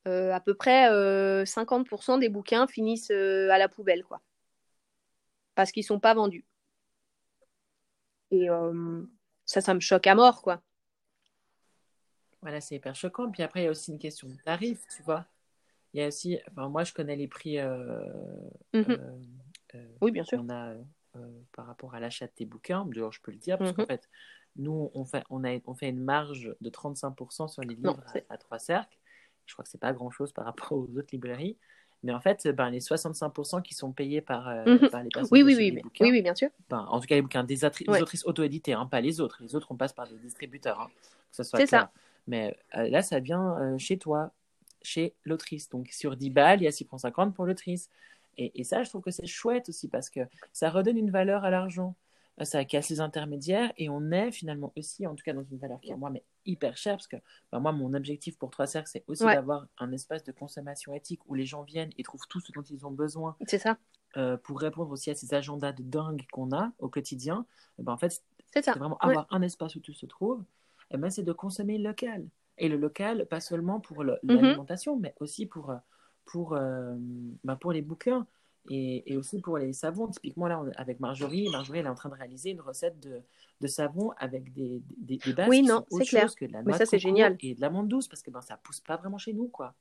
euh, 0.07 0.31
à 0.31 0.39
peu 0.39 0.53
près 0.53 0.89
euh, 0.91 1.45
50% 1.45 2.17
des 2.17 2.29
bouquins 2.29 2.67
finissent 2.67 3.11
euh, 3.11 3.49
à 3.49 3.57
la 3.57 3.69
poubelle, 3.69 4.03
quoi. 4.03 4.21
Parce 5.55 5.71
qu'ils 5.71 5.83
sont 5.83 5.99
pas 5.99 6.13
vendus. 6.13 6.45
Et 8.31 8.49
euh, 8.49 9.03
ça, 9.45 9.61
ça 9.61 9.73
me 9.73 9.79
choque 9.79 10.07
à 10.07 10.15
mort, 10.15 10.41
quoi. 10.41 10.61
Voilà, 12.41 12.59
c'est 12.59 12.75
hyper 12.75 12.95
choquant. 12.95 13.31
Puis 13.31 13.43
après, 13.43 13.61
il 13.61 13.65
y 13.65 13.67
a 13.67 13.71
aussi 13.71 13.91
une 13.91 13.99
question 13.99 14.27
de 14.27 14.35
tarif, 14.43 14.85
tu 14.95 15.03
vois. 15.03 15.25
Il 15.93 16.01
y 16.01 16.03
a 16.03 16.07
aussi, 16.07 16.39
enfin, 16.51 16.67
moi, 16.69 16.83
je 16.83 16.93
connais 16.93 17.15
les 17.15 17.27
prix 17.27 17.59
euh, 17.59 18.03
Mhm. 18.73 18.83
euh, 18.89 19.19
euh, 19.75 19.87
Oui, 20.01 20.11
bien 20.11 20.25
sûr. 20.25 20.39
qu'on 20.39 20.49
a 20.49 20.73
euh, 21.15 21.41
par 21.55 21.67
rapport 21.67 21.93
à 21.93 21.99
l'achat 21.99 22.25
de 22.27 22.31
tes 22.31 22.45
bouquins. 22.45 22.85
Je 22.91 23.19
peux 23.21 23.31
le 23.31 23.37
dire, 23.37 23.57
parce 23.57 23.71
qu'en 23.71 23.83
Mhm. 23.83 23.87
fait, 23.87 24.09
nous, 24.55 24.91
on 24.93 25.05
fait, 25.05 25.23
on, 25.29 25.43
a, 25.43 25.57
on 25.65 25.73
fait 25.73 25.89
une 25.89 26.03
marge 26.03 26.53
de 26.61 26.69
35% 26.69 27.47
sur 27.47 27.61
les 27.63 27.75
livres 27.75 27.99
à, 28.29 28.33
à 28.33 28.37
trois 28.37 28.59
cercles. 28.59 28.97
Je 29.45 29.53
crois 29.53 29.63
que 29.63 29.69
c'est 29.69 29.79
pas 29.79 29.93
grand-chose 29.93 30.31
par 30.31 30.45
rapport 30.45 30.71
aux 30.73 30.87
autres 30.97 31.09
librairies. 31.11 31.57
Mais 32.03 32.13
en 32.13 32.19
fait, 32.19 32.47
ben, 32.49 32.69
les 32.69 32.81
65% 32.81 33.61
qui 33.61 33.73
sont 33.73 33.91
payés 33.93 34.19
par, 34.21 34.47
euh, 34.49 34.63
Mhm. 34.65 34.89
par 34.89 35.03
les 35.03 35.09
personnes 35.09 35.29
Oui, 35.31 35.41
oui, 35.41 35.55
oui, 35.57 35.65
les 35.65 35.71
mais- 35.71 35.81
bouquins, 35.81 36.05
oui, 36.05 36.11
oui, 36.11 36.21
bien 36.21 36.35
sûr. 36.35 36.49
ben, 36.69 36.79
en 36.89 36.99
tout 36.99 37.07
cas 37.07 37.15
les 37.15 37.21
bouquins 37.21 37.43
des, 37.45 37.63
Ouais. 37.63 38.01
autrices 38.01 38.25
auto-éditées, 38.25 38.73
hein, 38.73 38.85
pas 38.85 38.99
les 39.01 39.21
autres. 39.21 39.37
Les 39.41 39.55
autres, 39.55 39.67
on 39.71 39.75
passe 39.77 39.93
par 39.93 40.07
des 40.07 40.17
distributeurs, 40.17 40.81
hein, 40.81 40.87
que 41.29 41.35
ce 41.37 41.43
soit 41.43 41.59
C'est 41.59 41.67
clair. 41.67 41.81
ça. 41.83 41.91
Mais 42.27 42.57
euh, 42.75 42.89
là, 42.89 43.01
ça 43.01 43.19
vient 43.19 43.57
euh, 43.59 43.77
chez 43.77 43.97
toi, 43.97 44.31
chez 44.81 45.13
l'autrice. 45.23 45.69
Donc 45.69 45.87
sur 45.91 46.15
10 46.17 46.29
balles, 46.29 46.61
il 46.61 46.65
y 46.65 46.67
a 46.67 46.71
6 46.71 46.83
francs 46.85 46.99
50 47.01 47.33
pour 47.33 47.45
l'autrice. 47.45 47.89
Et, 48.37 48.59
et 48.59 48.63
ça, 48.65 48.83
je 48.83 48.89
trouve 48.89 49.01
que 49.01 49.11
c'est 49.11 49.25
chouette 49.25 49.69
aussi 49.69 49.87
parce 49.87 50.09
que 50.09 50.21
ça 50.51 50.69
redonne 50.69 50.97
une 50.97 51.11
valeur 51.11 51.43
à 51.45 51.51
l'argent. 51.51 51.95
Euh, 52.41 52.45
Ça 52.45 52.65
casse 52.65 52.89
les 52.89 52.99
intermédiaires 52.99 53.71
et 53.77 53.89
on 53.89 54.11
est 54.11 54.31
finalement 54.31 54.73
aussi, 54.75 55.05
en 55.05 55.15
tout 55.15 55.23
cas 55.23 55.33
dans 55.33 55.43
une 55.43 55.57
valeur 55.57 55.79
qui 55.81 55.91
est 55.91 55.95
moi, 55.95 56.09
mais 56.09 56.23
hyper 56.45 56.75
chère 56.77 56.95
parce 56.95 57.07
que 57.07 57.17
ben, 57.51 57.59
moi, 57.59 57.71
mon 57.71 57.93
objectif 57.93 58.37
pour 58.37 58.49
Trois 58.49 58.65
Cercles, 58.67 58.89
c'est 58.91 59.03
aussi 59.07 59.23
Ouais. 59.23 59.33
d'avoir 59.35 59.67
un 59.77 59.91
espace 59.91 60.23
de 60.23 60.31
consommation 60.31 60.93
éthique 60.93 61.21
où 61.27 61.35
les 61.35 61.45
gens 61.45 61.61
viennent 61.63 61.91
et 61.97 62.03
trouvent 62.03 62.27
tout 62.27 62.39
ce 62.39 62.51
dont 62.51 62.63
ils 62.63 62.85
ont 62.85 62.91
besoin 62.91 63.35
C'est 63.47 63.59
ça. 63.59 63.77
euh, 64.17 64.37
pour 64.37 64.59
répondre 64.59 64.91
aussi 64.91 65.09
à 65.11 65.15
ces 65.15 65.33
agendas 65.33 65.71
de 65.73 65.83
dingue 65.83 66.25
qu'on 66.31 66.51
a 66.53 66.71
au 66.79 66.89
quotidien. 66.89 67.45
Et 67.79 67.83
ben, 67.83 67.93
en 67.93 67.97
fait, 67.97 68.21
C'est 68.51 68.71
vraiment 68.79 68.97
Ouais. 69.03 69.09
avoir 69.09 69.27
un 69.31 69.41
espace 69.41 69.75
où 69.75 69.79
tout 69.79 69.93
se 69.93 70.05
trouve, 70.05 70.43
et 70.91 70.97
ben, 70.97 71.09
c'est 71.09 71.23
de 71.23 71.33
consommer 71.33 71.77
local. 71.77 72.27
Et 72.59 72.67
le 72.69 72.77
local, 72.77 73.25
pas 73.27 73.39
seulement 73.39 73.79
pour 73.79 74.03
Mhm. 74.03 74.13
l'alimentation, 74.23 74.95
mais 74.97 75.13
aussi 75.19 75.45
pour, 75.47 75.69
euh, 75.71 75.77
pour, 76.25 76.53
euh, 76.53 76.93
ben, 77.43 77.55
pour 77.55 77.71
les 77.73 77.81
bouquins 77.81 78.25
et, 78.69 79.11
et 79.13 79.17
aussi 79.17 79.39
pour 79.41 79.57
les 79.57 79.73
savons. 79.73 80.07
Typiquement, 80.07 80.47
là, 80.47 80.59
on- 80.61 80.71
avec 80.77 80.99
Marjorie, 80.99 81.49
Marjorie, 81.49 81.79
elle 81.79 81.85
est 81.85 81.89
en 81.89 81.95
train 81.95 82.09
de 82.09 82.15
réaliser 82.15 82.51
une 82.51 82.61
recette 82.61 82.99
de, 82.99 83.21
de 83.61 83.67
savon 83.67 84.11
avec 84.17 84.53
des, 84.53 84.81
des, 84.97 85.17
des 85.17 85.33
bases 85.33 85.49
Oui, 85.49 85.61
qui 85.61 85.67
non, 85.67 85.85
sont 85.89 85.97
autre 85.97 86.05
clair. 86.05 86.23
chose 86.23 86.35
que 86.35 86.45
de 86.45 86.51
la 86.53 86.59
Mais 86.59 86.69
noix 86.71 86.77
ça, 86.77 86.83
de 86.85 86.89
c'est 86.89 86.97
coco 86.97 87.07
génial. 87.09 87.37
et 87.41 87.55
de 87.55 87.61
l'amande 87.61 87.87
douce, 87.87 88.07
parce 88.07 88.21
que 88.21 88.31
ben, 88.31 88.41
ça 88.41 88.57
pousse 88.57 88.79
pas 88.79 88.97
vraiment 88.97 89.17
chez 89.17 89.33
nous, 89.33 89.47
quoi. 89.47 89.73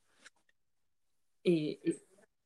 Et, 1.45 1.81
et- 1.89 1.99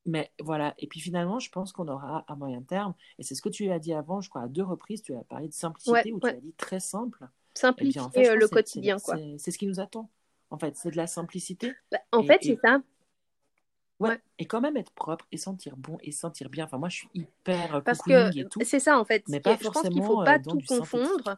mais 0.08 0.30
voilà, 0.40 0.74
et 0.78 0.86
puis 0.86 1.00
finalement, 1.00 1.38
je 1.40 1.50
pense 1.50 1.72
qu'on 1.72 1.88
aura 1.88 2.24
à 2.28 2.36
moyen 2.36 2.62
terme, 2.62 2.94
et 3.18 3.22
c'est 3.24 3.34
ce 3.34 3.42
que 3.42 3.48
tu 3.48 3.70
as 3.70 3.78
dit 3.80 3.92
avant, 3.92 4.20
je 4.20 4.28
crois, 4.30 4.42
à 4.42 4.48
deux 4.48 4.62
reprises, 4.62 5.02
tu 5.02 5.14
as 5.14 5.24
parlé 5.24 5.48
de 5.48 5.52
simplicité, 5.52 6.12
Ouais, 6.12 6.12
ouais. 6.22 6.30
tu 6.32 6.36
as 6.36 6.40
dit 6.40 6.52
très 6.56 6.80
simple. 6.80 7.18
Eh 7.24 7.58
Simplifier 7.58 7.92
bien, 8.00 8.04
en 8.04 8.10
fait, 8.10 8.24
je 8.24 8.30
euh, 8.30 8.36
le 8.36 8.48
quotidien, 8.48 8.98
c'est- 8.98 9.04
quoi. 9.04 9.16
c'est- 9.16 9.38
C'est 9.38 9.50
ce 9.50 9.58
qui 9.58 9.66
nous 9.66 9.80
attend. 9.80 10.08
En 10.50 10.58
fait, 10.58 10.76
c'est 10.76 10.90
de 10.92 10.96
la 10.96 11.06
simplicité. 11.08 11.72
Bah, 11.90 11.98
en 12.12 12.22
Et- 12.22 12.26
fait, 12.26 12.38
et- 12.42 12.46
c'est 12.54 12.58
ça. 12.68 12.80
Ouais. 14.00 14.20
Et 14.38 14.46
quand 14.46 14.60
même 14.60 14.76
être 14.76 14.92
propre 14.92 15.26
et 15.32 15.38
sentir 15.38 15.76
bon 15.76 15.96
et 16.02 16.12
sentir 16.12 16.50
bien. 16.50 16.64
Enfin, 16.66 16.78
moi, 16.78 16.88
je 16.88 16.96
suis 16.96 17.08
hyper 17.14 17.76
euh, 17.76 17.80
Parce 17.80 18.02
que 18.02 18.38
et 18.38 18.44
tout, 18.48 18.62
c'est 18.64 18.80
ça, 18.80 18.98
en 18.98 19.04
fait. 19.04 19.24
mais 19.28 19.40
pas 19.40 19.56
Je 19.56 19.68
pense 19.70 19.88
qu'il 19.88 20.02
forcément 20.02 20.06
faut 20.06 20.20
euh, 20.22 20.24
pas 20.24 20.38
dans 20.38 20.56
tout 20.56 20.66
confondre. 20.66 21.36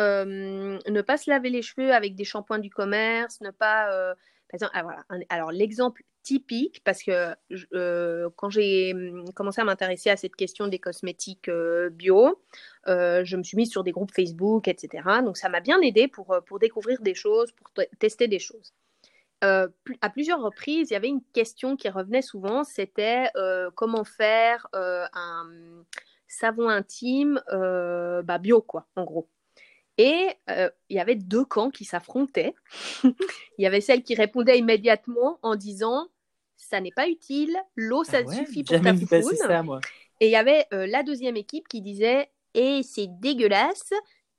Euh, 0.00 0.78
ne 0.88 1.02
pas 1.02 1.16
se 1.16 1.30
laver 1.30 1.50
les 1.50 1.62
cheveux 1.62 1.92
avec 1.94 2.16
des 2.16 2.24
shampoings 2.24 2.58
du 2.58 2.70
commerce, 2.70 3.40
ne 3.40 3.50
pas. 3.50 3.92
euh, 3.92 4.14
par 4.48 4.54
exemple, 4.54 4.72
ah, 4.74 4.82
voilà. 4.82 5.04
Un- 5.08 5.20
Alors, 5.28 5.52
l'exemple 5.52 6.02
typique, 6.24 6.82
parce 6.84 7.02
que 7.02 7.34
euh, 7.74 8.28
quand 8.36 8.50
j'ai 8.50 8.92
hum, 8.94 9.24
commencé 9.34 9.60
à 9.60 9.64
m'intéresser 9.64 10.10
à 10.10 10.16
cette 10.16 10.34
question 10.36 10.66
des 10.68 10.78
cosmétiques 10.80 11.48
euh, 11.48 11.90
bio, 11.90 12.42
euh, 12.88 13.24
je 13.24 13.36
me 13.36 13.42
suis 13.44 13.56
mise 13.56 13.70
sur 13.70 13.84
des 13.84 13.92
groupes 13.92 14.12
Facebook, 14.12 14.66
etc. 14.68 15.22
Donc, 15.22 15.36
ça 15.36 15.48
m'a 15.48 15.60
bien 15.60 15.80
aidé 15.80 16.08
pour, 16.08 16.32
euh, 16.32 16.40
pour 16.40 16.58
découvrir 16.58 17.00
des 17.02 17.14
choses, 17.14 17.52
pour 17.52 17.70
te- 17.72 17.82
tester 17.98 18.26
des 18.26 18.38
choses. 18.40 18.72
Euh, 19.44 19.68
à 20.00 20.10
plusieurs 20.10 20.40
reprises, 20.40 20.90
il 20.90 20.94
y 20.94 20.96
avait 20.96 21.08
une 21.08 21.22
question 21.32 21.76
qui 21.76 21.88
revenait 21.88 22.22
souvent, 22.22 22.64
c'était 22.64 23.26
euh, 23.36 23.70
comment 23.74 24.04
faire 24.04 24.66
euh, 24.74 25.06
un 25.12 25.50
savon 26.26 26.68
intime 26.68 27.40
bah, 27.50 28.38
bio, 28.38 28.62
quoi, 28.62 28.86
en 28.96 29.04
gros. 29.04 29.28
Et 29.96 30.30
il 30.48 30.96
y 30.96 30.98
avait 30.98 31.14
deux 31.14 31.44
camps 31.44 31.70
qui 31.70 31.84
s'affrontaient. 31.84 32.54
il 33.04 33.14
y 33.58 33.66
avait 33.66 33.80
celle 33.80 34.02
qui 34.02 34.14
répondait 34.14 34.58
immédiatement 34.58 35.38
en 35.42 35.54
disant 35.54 36.08
ça 36.56 36.80
n'est 36.80 36.90
pas 36.90 37.08
utile, 37.08 37.56
l'eau 37.76 38.02
ça 38.02 38.18
Ah 38.20 38.22
ouais, 38.22 38.36
suffit 38.36 38.64
pour 38.64 38.80
ta 38.80 38.94
foufoune. 38.94 39.36
ça, 39.36 39.62
moi. 39.62 39.80
Et 40.20 40.26
il 40.26 40.30
y 40.30 40.36
avait 40.36 40.66
la 40.72 41.02
deuxième 41.02 41.36
équipe 41.36 41.68
qui 41.68 41.80
disait 41.80 42.30
et 42.54 42.82
c'est 42.82 43.08
dégueulasse, 43.20 43.92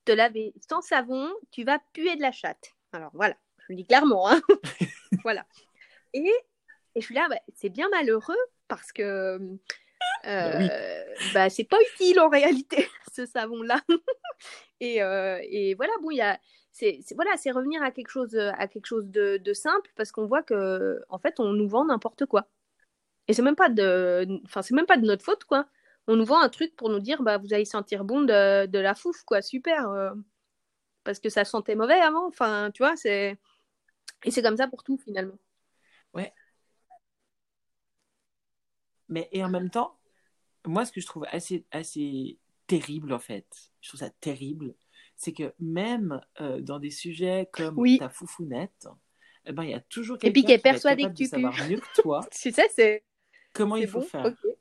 te 0.03 0.11
laver 0.11 0.53
sans 0.69 0.81
savon, 0.81 1.29
tu 1.51 1.63
vas 1.63 1.79
puer 1.93 2.15
de 2.17 2.21
la 2.21 2.31
chatte. 2.31 2.71
Alors 2.91 3.11
voilà, 3.13 3.35
je 3.67 3.73
le 3.73 3.75
dis 3.77 3.85
clairement. 3.85 4.29
hein. 4.29 4.41
voilà. 5.23 5.45
Et, 6.13 6.27
et 6.95 7.01
je 7.01 7.05
suis 7.05 7.15
là, 7.15 7.27
bah, 7.29 7.37
c'est 7.55 7.69
bien 7.69 7.89
malheureux 7.89 8.35
parce 8.67 8.91
que 8.91 9.03
euh, 9.03 9.59
Bah 10.23 10.57
oui. 10.57 10.69
bah, 11.33 11.49
c'est 11.49 11.63
pas 11.65 11.77
utile 11.93 12.19
en 12.19 12.29
réalité, 12.29 12.87
ce 13.15 13.25
savon-là. 13.25 13.81
et, 14.79 15.01
euh, 15.03 15.39
et 15.43 15.75
voilà, 15.75 15.93
bon, 16.01 16.11
il 16.11 16.17
y 16.17 16.21
a. 16.21 16.39
C'est 16.71 16.99
c'est- 17.05 17.15
voilà, 17.15 17.37
c'est 17.37 17.51
revenir 17.51 17.81
à 17.83 17.91
quelque 17.91 18.09
chose, 18.09 18.35
à 18.37 18.67
quelque 18.67 18.85
chose 18.87 19.07
de, 19.09 19.37
de 19.37 19.53
simple 19.53 19.89
parce 19.95 20.11
qu'on 20.11 20.25
voit 20.25 20.43
que 20.43 21.01
en 21.09 21.19
fait, 21.19 21.39
on 21.39 21.53
nous 21.53 21.67
vend 21.69 21.85
n'importe 21.85 22.25
quoi. 22.25 22.47
Et 23.27 23.33
c'est 23.33 23.41
même 23.43 23.55
pas 23.55 23.69
de, 23.69 24.27
enfin, 24.45 24.61
c'est 24.61 24.75
même 24.75 24.85
pas 24.85 24.97
de 24.97 25.05
notre 25.05 25.23
faute, 25.25 25.45
quoi. 25.45 25.67
On 26.07 26.15
nous 26.17 26.25
vend 26.25 26.39
un 26.41 26.49
truc 26.49 26.75
pour 26.75 26.89
nous 26.89 26.99
dire, 26.99 27.23
bah, 27.23 27.37
vous 27.39 27.53
allez 27.53 27.65
sentir 27.65 28.03
bon 28.05 28.21
de, 28.23 28.67
de 28.67 28.79
la 28.79 28.95
fouf, 28.95 29.23
quoi. 29.23 29.41
Super. 29.41 29.89
euh, 29.89 30.11
parce 31.03 31.19
que 31.19 31.29
ça 31.29 31.45
sentait 31.45 31.75
mauvais 31.75 31.95
avant. 32.01 32.27
Enfin, 32.27 32.71
tu 32.73 32.83
vois, 32.83 32.95
c'est. 32.95 33.37
Et 34.25 34.31
c'est 34.31 34.41
comme 34.41 34.57
ça 34.57 34.67
pour 34.67 34.83
tout, 34.83 34.97
finalement. 34.97 35.37
Ouais. 36.13 36.33
Mais 39.07 39.29
et 39.31 39.43
en 39.43 39.49
même 39.49 39.69
temps, 39.69 39.97
moi, 40.65 40.85
ce 40.85 40.91
que 40.91 40.99
je 40.99 41.05
trouve 41.05 41.25
assez, 41.29 41.65
assez 41.71 42.39
terrible, 42.67 43.13
en 43.13 43.19
fait, 43.19 43.45
je 43.81 43.89
trouve 43.89 43.99
ça 43.99 44.09
terrible, 44.09 44.73
c'est 45.15 45.31
que 45.31 45.53
même 45.59 46.21
euh, 46.41 46.59
dans 46.59 46.79
des 46.79 46.89
sujets 46.89 47.47
comme 47.51 47.77
Oui. 47.77 47.99
ta 47.99 48.09
foufounette, 48.09 48.87
eh 49.45 49.51
ben, 49.51 49.63
il 49.63 49.69
y 49.69 49.73
a 49.75 49.79
toujours 49.79 50.17
quelqu'un 50.17 50.41
qui 50.41 50.51
est 50.51 50.57
persuadé 50.57 51.03
que 51.03 51.13
tu 51.13 51.29
pues. 51.29 51.69
mieux 51.69 51.79
que 51.79 52.01
toi 52.01 52.27
Tu 52.31 52.51
sais, 52.51 52.67
c'est 52.73 53.03
comment 53.53 53.75
c'est 53.75 53.83
il 53.83 53.87
faut 53.87 53.99
bon. 53.99 54.05
faire. 54.07 54.25
Ok. 54.25 54.51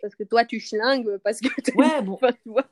Parce 0.00 0.14
que 0.14 0.24
toi, 0.24 0.44
tu 0.44 0.60
schlingues, 0.60 1.18
parce 1.24 1.40
que. 1.40 1.48
Ouais, 1.76 2.02
bon. 2.02 2.12
Enfin, 2.14 2.32
tu 2.32 2.50
vois. 2.50 2.68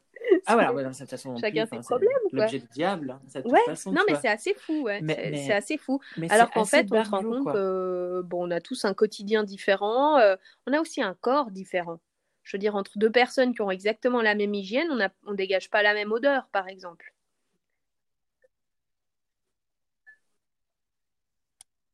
Ah 0.47 0.55
voilà, 0.55 0.73
ouais, 0.75 0.85
de 0.85 0.91
toute 0.91 1.09
façon, 1.11 1.37
Chacun 1.41 1.67
ses 1.67 1.79
problèmes, 1.81 2.11
quoi. 2.35 2.39
L'objet 2.39 2.59
du 2.61 2.67
diable, 2.69 3.11
hein, 3.11 3.21
Ouais, 3.45 3.61
façon, 3.65 3.93
non, 3.93 4.03
mais 4.09 4.15
c'est 4.15 4.29
assez 4.29 4.55
fou, 4.55 4.83
ouais. 4.85 5.03
Mais- 5.03 5.17
C'est 5.17 5.31
mais- 5.31 5.47
c'est 5.47 5.53
assez 5.53 5.79
fou. 5.79 6.01
Mais 6.17 6.29
Alors 6.29 6.51
qu'en 6.51 6.65
fait, 6.67 6.87
on 6.93 7.05
se 7.05 7.11
rend 7.11 7.23
compte 7.23 7.49
que 7.53 8.23
bon, 8.25 8.47
on 8.49 8.51
a 8.51 8.61
tous 8.61 8.85
un 8.85 8.95
quotidien 8.95 9.45
différent, 9.45 10.19
euh, 10.19 10.37
on 10.67 10.73
a 10.73 10.81
aussi 10.81 11.03
un 11.03 11.15
corps 11.15 11.51
différent. 11.51 12.01
Je 12.45 12.57
veux 12.57 12.61
dire, 12.61 12.77
entre 12.77 12.99
deux 12.99 13.11
personnes 13.11 13.55
qui 13.55 13.63
ont 13.63 13.71
exactement 13.71 14.23
la 14.23 14.35
même 14.35 14.55
hygiène, 14.55 14.89
on 14.91 14.99
on 15.31 15.35
dégage 15.35 15.71
pas 15.71 15.83
la 15.83 15.95
même 15.95 16.13
odeur, 16.13 16.49
par 16.53 16.69
exemple. 16.69 17.13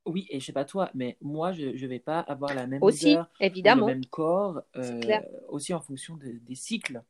Oui, 0.05 0.27
et 0.31 0.41
je 0.41 0.47
sais 0.47 0.53
pas 0.53 0.65
toi, 0.65 0.91
mais 0.95 1.17
moi, 1.21 1.53
je 1.53 1.77
je 1.77 1.87
vais 1.87 2.01
pas 2.01 2.21
avoir 2.21 2.55
la 2.55 2.67
même 2.67 2.83
Aussi, 2.83 2.89
odeur 2.89 3.31
ou 3.65 3.73
le 3.73 3.83
évidemment, 3.83 3.85
même 3.85 4.05
corps, 4.07 4.63
euh, 4.77 5.21
aussi 5.49 5.73
en 5.75 5.81
fonction 5.81 6.17
de- 6.17 6.39
des 6.43 6.55
cycles. 6.57 7.03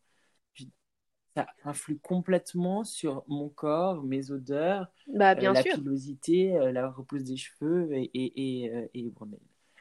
Ça 1.34 1.46
influe 1.64 1.98
complètement 1.98 2.84
sur 2.84 3.24
mon 3.26 3.48
corps, 3.48 4.02
mes 4.02 4.30
odeurs, 4.30 4.86
Bah, 5.06 5.34
euh, 5.34 5.40
bien 5.40 5.54
la 5.54 5.62
sûr. 5.62 5.76
pilosité, 5.76 6.54
euh, 6.58 6.72
la 6.72 6.90
repousse 6.90 7.24
des 7.24 7.38
cheveux 7.38 7.88
et, 7.94 8.10
et, 8.12 8.64
et, 8.64 8.70
euh, 8.74 8.86
et 8.92 9.10
bon, 9.10 9.30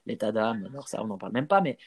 l'état 0.06 0.32
d'âme. 0.32 0.66
Alors 0.72 0.88
ça, 0.88 1.04
on 1.04 1.08
n'en 1.08 1.18
parle 1.18 1.34
même 1.34 1.48
pas, 1.48 1.60
mais, 1.60 1.78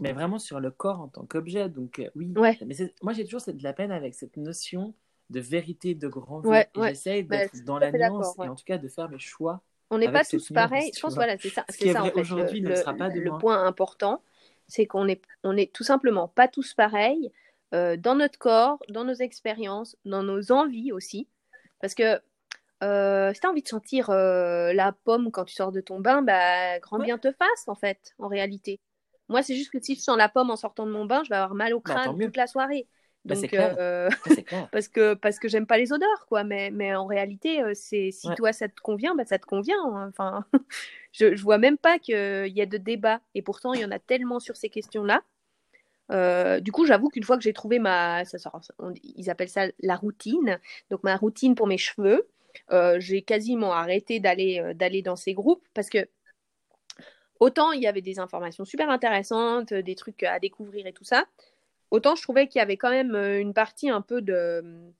mais 0.00 0.12
vraiment 0.12 0.38
sur 0.38 0.60
le 0.60 0.70
corps 0.70 1.00
en 1.00 1.08
tant 1.08 1.26
qu'objet. 1.26 1.68
Donc 1.68 1.98
euh, 1.98 2.08
oui, 2.14 2.32
Ouais, 2.36 2.58
mais 2.66 2.74
moi 3.02 3.12
j'ai 3.12 3.24
toujours 3.24 3.40
cette- 3.42 3.58
de 3.58 3.62
la 3.62 3.72
peine 3.74 3.92
avec 3.92 4.14
cette 4.14 4.36
notion 4.38 4.94
de 5.30 5.40
vérité 5.40 5.94
de 5.94 6.08
grand 6.08 6.40
V. 6.40 6.48
ouais, 6.48 6.68
j'essaye 6.74 7.24
Bah, 7.24 7.36
d'être 7.38 7.64
dans 7.64 7.78
la 7.78 7.92
nuance 7.92 8.36
et 8.42 8.48
en 8.48 8.54
tout 8.56 8.64
cas 8.64 8.78
de 8.78 8.88
faire 8.88 9.08
mes 9.10 9.18
choix 9.18 9.62
On 9.90 9.98
n'est 9.98 10.08
pas 10.08 10.24
tous 10.24 10.50
pareils. 10.50 10.90
Je 10.94 11.00
pense, 11.00 11.14
voilà, 11.14 11.36
c'est 11.38 11.50
ça, 11.50 11.64
Ce 11.68 11.76
qui 11.76 11.88
est 11.88 11.94
en 11.94 12.02
vrai 12.02 12.12
fait. 12.12 12.20
Aujourd'hui 12.20 12.62
ne 12.62 12.68
le 12.68 12.74
sera 12.76 12.94
pas 12.94 13.08
le 13.08 13.30
point 13.38 13.64
important, 13.66 14.22
c'est 14.68 14.86
qu'on 14.86 15.06
est, 15.08 15.22
on 15.44 15.56
est 15.56 15.72
tout 15.72 15.84
simplement 15.84 16.28
pas 16.28 16.48
tous 16.48 16.74
pareils 16.74 17.30
euh, 17.74 17.96
dans 17.96 18.14
notre 18.14 18.38
corps, 18.38 18.78
dans 18.88 19.04
nos 19.04 19.14
expériences, 19.14 19.96
dans 20.04 20.22
nos 20.22 20.52
envies 20.52 20.92
aussi. 20.92 21.28
Parce 21.80 21.94
que 21.94 22.20
euh, 22.82 23.32
si 23.34 23.40
tu 23.40 23.46
as 23.46 23.50
envie 23.50 23.62
de 23.62 23.68
sentir 23.68 24.10
euh, 24.10 24.72
la 24.72 24.92
pomme 24.92 25.30
quand 25.30 25.44
tu 25.44 25.54
sors 25.54 25.72
de 25.72 25.80
ton 25.80 26.00
bain, 26.00 26.22
bah, 26.22 26.78
grand 26.80 26.98
Ouais. 26.98 27.06
bien 27.06 27.18
te 27.18 27.32
fasse 27.32 27.68
en 27.68 27.74
fait, 27.74 28.14
en 28.18 28.28
réalité. 28.28 28.80
Moi, 29.28 29.42
c'est 29.42 29.54
juste 29.56 29.70
que 29.72 29.80
si 29.80 29.94
je 29.94 30.00
sens 30.00 30.16
la 30.18 30.28
pomme 30.28 30.50
en 30.50 30.56
sortant 30.56 30.86
de 30.86 30.90
mon 30.92 31.06
bain, 31.06 31.22
je 31.24 31.28
vais 31.30 31.36
avoir 31.36 31.54
mal 31.54 31.74
au 31.74 31.80
Bah, 31.84 31.98
crâne 32.00 32.18
toute 32.18 32.36
la 32.36 32.46
soirée. 32.46 32.88
Bah, 33.24 33.36
Donc, 33.36 33.48
clair. 33.48 33.78
euh, 33.78 34.10
clair. 34.46 34.68
parce 34.72 34.88
que 34.88 35.14
parce 35.14 35.38
que 35.38 35.48
j'aime 35.48 35.66
pas 35.66 35.78
les 35.78 35.92
odeurs 35.92 36.26
quoi 36.28 36.44
mais 36.44 36.70
mais 36.72 36.94
en 36.94 37.06
réalité 37.06 37.62
c'est 37.74 38.10
si 38.10 38.30
Ouais. 38.30 38.34
toi 38.34 38.52
ça 38.52 38.68
te 38.68 38.80
convient 38.80 39.14
bah 39.14 39.24
ça 39.24 39.38
te 39.38 39.46
convient 39.46 39.76
hein. 39.84 40.08
enfin 40.08 40.44
je 41.12 41.36
je 41.36 41.42
vois 41.42 41.58
même 41.58 41.78
pas 41.78 41.98
qu'il 41.98 42.14
y 42.48 42.60
a 42.60 42.66
de 42.66 42.76
débat 42.78 43.20
et 43.34 43.42
pourtant 43.42 43.74
il 43.74 43.80
y 43.80 43.84
en 43.84 43.90
a 43.92 43.98
tellement 43.98 44.40
sur 44.40 44.56
ces 44.56 44.70
questions 44.70 45.04
là 46.12 46.60
du 46.60 46.72
coup 46.72 46.86
j'avoue 46.86 47.08
qu'une 47.08 47.24
fois 47.24 47.36
que 47.36 47.42
j'ai 47.42 47.52
trouvé 47.52 47.78
ma 47.78 48.22
ils 49.02 49.30
appellent 49.30 49.48
ça 49.48 49.66
la 49.80 49.96
routine 49.96 50.58
donc 50.90 51.02
ma 51.02 51.16
routine 51.16 51.54
pour 51.54 51.66
mes 51.66 51.78
cheveux 51.78 52.28
euh, 52.70 53.00
j'ai 53.00 53.22
quasiment 53.22 53.72
arrêté 53.72 54.20
d'aller 54.20 54.60
euh, 54.60 54.74
d'aller 54.74 55.02
dans 55.02 55.16
ces 55.16 55.34
groupes 55.34 55.66
parce 55.74 55.88
que 55.88 56.06
autant 57.40 57.72
il 57.72 57.82
y 57.82 57.86
avait 57.86 58.02
des 58.02 58.18
informations 58.18 58.64
super 58.64 58.90
intéressantes 58.90 59.72
des 59.72 59.94
trucs 59.94 60.22
à 60.22 60.38
découvrir 60.38 60.86
et 60.86 60.92
tout 60.92 61.04
ça 61.04 61.24
autant 61.90 62.14
je 62.14 62.22
trouvais 62.22 62.48
qu'il 62.48 62.58
y 62.58 62.62
avait 62.62 62.76
quand 62.76 62.90
même 62.90 63.14
euh, 63.14 63.40
une 63.40 63.54
partie 63.54 63.90
un 63.90 64.02
peu 64.02 64.22
de 64.22 64.92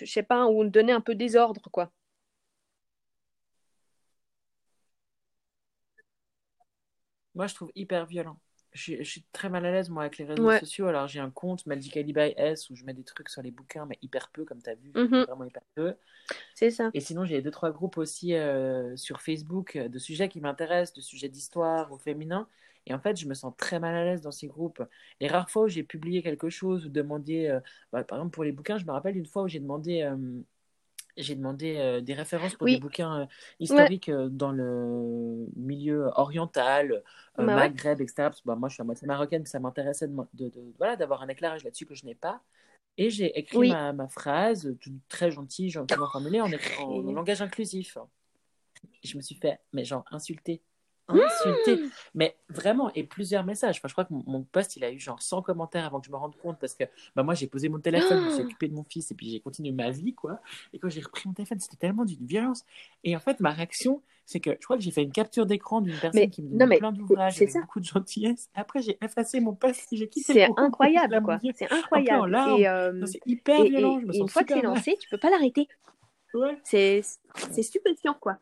je 0.00 0.06
sais 0.06 0.22
pas 0.22 0.46
où 0.46 0.62
on 0.62 0.64
donnait 0.64 0.92
un 0.92 1.00
peu 1.00 1.14
désordre 1.14 1.68
quoi 1.70 1.90
Moi, 7.34 7.46
je 7.46 7.54
trouve 7.54 7.70
hyper 7.74 8.06
violent. 8.06 8.38
Je, 8.74 8.82
suis- 8.82 8.96
je 8.98 9.10
suis 9.10 9.22
très 9.32 9.48
mal 9.48 9.64
à 9.66 9.70
l'aise, 9.72 9.88
moi, 9.90 10.02
avec 10.02 10.18
les 10.18 10.24
réseaux 10.24 10.50
ouais 10.50 10.64
sociaux. 10.64 10.86
Alors, 10.88 11.06
j'ai 11.08 11.20
un 11.20 11.30
compte 11.30 11.64
Magically 11.66 12.12
by 12.12 12.34
S 12.36 12.70
où 12.70 12.76
je 12.76 12.84
mets 12.84 12.94
des 12.94 13.04
trucs 13.04 13.28
sur 13.28 13.42
les 13.42 13.52
bouquins, 13.52 13.86
mais 13.86 13.98
hyper 14.02 14.30
peu, 14.30 14.44
comme 14.44 14.62
tu 14.62 14.70
as 14.70 14.74
vu. 14.74 14.94
Mhm. 14.94 15.26
Vraiment 15.26 15.44
hyper 15.44 15.62
peu. 15.74 15.94
c'est 16.54 16.70
ça 16.70 16.92
Et 16.94 17.00
sinon, 17.00 17.24
j'ai 17.24 17.42
deux, 17.42 17.50
trois 17.50 17.72
groupes 17.72 17.98
aussi 17.98 18.34
euh, 18.34 18.96
sur 18.96 19.20
Facebook 19.22 19.76
euh, 19.76 19.88
de 19.88 19.98
sujets 19.98 20.28
qui 20.28 20.40
m'intéressent, 20.40 20.94
de 20.94 21.00
sujets 21.00 21.28
d'histoire 21.28 21.90
ou 21.92 21.98
féminin. 21.98 22.48
Et 22.86 22.94
en 22.94 23.00
fait, 23.00 23.16
je 23.16 23.26
me 23.26 23.34
sens 23.34 23.54
très 23.56 23.80
mal 23.80 23.94
à 23.94 24.04
l'aise 24.04 24.20
dans 24.22 24.30
ces 24.32 24.46
groupes. 24.46 24.82
Les 25.20 25.26
rares 25.28 25.50
fois 25.50 25.64
où 25.64 25.68
j'ai 25.68 25.82
publié 25.82 26.22
quelque 26.22 26.50
chose 26.50 26.86
ou 26.86 26.90
demandé, 26.90 27.46
euh, 27.48 27.60
bah, 27.92 28.04
par 28.04 28.18
exemple 28.18 28.34
pour 28.34 28.44
les 28.44 28.52
bouquins, 28.52 28.78
je 28.78 28.84
me 28.86 28.92
rappelle 28.92 29.16
une 29.16 29.26
fois 29.26 29.42
où 29.44 29.48
j'ai 29.48 29.60
demandé, 29.60 30.02
euh, 30.02 30.16
j'ai 31.16 31.34
demandé 31.34 31.76
euh, 31.76 32.00
des 32.00 32.14
références 32.14 32.54
pour 32.54 32.66
des 32.68 32.76
bouquins 32.76 33.22
euh, 33.22 33.24
ouais 33.24 33.28
historiques 33.60 34.08
euh, 34.08 34.28
dans 34.28 34.50
le 34.52 35.46
milieu 35.56 36.10
oriental, 36.16 37.02
bah 37.36 37.44
ouais 37.46 37.52
Maghreb, 37.52 38.00
etc. 38.00 38.30
Parce 38.30 38.40
que 38.40 38.46
bah, 38.46 38.56
moi, 38.56 38.68
je 38.68 38.74
suis 38.74 38.80
à 38.82 38.84
moitié 38.84 39.06
marocaine, 39.06 39.46
ça 39.46 39.60
m'intéressait 39.60 40.08
de, 40.08 40.16
de- 40.34 40.48
de- 40.48 40.72
voilà, 40.78 40.96
d'avoir 40.96 41.22
un 41.22 41.28
éclairage 41.28 41.64
là-dessus 41.64 41.86
que 41.86 41.94
je 41.94 42.04
n'ai 42.06 42.14
pas. 42.14 42.40
Et 42.96 43.10
j'ai 43.10 43.36
écrit 43.38 43.58
oui 43.58 43.68
ma, 43.68 43.92
ma 43.92 44.08
phrase, 44.08 44.76
très 45.08 45.30
gentille, 45.30 45.70
gentiment 45.70 46.08
formulée, 46.08 46.40
en, 46.40 46.50
en, 46.78 46.82
en 46.82 47.12
langage 47.12 47.42
inclusif. 47.42 47.98
Et 49.02 49.08
je 49.08 49.16
me 49.16 49.22
suis 49.22 49.34
fait, 49.36 49.60
mais 49.72 49.84
genre, 49.84 50.04
insulter. 50.10 50.62
Insulter. 51.08 51.84
Mais 52.14 52.36
vraiment, 52.48 52.90
et 52.94 53.04
plusieurs 53.04 53.44
messages. 53.44 53.76
Enfin, 53.78 53.88
je 53.88 53.94
crois 53.94 54.04
que 54.04 54.12
mon, 54.12 54.42
post, 54.42 54.76
il 54.76 54.84
a 54.84 54.90
eu 54.90 54.98
genre 54.98 55.20
100 55.20 55.42
commentaires 55.42 55.84
avant 55.84 56.00
que 56.00 56.06
je 56.06 56.10
me 56.10 56.16
rende 56.16 56.36
compte 56.36 56.58
parce 56.58 56.74
que 56.74 56.84
bah, 57.14 57.22
moi, 57.22 57.34
j'ai 57.34 57.46
posé 57.46 57.68
mon 57.68 57.78
téléphone, 57.78 58.20
je 58.20 58.24
me 58.26 58.30
suis 58.30 58.42
occupé 58.42 58.68
de 58.68 58.74
mon 58.74 58.84
fils 58.84 59.10
et 59.10 59.14
puis 59.14 59.30
j'ai 59.30 59.40
continué 59.40 59.72
ma 59.72 59.90
vie, 59.90 60.14
quoi. 60.14 60.40
Et 60.72 60.78
quand 60.78 60.88
j'ai 60.88 61.00
repris 61.00 61.22
mon 61.26 61.34
téléphone, 61.34 61.60
c'était 61.60 61.76
tellement 61.76 62.04
d'une 62.04 62.24
violence. 62.24 62.64
Et 63.02 63.14
en 63.16 63.20
fait, 63.20 63.40
ma 63.40 63.50
réaction, 63.50 64.02
c'est 64.26 64.40
que 64.40 64.50
je 64.58 64.64
crois 64.64 64.76
que 64.76 64.82
j'ai 64.82 64.90
fait 64.90 65.02
une 65.02 65.12
capture 65.12 65.46
d'écran 65.46 65.80
d'une 65.80 65.96
personne 65.98 66.20
mais 66.20 66.30
qui 66.30 66.42
me 66.42 66.66
mais 66.66 66.78
plein 66.78 66.92
d'ouvrages 66.92 67.36
avec 67.36 67.50
ça 67.50 67.60
beaucoup 67.60 67.80
de 67.80 67.84
gentillesse. 67.84 68.48
Après, 68.54 68.80
j'ai 68.80 68.98
effacé 69.02 69.40
mon 69.40 69.54
post 69.54 69.92
et 69.92 69.96
j'ai 69.96 70.08
quitté 70.08 70.32
c'est 70.32 70.48
incroyable 70.56 71.20
quoi 71.22 71.38
c'est 71.54 71.70
incroyable 71.70 72.34
euh, 72.34 73.04
C'est 73.06 73.20
hyper 73.26 73.60
et, 73.60 73.68
violent, 73.68 73.98
et, 73.98 74.00
je 74.00 74.06
me 74.06 74.14
et 74.14 74.18
une 74.18 74.28
fois 74.28 74.44
que 74.44 74.54
c'est 74.54 74.62
lancé 74.62 74.96
tu 74.98 75.08
peux 75.08 75.18
pas 75.18 75.30
l'arrêter 75.30 75.68
Ouais. 76.32 76.58
c'est 76.64 77.02
stupéfiant 77.62 78.16
quoi 78.18 78.38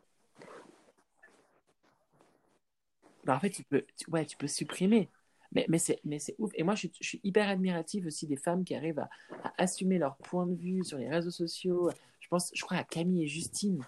Bah, 3.25 3.35
en 3.35 3.39
fait, 3.39 3.49
tu 3.49 3.63
peux, 3.63 3.85
tu- 3.97 4.09
ouais, 4.09 4.25
tu 4.25 4.37
peux 4.37 4.47
supprimer. 4.47 5.09
Mais, 5.53 5.65
mais 5.69 5.77
c'est, 5.77 5.99
mais 6.03 6.17
c'est 6.19 6.35
ouf. 6.39 6.51
Et 6.55 6.63
moi, 6.63 6.73
je 6.73 6.79
suis, 6.79 6.91
je 6.99 7.07
suis 7.07 7.21
hyper 7.23 7.47
admirative 7.47 8.07
aussi 8.07 8.25
des 8.25 8.37
femmes 8.37 8.63
qui 8.63 8.73
arrivent 8.75 8.99
à, 8.99 9.09
à 9.43 9.53
assumer 9.59 9.99
leur 9.99 10.15
point 10.17 10.47
de 10.47 10.55
vue 10.55 10.83
sur 10.83 10.97
les 10.97 11.07
réseaux 11.09 11.29
sociaux. 11.31 11.91
Je 12.19 12.27
pense, 12.27 12.51
je 12.55 12.61
crois 12.63 12.77
à 12.77 12.83
Camille 12.83 13.23
et 13.23 13.27
Justine, 13.27 13.79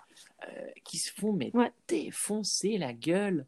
euh, 0.48 0.68
qui 0.84 0.98
se 1.00 1.12
font 1.12 1.34
mais 1.34 1.50
ouais 1.56 1.72
défoncer 1.88 2.78
la 2.78 2.94
gueule 2.94 3.48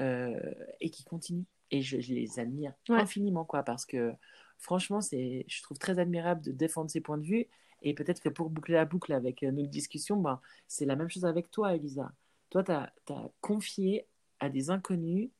euh, 0.00 0.40
et 0.80 0.88
qui 0.90 1.04
continuent. 1.04 1.44
Et 1.70 1.82
je, 1.82 2.00
je 2.00 2.14
les 2.14 2.40
admire 2.40 2.72
ouais 2.88 2.96
infiniment, 2.96 3.44
quoi, 3.44 3.62
parce 3.62 3.84
que 3.84 4.14
franchement, 4.58 5.02
c'est, 5.02 5.44
je 5.46 5.62
trouve 5.62 5.78
très 5.78 5.98
admirable 5.98 6.40
de 6.42 6.52
défendre 6.52 6.90
ses 6.90 7.02
points 7.02 7.18
de 7.18 7.26
vue. 7.26 7.46
Et 7.82 7.92
peut-être 7.94 8.20
que 8.20 8.30
pour 8.30 8.48
boucler 8.48 8.74
la 8.74 8.86
boucle 8.86 9.12
avec 9.12 9.42
euh, 9.42 9.50
notre 9.52 9.68
discussion, 9.68 10.16
ben, 10.16 10.40
c'est 10.66 10.86
la 10.86 10.96
même 10.96 11.10
chose 11.10 11.26
avec 11.26 11.50
toi, 11.50 11.74
Elisa. 11.76 12.10
Toi, 12.50 12.64
tu 12.64 12.72
as 12.72 13.30
confié 13.42 14.06
à 14.40 14.48
des 14.48 14.70
inconnus 14.70 15.30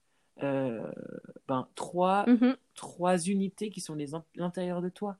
euh, 0.42 0.90
ben, 1.48 1.66
trois, 1.74 2.24
Mhm. 2.28 2.56
trois 2.74 3.18
unités 3.18 3.70
qui 3.70 3.80
sont 3.80 3.96
l'intérieur 4.36 4.80
de 4.82 4.88
toi. 4.88 5.16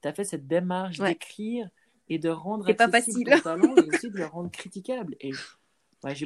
tu 0.00 0.08
as 0.08 0.12
fait 0.14 0.24
cette 0.24 0.46
démarche 0.48 0.98
d'écrire 0.98 1.68
et 2.08 2.18
de 2.18 2.28
rendre 2.30 2.72
pas 2.72 2.88
facile. 2.88 3.24
ton 3.28 3.40
talent 3.40 3.76
et 3.76 3.88
aussi 3.88 4.10
de 4.10 4.16
le 4.18 4.24
rendre 4.26 4.50
critiquable. 4.50 5.14
Et 5.20 5.30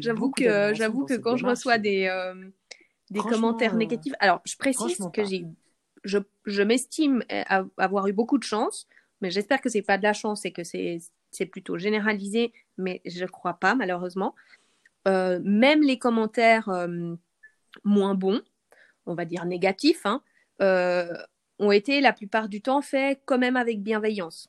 j'avoue 0.00 0.30
que 0.30 0.72
j'avoue 0.74 1.04
que 1.04 1.14
quand 1.14 1.36
je 1.36 1.46
reçois 1.46 1.78
des 1.78 2.06
euh, 2.06 2.34
des 3.10 3.20
commentaires 3.20 3.74
euh, 3.74 3.78
négatifs, 3.78 4.14
alors 4.20 4.40
je 4.44 4.56
précise 4.56 4.98
que 5.12 5.24
j'ai 5.24 5.44
je, 6.04 6.18
je 6.44 6.62
m'estime 6.62 7.24
avoir 7.76 8.06
eu 8.06 8.12
beaucoup 8.12 8.38
de 8.38 8.44
chance, 8.44 8.86
mais 9.20 9.30
j'espère 9.30 9.60
que 9.60 9.68
c'est 9.68 9.82
pas 9.82 9.98
de 9.98 10.04
la 10.04 10.12
chance 10.12 10.44
et 10.44 10.52
que 10.52 10.62
c'est 10.64 10.98
c'est 11.32 11.46
plutôt 11.46 11.76
généralisé, 11.76 12.52
mais 12.78 13.02
je 13.04 13.26
crois 13.26 13.54
pas 13.54 13.74
malheureusement. 13.74 14.34
Euh, 15.06 15.40
même 15.42 15.82
les 15.82 15.98
commentaires 15.98 16.70
moins 17.84 18.14
bons, 18.14 18.42
on 19.06 19.14
va 19.14 19.24
dire 19.24 19.44
négatifs, 19.44 20.06
hein, 20.06 20.22
ont 21.58 21.72
été 21.72 22.00
la 22.00 22.12
plupart 22.12 22.48
du 22.48 22.60
temps 22.60 22.82
faits 22.82 23.20
quand 23.24 23.38
même 23.38 23.56
avec 23.56 23.82
bienveillance. 23.82 24.48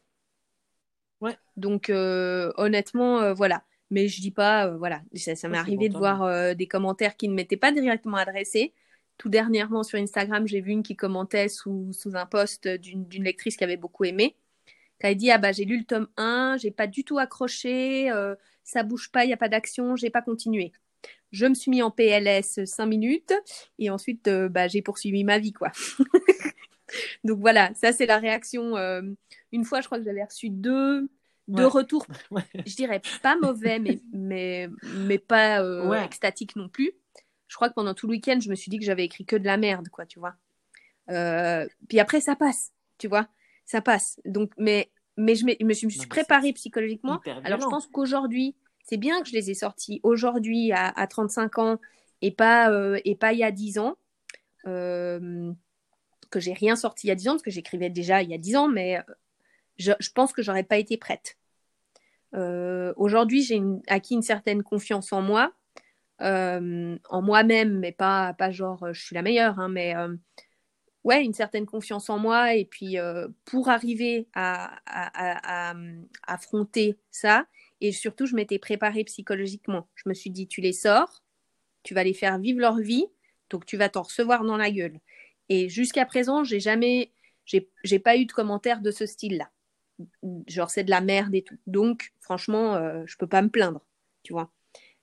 Ouais. 1.22 1.38
Donc 1.56 1.90
honnêtement, 1.90 3.34
voilà. 3.34 3.64
Mais 3.90 4.08
je 4.08 4.20
dis 4.22 4.32
pas, 4.32 4.68
euh, 4.68 4.78
voilà, 4.78 5.02
ça, 5.16 5.48
m'est 5.48 5.58
arrivé 5.58 5.90
de 5.90 5.98
voir 5.98 6.24
euh, 6.24 6.54
des 6.54 6.68
commentaires 6.68 7.16
qui 7.16 7.30
ne 7.30 7.34
m'étaient 7.34 7.58
pas 7.58 7.72
directement 7.72 8.18
adressés. 8.18 8.74
Tout 9.18 9.30
dernièrement 9.30 9.84
sur 9.84 9.98
Instagram, 9.98 10.46
j'ai 10.48 10.62
vu 10.62 10.72
une 10.72 10.84
qui 10.84 10.96
commentait 10.96 11.48
sous, 11.48 11.92
sous 11.94 12.16
un 12.16 12.26
post 12.26 12.68
d'une 12.68 13.24
lectrice 13.24 13.56
qui 13.56 13.64
avait 13.64 13.78
beaucoup 13.78 14.04
aimé. 14.04 14.36
Qui 15.00 15.08
a 15.08 15.14
dit 15.16 15.32
ah 15.32 15.38
bah 15.38 15.52
j'ai 15.52 15.66
lu 15.66 15.78
le 15.78 15.86
tome 15.86 16.08
1, 16.18 16.58
j'ai 16.58 16.72
pas 16.72 16.88
du 16.88 17.04
tout 17.04 17.18
accroché, 17.18 18.12
euh, 18.12 18.36
ça 18.68 18.84
bouge 18.84 19.10
pas, 19.12 19.24
il 19.26 19.30
y 19.30 19.34
a 19.34 19.38
pas 19.38 19.50
d'action, 19.50 19.96
j'ai 19.96 20.10
pas 20.10 20.22
continué. 20.22 20.72
Je 21.32 21.46
me 21.46 21.54
suis 21.54 21.72
mis 21.72 21.82
en 21.82 21.92
PLS 21.92 22.66
5 22.66 22.86
minutes 22.86 23.34
et 23.80 23.90
ensuite 23.90 24.30
bah, 24.30 24.68
j'ai 24.68 24.82
poursuivi 24.82 25.24
ma 25.24 25.40
vie 25.40 25.54
quoi. 25.54 25.72
Donc 27.24 27.40
voilà, 27.40 27.72
ça 27.76 27.94
c'est 27.94 28.06
la 28.06 28.18
réaction. 28.18 28.76
une 29.52 29.66
fois, 29.66 29.82
je 29.82 29.88
crois 29.88 29.98
que 29.98 30.06
j'avais 30.06 30.24
reçu 30.24 30.50
deux, 30.50 31.10
de 31.48 31.64
retour, 31.64 32.06
je 32.66 32.76
dirais 32.76 33.02
pas 33.22 33.38
mauvais, 33.38 33.80
mais, 33.80 34.00
mais, 34.12 34.70
mais 34.96 35.18
pas 35.18 35.62
euh, 35.62 35.94
extatique 36.04 36.56
non 36.56 36.70
plus. 36.70 36.92
Je 37.48 37.56
crois 37.56 37.70
que 37.70 37.74
pendant 37.74 37.94
tout 37.94 38.08
le 38.08 38.12
week-end, 38.12 38.40
je 38.42 38.50
me 38.50 38.56
suis 38.56 38.70
dit 38.70 38.78
que 38.78 38.86
j'avais 38.86 39.06
écrit 39.06 39.26
que 39.26 39.38
de 39.38 39.46
la 39.46 39.58
merde, 39.58 39.88
quoi, 39.90 40.06
tu 40.06 40.20
vois. 40.20 40.36
Euh, 41.10 41.66
puis 41.88 42.00
après, 42.00 42.20
ça 42.20 42.36
passe, 42.36 42.74
tu 42.98 43.08
vois, 43.08 43.28
ça 43.66 43.82
passe. 43.82 44.20
Donc, 44.26 44.52
mais, 44.58 44.92
mais 45.18 45.36
je, 45.36 45.46
me, 45.46 45.54
je 45.60 45.66
me 45.86 45.90
suis 45.90 46.08
préparée 46.08 46.54
psychologiquement. 46.54 47.20
Alors, 47.44 47.60
je 47.60 47.68
pense 47.68 47.88
qu'aujourd'hui, 47.88 48.56
c'est 48.84 48.98
bien 48.98 49.22
que 49.22 49.28
je 49.28 49.34
les 49.34 49.52
ai 49.52 49.54
sortis 49.54 50.00
aujourd'hui 50.04 50.72
à, 50.72 50.88
à 50.88 51.08
35 51.08 51.58
ans 51.58 51.80
et 52.22 52.32
pas, 52.32 52.72
euh, 52.72 53.00
et 53.04 53.16
pas 53.16 53.34
il 53.34 53.40
y 53.40 53.44
a 53.44 53.52
10 53.52 53.80
ans. 53.80 53.98
que 54.64 56.40
j'ai 56.40 56.54
rien 56.54 56.76
sorti 56.76 57.08
il 57.08 57.10
y 57.10 57.12
a 57.12 57.16
10 57.16 57.30
ans, 57.30 57.32
parce 57.34 57.44
que 57.44 57.52
j'écrivais 57.52 57.90
déjà 57.90 58.22
il 58.22 58.30
y 58.30 58.34
a 58.34 58.38
10 58.38 58.56
ans, 58.56 58.68
mais 58.68 59.00
je, 59.78 59.92
je 60.00 60.10
pense 60.12 60.34
que 60.34 60.42
j'aurais 60.42 60.64
pas 60.64 60.78
été 60.78 60.98
prête. 60.98 61.38
Euh, 62.36 62.94
Aujourd'hui, 62.98 63.42
j'ai 63.44 63.62
acquis 63.88 64.16
une 64.16 64.22
certaine 64.22 64.64
confiance 64.64 65.14
en 65.14 65.22
moi, 65.22 65.54
euh, 66.22 66.98
en 67.10 67.22
moi-même, 67.22 67.80
mais 67.80 67.92
pas, 67.92 68.34
pas 68.34 68.52
genre 68.52 68.94
je 68.94 69.02
suis 69.02 69.16
la 69.16 69.22
meilleure, 69.22 69.60
hein, 69.60 69.70
mais 69.70 69.96
euh, 69.96 70.16
ouais, 71.08 71.24
une 71.24 71.34
certaine 71.34 71.66
confiance 71.66 72.10
en 72.10 72.20
moi. 72.20 72.56
Et 72.56 72.66
puis 72.66 72.98
euh, 73.00 73.28
pour 73.46 73.70
arriver 73.70 74.28
à, 74.34 74.80
à, 74.86 75.74
affronter 76.28 76.98
ça, 77.12 77.48
et 77.82 77.92
surtout, 77.92 78.26
je 78.26 78.36
m'étais 78.36 78.60
préparée 78.60 79.04
psychologiquement. 79.04 79.88
Je 79.96 80.10
me 80.10 80.14
suis 80.14 80.32
dit, 80.32 80.48
tu 80.48 80.62
les 80.62 80.74
sors, 80.74 81.24
tu 81.84 81.94
vas 81.94 82.04
les 82.04 82.14
faire 82.14 82.40
vivre 82.40 82.60
leur 82.60 82.78
vie, 82.78 83.06
donc 83.50 83.66
tu 83.66 83.78
vas 83.78 83.90
t'en 83.90 84.04
recevoir 84.04 84.44
dans 84.44 84.58
la 84.58 84.72
gueule. 84.72 85.00
Et 85.50 85.70
jusqu'à 85.70 86.06
présent, 86.06 86.44
j'ai 86.44 86.60
jamais, 86.60 87.12
j'ai 87.46 88.00
pas 88.00 88.18
eu 88.18 88.26
de 88.26 88.32
commentaires 88.32 88.82
de 88.82 88.92
ce 88.92 89.06
style-là 89.06 89.50
genre 90.48 90.70
c'est 90.70 90.84
de 90.84 90.90
la 90.90 91.02
merde 91.02 91.34
et 91.36 91.44
tout. 91.44 91.58
Donc 91.68 92.14
franchement, 92.20 92.76
euh, 92.76 93.04
je 93.06 93.18
peux 93.18 93.28
pas 93.28 93.42
me 93.42 93.50
plaindre, 93.50 93.82
tu 94.24 94.34
vois. 94.34 94.52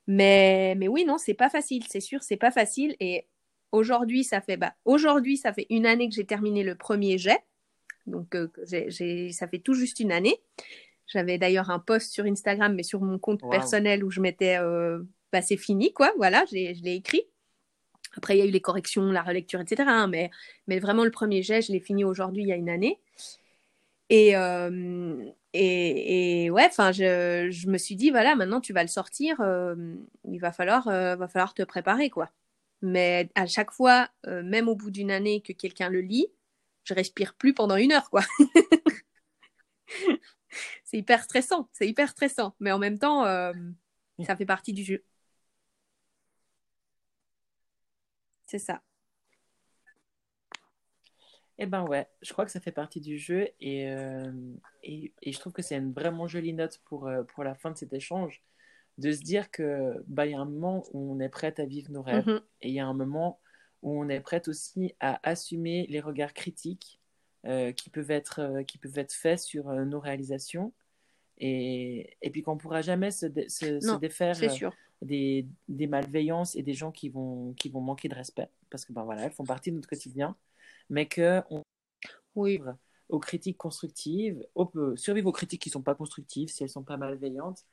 Mais 0.07 0.75
mais 0.77 0.89
oui 0.89 1.05
non, 1.05 1.19
c'est 1.19 1.35
pas 1.35 1.51
facile, 1.51 1.85
c'est 1.89 2.01
sûr, 2.01 2.23
c'est 2.23 2.37
pas 2.37 2.51
facile 2.51 2.95
et 3.01 3.27
aujourd'hui 3.75 4.25
ça 4.25 4.41
fait 4.41 4.57
bah 4.57 4.75
aujourd'hui 4.85 5.37
ça 5.37 5.53
fait 5.53 5.67
une 5.71 5.87
année 5.87 6.09
que 6.09 6.15
j'ai 6.15 6.27
terminé 6.27 6.63
le 6.63 6.75
premier 6.75 7.19
jet. 7.19 7.43
Donc 8.07 8.35
euh, 8.35 8.49
ça 9.31 9.49
fait 9.49 9.59
tout 9.59 9.75
juste 9.75 10.01
une 10.01 10.13
année. 10.13 10.37
J'avais 11.07 11.39
d'ailleurs 11.39 11.71
un 11.71 11.79
post 11.79 12.13
sur 12.13 12.25
Instagram 12.25 12.75
mais 12.75 12.83
sur 12.83 13.01
mon 13.01 13.19
compte 13.19 13.43
personnel 13.51 14.05
où 14.05 14.11
je 14.11 14.21
m'étais 14.21 14.59
euh, 14.59 15.01
bah 15.33 15.43
c'est 15.43 15.57
fini 15.57 15.93
quoi, 15.93 16.13
voilà, 16.17 16.45
je 16.51 16.55
l'ai 16.55 16.95
écrit. 16.95 17.23
Après, 18.17 18.37
il 18.37 18.39
y 18.39 18.43
a 18.43 18.47
eu 18.47 18.51
les 18.51 18.61
corrections, 18.61 19.11
la 19.11 19.23
relecture, 19.23 19.61
etc. 19.61 19.85
Hein, 19.87 20.07
mais, 20.07 20.31
mais 20.67 20.79
vraiment, 20.79 21.05
le 21.05 21.11
premier 21.11 21.43
jet, 21.43 21.63
je 21.63 21.73
l'ai 21.73 21.81
fini 21.81 22.05
aujourd'hui, 22.05 22.43
il 22.43 22.49
y 22.49 22.53
a 22.53 22.57
une 22.57 22.69
année. 22.69 23.01
Et, 24.11 24.37
euh, 24.37 25.17
et, 25.53 26.45
et, 26.45 26.51
ouais, 26.51 26.67
enfin, 26.67 26.93
je, 26.93 27.49
je, 27.51 27.69
me 27.69 27.79
suis 27.79 27.97
dit, 27.97 28.11
voilà, 28.11 28.37
maintenant 28.37 28.61
tu 28.61 28.73
vas 28.73 28.83
le 28.83 28.89
sortir, 28.89 29.41
euh, 29.41 29.75
il 30.25 30.39
va 30.39 30.53
falloir, 30.53 30.89
euh, 30.89 31.17
va 31.17 31.29
falloir 31.29 31.55
te 31.55 31.63
préparer, 31.63 32.11
quoi. 32.11 32.31
Mais 32.85 33.31
à 33.35 33.47
chaque 33.47 33.71
fois, 33.73 34.09
même 34.27 34.69
au 34.69 34.77
bout 34.77 34.91
d'une 34.91 35.11
année 35.11 35.41
que 35.41 35.53
quelqu'un 35.53 35.89
le 35.89 36.01
lit, 36.01 36.27
je 36.85 36.95
respire 36.95 37.35
plus 37.35 37.55
pendant 37.55 37.77
une 37.77 37.93
heure, 37.93 38.11
quoi. 38.11 38.23
c'est 40.85 40.99
hyper 40.99 41.23
stressant, 41.25 41.69
c'est 41.73 41.89
hyper 41.89 42.11
stressant. 42.11 42.55
Mais 42.61 42.73
en 42.73 42.79
même 42.79 42.99
temps, 42.99 43.25
ça 44.27 44.37
fait 44.37 44.47
partie 44.47 44.73
du 44.73 44.85
jeu. 44.85 45.03
C'est 48.47 48.59
ça. 48.59 48.83
Eh 51.59 51.67
ben 51.67 51.87
ouais, 51.87 52.09
je 52.23 52.33
crois 52.33 52.45
que 52.45 52.51
ça 52.51 52.61
fait 52.61 52.73
partie 52.73 53.01
du 53.01 53.17
jeu 53.19 53.49
et, 53.61 53.89
euh, 53.91 54.33
et, 54.83 55.13
et, 55.23 55.33
je 55.33 55.39
trouve 55.39 55.53
que 55.53 55.63
c'est 55.63 55.77
une 55.77 55.93
vraiment 55.93 56.27
jolie 56.27 56.53
note 56.53 56.81
pour, 56.85 57.07
euh, 57.07 57.23
pour 57.23 57.45
la 57.45 57.55
fin 57.55 57.71
de 57.71 57.77
cet 57.77 57.93
échange, 57.93 58.43
de 58.99 59.13
se 59.13 59.21
dire 59.21 59.51
que 59.51 60.03
bah, 60.07 60.27
y 60.27 60.35
a 60.35 60.39
un 60.39 60.45
moment 60.45 60.85
où 60.93 61.13
on 61.13 61.21
est 61.21 61.29
prête 61.29 61.59
à 61.59 61.65
vivre 61.65 61.91
nos 61.91 62.03
rêves 62.03 62.27
mhm. 62.27 62.41
et 62.63 62.69
il 62.69 62.75
y 62.75 62.81
a 62.81 62.87
un 62.87 62.95
moment 62.95 63.41
où 63.83 64.01
on 64.01 64.09
est 64.09 64.21
prête 64.21 64.49
aussi 64.49 64.95
à 65.01 65.21
assumer 65.29 65.87
les 65.91 66.01
regards 66.01 66.33
critiques 66.33 67.01
euh, 67.47 67.73
qui, 67.73 67.91
peuvent 67.91 68.11
être, 68.11 68.63
qui 68.67 68.79
peuvent 68.79 68.99
être 68.99 69.13
faits 69.13 69.41
sur 69.41 69.71
nos 69.71 70.01
réalisations 70.01 70.73
et, 71.39 72.17
et 72.23 72.31
puis 72.31 72.43
qu'on 72.43 72.55
ne 72.55 72.61
pourra 72.61 72.81
jamais 72.81 73.11
se, 73.11 73.27
se, 73.49 73.99
défaire 73.99 74.35
Des, 75.03 75.47
des 75.69 75.87
malveillances 75.87 76.57
et 76.57 76.63
des 76.63 76.73
gens 76.73 76.91
qui 76.91 77.11
vont, 77.11 77.53
qui 77.55 77.69
vont 77.69 77.83
manquer 77.83 78.09
de 78.09 78.15
respect 78.15 78.49
parce 78.71 78.87
que 78.87 78.93
ben 78.95 79.03
voilà, 79.03 79.25
elles 79.25 79.33
font 79.33 79.45
partie 79.45 79.71
de 79.71 79.77
notre 79.77 79.89
quotidien 79.89 80.35
mais 80.91 81.09
qu'on 81.09 81.63
oui. 82.35 82.61
aux 83.09 83.19
critiques 83.19 83.59
constructives, 83.59 84.45
on 84.55 84.67
peut 84.67 84.97
survivre 84.97 85.29
aux 85.29 85.33
critiques 85.33 85.63
qui 85.63 85.69
ne 85.69 85.75
sont 85.75 85.83
pas 85.83 85.95
constructives 85.95 86.49
si 86.49 86.63
elles 86.63 86.69
ne 86.69 86.73
sont 86.73 86.83
pas 86.83 86.97
malveillantes. 86.97 87.65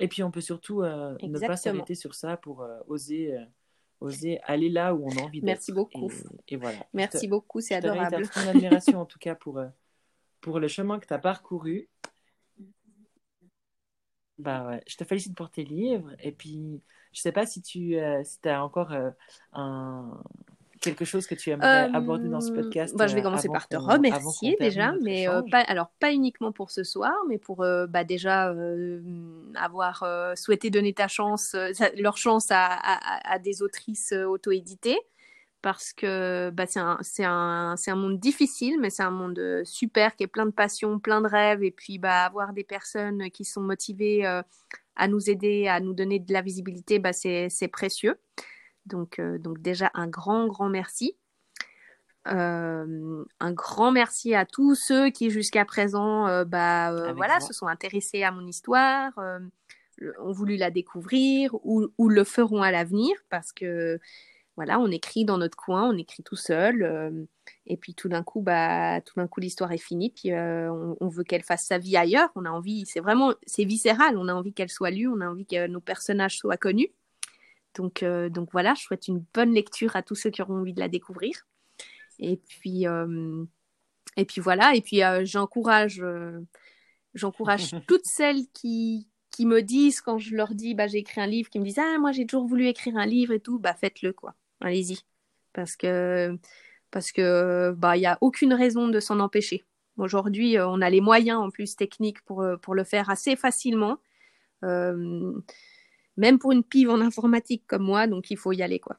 Et 0.00 0.08
puis 0.08 0.22
on 0.22 0.30
peut 0.30 0.40
surtout 0.40 0.82
euh, 0.82 1.16
ne 1.22 1.38
pas 1.38 1.56
s'arrêter 1.56 1.94
sur 1.94 2.14
ça 2.14 2.36
pour 2.36 2.62
euh, 2.62 2.80
oser, 2.88 3.36
euh, 3.36 3.44
oser 4.00 4.40
aller 4.42 4.68
là 4.68 4.94
où 4.94 5.06
on 5.06 5.16
a 5.18 5.22
envie 5.22 5.40
d'être. 5.40 5.46
Merci 5.46 5.72
beaucoup. 5.72 6.10
Et, 6.48 6.56
voilà. 6.56 6.78
Merci 6.92 7.28
beaucoup, 7.28 7.60
c'est 7.60 7.74
adorable. 7.74 8.24
Je 8.24 8.48
admiration 8.48 9.00
en 9.00 9.06
tout 9.06 9.18
cas 9.18 9.34
pour, 9.34 9.62
pour 10.40 10.58
le 10.58 10.68
chemin 10.68 10.98
que 10.98 11.06
tu 11.06 11.14
as 11.14 11.18
parcouru. 11.18 11.88
Bah 14.36 14.66
ouais, 14.66 14.82
je 14.88 14.96
te 14.96 15.04
félicite 15.04 15.36
pour 15.36 15.48
tes 15.48 15.62
livres. 15.62 16.10
Et 16.18 16.32
puis, 16.32 16.80
je 17.12 17.20
sais 17.20 17.30
pas 17.30 17.46
si 17.46 17.62
tu 17.62 17.96
si 18.24 18.48
as 18.48 18.64
encore 18.64 18.92
un, 19.52 20.22
quelque 20.84 21.04
chose 21.04 21.26
que 21.26 21.34
tu 21.34 21.50
aimerais 21.50 21.90
aborder 21.94 22.28
dans 22.28 22.40
ce 22.40 22.52
euh, 22.52 22.56
podcast 22.56 22.94
bah, 22.96 23.06
Je 23.06 23.14
vais 23.14 23.20
euh, 23.20 23.24
commencer 23.24 23.48
par 23.48 23.66
te 23.66 23.76
remercier 23.76 24.56
déjà, 24.60 24.92
mais 25.02 25.28
euh, 25.28 25.42
pas, 25.50 25.60
alors 25.60 25.90
pas 25.98 26.12
uniquement 26.12 26.52
pour 26.52 26.70
ce 26.70 26.84
soir, 26.84 27.14
mais 27.28 27.38
pour 27.38 27.64
bah, 27.88 28.04
déjà 28.04 28.54
avoir 29.54 30.04
souhaité 30.36 30.70
donner 30.70 30.92
ta 30.92 31.08
chance, 31.08 31.56
leur 31.96 32.16
chance 32.16 32.46
à, 32.50 32.78
à, 33.24 33.38
des 33.38 33.62
autrices 33.62 34.12
auto-éditées. 34.12 34.98
Parce 35.62 35.94
que 35.94 36.50
bah, 36.50 36.66
c'est 36.66 36.78
un, 36.78 36.98
un, 37.20 37.74
un, 37.74 37.94
monde 37.94 38.20
difficile, 38.20 38.78
mais 38.80 38.90
c'est 38.90 39.02
un 39.02 39.10
monde 39.10 39.62
super 39.64 40.14
qui 40.14 40.24
est 40.24 40.26
plein 40.26 40.44
de 40.44 40.50
passion, 40.50 40.98
plein 40.98 41.22
de 41.22 41.26
rêves, 41.26 41.64
et 41.64 41.70
puis 41.70 41.98
bah, 41.98 42.24
avoir 42.26 42.52
des 42.52 42.64
personnes 42.64 43.30
qui 43.30 43.46
sont 43.46 43.62
motivées 43.62 44.26
à 44.96 45.08
nous 45.08 45.30
aider, 45.30 45.66
à 45.66 45.80
nous 45.80 45.94
donner 45.94 46.18
de 46.18 46.32
la 46.34 46.42
visibilité, 46.42 46.98
bah, 46.98 47.14
c'est 47.14 47.68
précieux. 47.72 48.18
Donc, 48.86 49.18
euh, 49.18 49.38
donc 49.38 49.60
déjà, 49.60 49.90
un 49.94 50.06
grand, 50.06 50.46
grand 50.46 50.68
merci. 50.68 51.16
Euh, 52.26 53.24
un 53.38 53.52
grand 53.52 53.92
merci 53.92 54.34
à 54.34 54.46
tous 54.46 54.74
ceux 54.74 55.10
qui 55.10 55.28
jusqu'à 55.28 55.66
présent 55.66 56.26
euh, 56.26 56.46
bah, 56.46 57.12
voilà, 57.12 57.38
se 57.40 57.52
sont 57.52 57.66
intéressés 57.66 58.22
à 58.22 58.30
mon 58.30 58.46
histoire, 58.46 59.12
ont 60.20 60.32
voulu 60.32 60.56
la 60.56 60.70
découvrir 60.70 61.54
ou, 61.66 61.88
ou 61.98 62.08
le 62.08 62.24
feront 62.24 62.62
à 62.62 62.70
l'avenir 62.70 63.14
parce 63.28 63.52
que 63.52 64.00
voilà, 64.56 64.78
on 64.78 64.90
écrit 64.90 65.26
dans 65.26 65.36
notre 65.36 65.56
coin, 65.56 65.90
on 65.90 65.98
écrit 65.98 66.22
tout 66.22 66.36
seul, 66.36 67.26
et 67.66 67.76
puis 67.76 67.92
tout 67.92 68.08
d'un 68.08 68.22
coup, 68.22 68.40
bah, 68.40 69.00
tout 69.00 69.14
d'un 69.16 69.26
coup, 69.26 69.40
l'histoire 69.40 69.72
est 69.72 69.78
finie, 69.78 70.10
puis 70.10 70.32
on, 70.32 70.96
on, 71.00 71.08
veut 71.08 71.24
qu'elle 71.24 71.42
fasse 71.42 71.66
sa 71.66 71.76
vie 71.76 71.96
ailleurs. 71.96 72.30
On 72.36 72.44
a 72.44 72.50
envie, 72.50 72.86
c'est 72.86 73.00
vraiment, 73.00 73.34
c'est 73.46 73.64
viscéral. 73.64 74.16
On 74.16 74.28
a 74.28 74.32
envie 74.32 74.54
qu'elle 74.54 74.70
soit 74.70 74.92
lue, 74.92 75.08
on 75.08 75.20
a 75.20 75.28
envie 75.28 75.44
que 75.44 75.66
nos 75.66 75.80
personnages 75.80 76.38
soient 76.38 76.56
connus. 76.56 76.92
Donc, 77.74 78.02
euh, 78.02 78.28
donc 78.28 78.50
voilà, 78.52 78.74
je 78.74 78.82
souhaite 78.82 79.08
une 79.08 79.24
bonne 79.34 79.52
lecture 79.52 79.96
à 79.96 80.02
tous 80.02 80.14
ceux 80.14 80.30
qui 80.30 80.42
auront 80.42 80.60
envie 80.60 80.74
de 80.74 80.80
la 80.80 80.88
découvrir. 80.88 81.46
Et 82.18 82.36
puis, 82.36 82.86
euh, 82.86 83.44
et 84.16 84.24
puis 84.24 84.40
voilà, 84.40 84.74
et 84.74 84.80
puis 84.80 85.00
j'encourage, 85.24 86.02
j'encourage 87.14 87.74
toutes 87.88 88.06
celles 88.06 88.46
qui, 88.52 89.08
qui 89.30 89.46
me 89.46 89.62
disent 89.62 90.00
quand 90.00 90.18
je 90.18 90.36
leur 90.36 90.54
dis 90.54 90.74
bah 90.74 90.86
j'ai 90.86 90.98
écrit 90.98 91.20
un 91.20 91.26
livre, 91.26 91.50
qui 91.50 91.58
me 91.58 91.64
disent 91.64 91.80
ah 91.80 91.98
moi 91.98 92.12
j'ai 92.12 92.24
toujours 92.24 92.46
voulu 92.46 92.68
écrire 92.68 92.96
un 92.96 93.06
livre 93.06 93.32
et 93.32 93.40
tout, 93.40 93.58
bah 93.58 93.74
faites-le 93.74 94.12
quoi, 94.12 94.34
allez-y, 94.60 95.00
parce 95.52 95.74
que 95.74 96.38
parce 96.92 97.10
que 97.10 97.74
bah 97.76 97.96
il 97.96 98.02
y 98.02 98.06
a 98.06 98.16
aucune 98.20 98.54
raison 98.54 98.86
de 98.86 99.00
s'en 99.00 99.18
empêcher. 99.18 99.64
Aujourd'hui 99.96 100.56
on 100.60 100.80
a 100.80 100.88
les 100.88 101.00
moyens 101.00 101.40
en 101.40 101.50
plus 101.50 101.74
techniques 101.74 102.20
pour 102.22 102.46
pour 102.62 102.76
le 102.76 102.84
faire 102.84 103.10
assez 103.10 103.34
facilement, 103.34 103.98
euh, 104.62 105.32
même 106.16 106.38
pour 106.38 106.52
une 106.52 106.64
pive 106.64 106.90
en 106.90 107.00
informatique 107.00 107.64
comme 107.66 107.84
moi, 107.84 108.06
donc 108.06 108.30
il 108.30 108.36
faut 108.36 108.52
y 108.52 108.62
aller 108.62 108.80
quoi. 108.80 108.98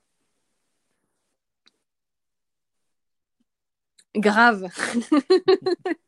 Grave. 4.16 4.68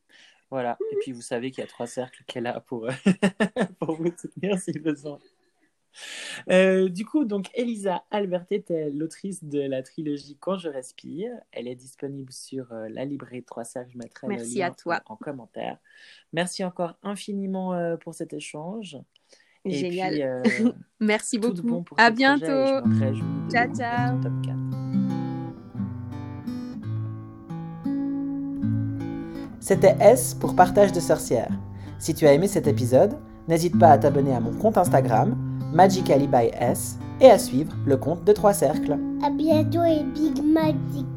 Voilà. 0.50 0.78
Et 0.92 0.96
puis 1.02 1.12
vous 1.12 1.22
savez 1.22 1.52
qu'il 1.52 1.62
y 1.62 1.66
a 1.66 1.68
trois 1.68 1.88
cercles 1.88 2.24
qu'elle 2.26 2.48
a 2.48 2.60
pour, 2.60 2.88
euh, 2.88 2.92
pour 3.80 3.96
vous 3.96 4.12
soutenir 4.18 4.58
si 4.60 4.72
besoin. 4.72 5.20
Euh, 6.50 6.90
du 6.90 7.06
coup, 7.06 7.26
donc 7.26 7.50
Elisa 7.56 8.04
Albertet 8.12 8.66
est 8.70 8.92
l'autrice 8.92 9.44
de 9.44 9.60
la 9.62 9.82
trilogie 9.82 10.38
Quand 10.40 10.58
je 10.58 10.70
respire. 10.70 11.32
Elle 11.52 11.68
est 11.68 11.76
disponible 11.76 12.32
sur 12.32 12.72
euh, 12.72 12.88
la 12.90 13.04
librairie 13.04 13.44
Trois 13.44 13.66
Cercles. 13.66 13.92
Je 13.94 13.98
mettrai 13.98 14.28
Merci 14.28 14.56
le 14.56 14.60
lien 14.60 14.68
à 14.68 14.72
toi. 14.72 15.02
en 15.08 15.18
commentaire. 15.18 15.78
Merci 16.34 16.64
encore 16.64 16.94
infiniment 17.04 17.98
pour 17.98 18.14
cet 18.14 18.34
échange. 18.34 18.98
Génial. 19.70 20.44
Merci 21.00 21.38
beaucoup. 21.38 21.62
Bon 21.62 21.84
à 21.98 22.10
bientôt. 22.10 22.46
ciao, 23.50 23.74
ciao. 23.74 24.18
C'était 29.60 29.98
S 30.00 30.34
pour 30.34 30.56
Partage 30.56 30.94
de 30.94 31.00
sorcières. 31.02 31.52
Si 32.00 32.14
tu 32.14 32.26
as 32.26 32.34
aimé 32.34 32.48
cet 32.48 32.68
épisode, 32.68 33.18
n'hésite 33.48 33.78
pas 33.78 33.90
à 33.90 33.98
t'abonner 33.98 34.34
à 34.34 34.40
mon 34.40 34.54
compte 34.54 34.78
Instagram, 34.78 35.36
Magically 35.74 36.28
by 36.28 36.52
S, 36.54 36.98
et 37.20 37.30
à 37.30 37.38
suivre 37.38 37.76
le 37.86 37.98
compte 37.98 38.24
de 38.24 38.32
Trois 38.32 38.54
Cercles. 38.54 38.98
À 39.24 39.30
bientôt 39.30 39.84
et 39.84 40.04
Big 40.04 40.42
Magic. 40.42 41.17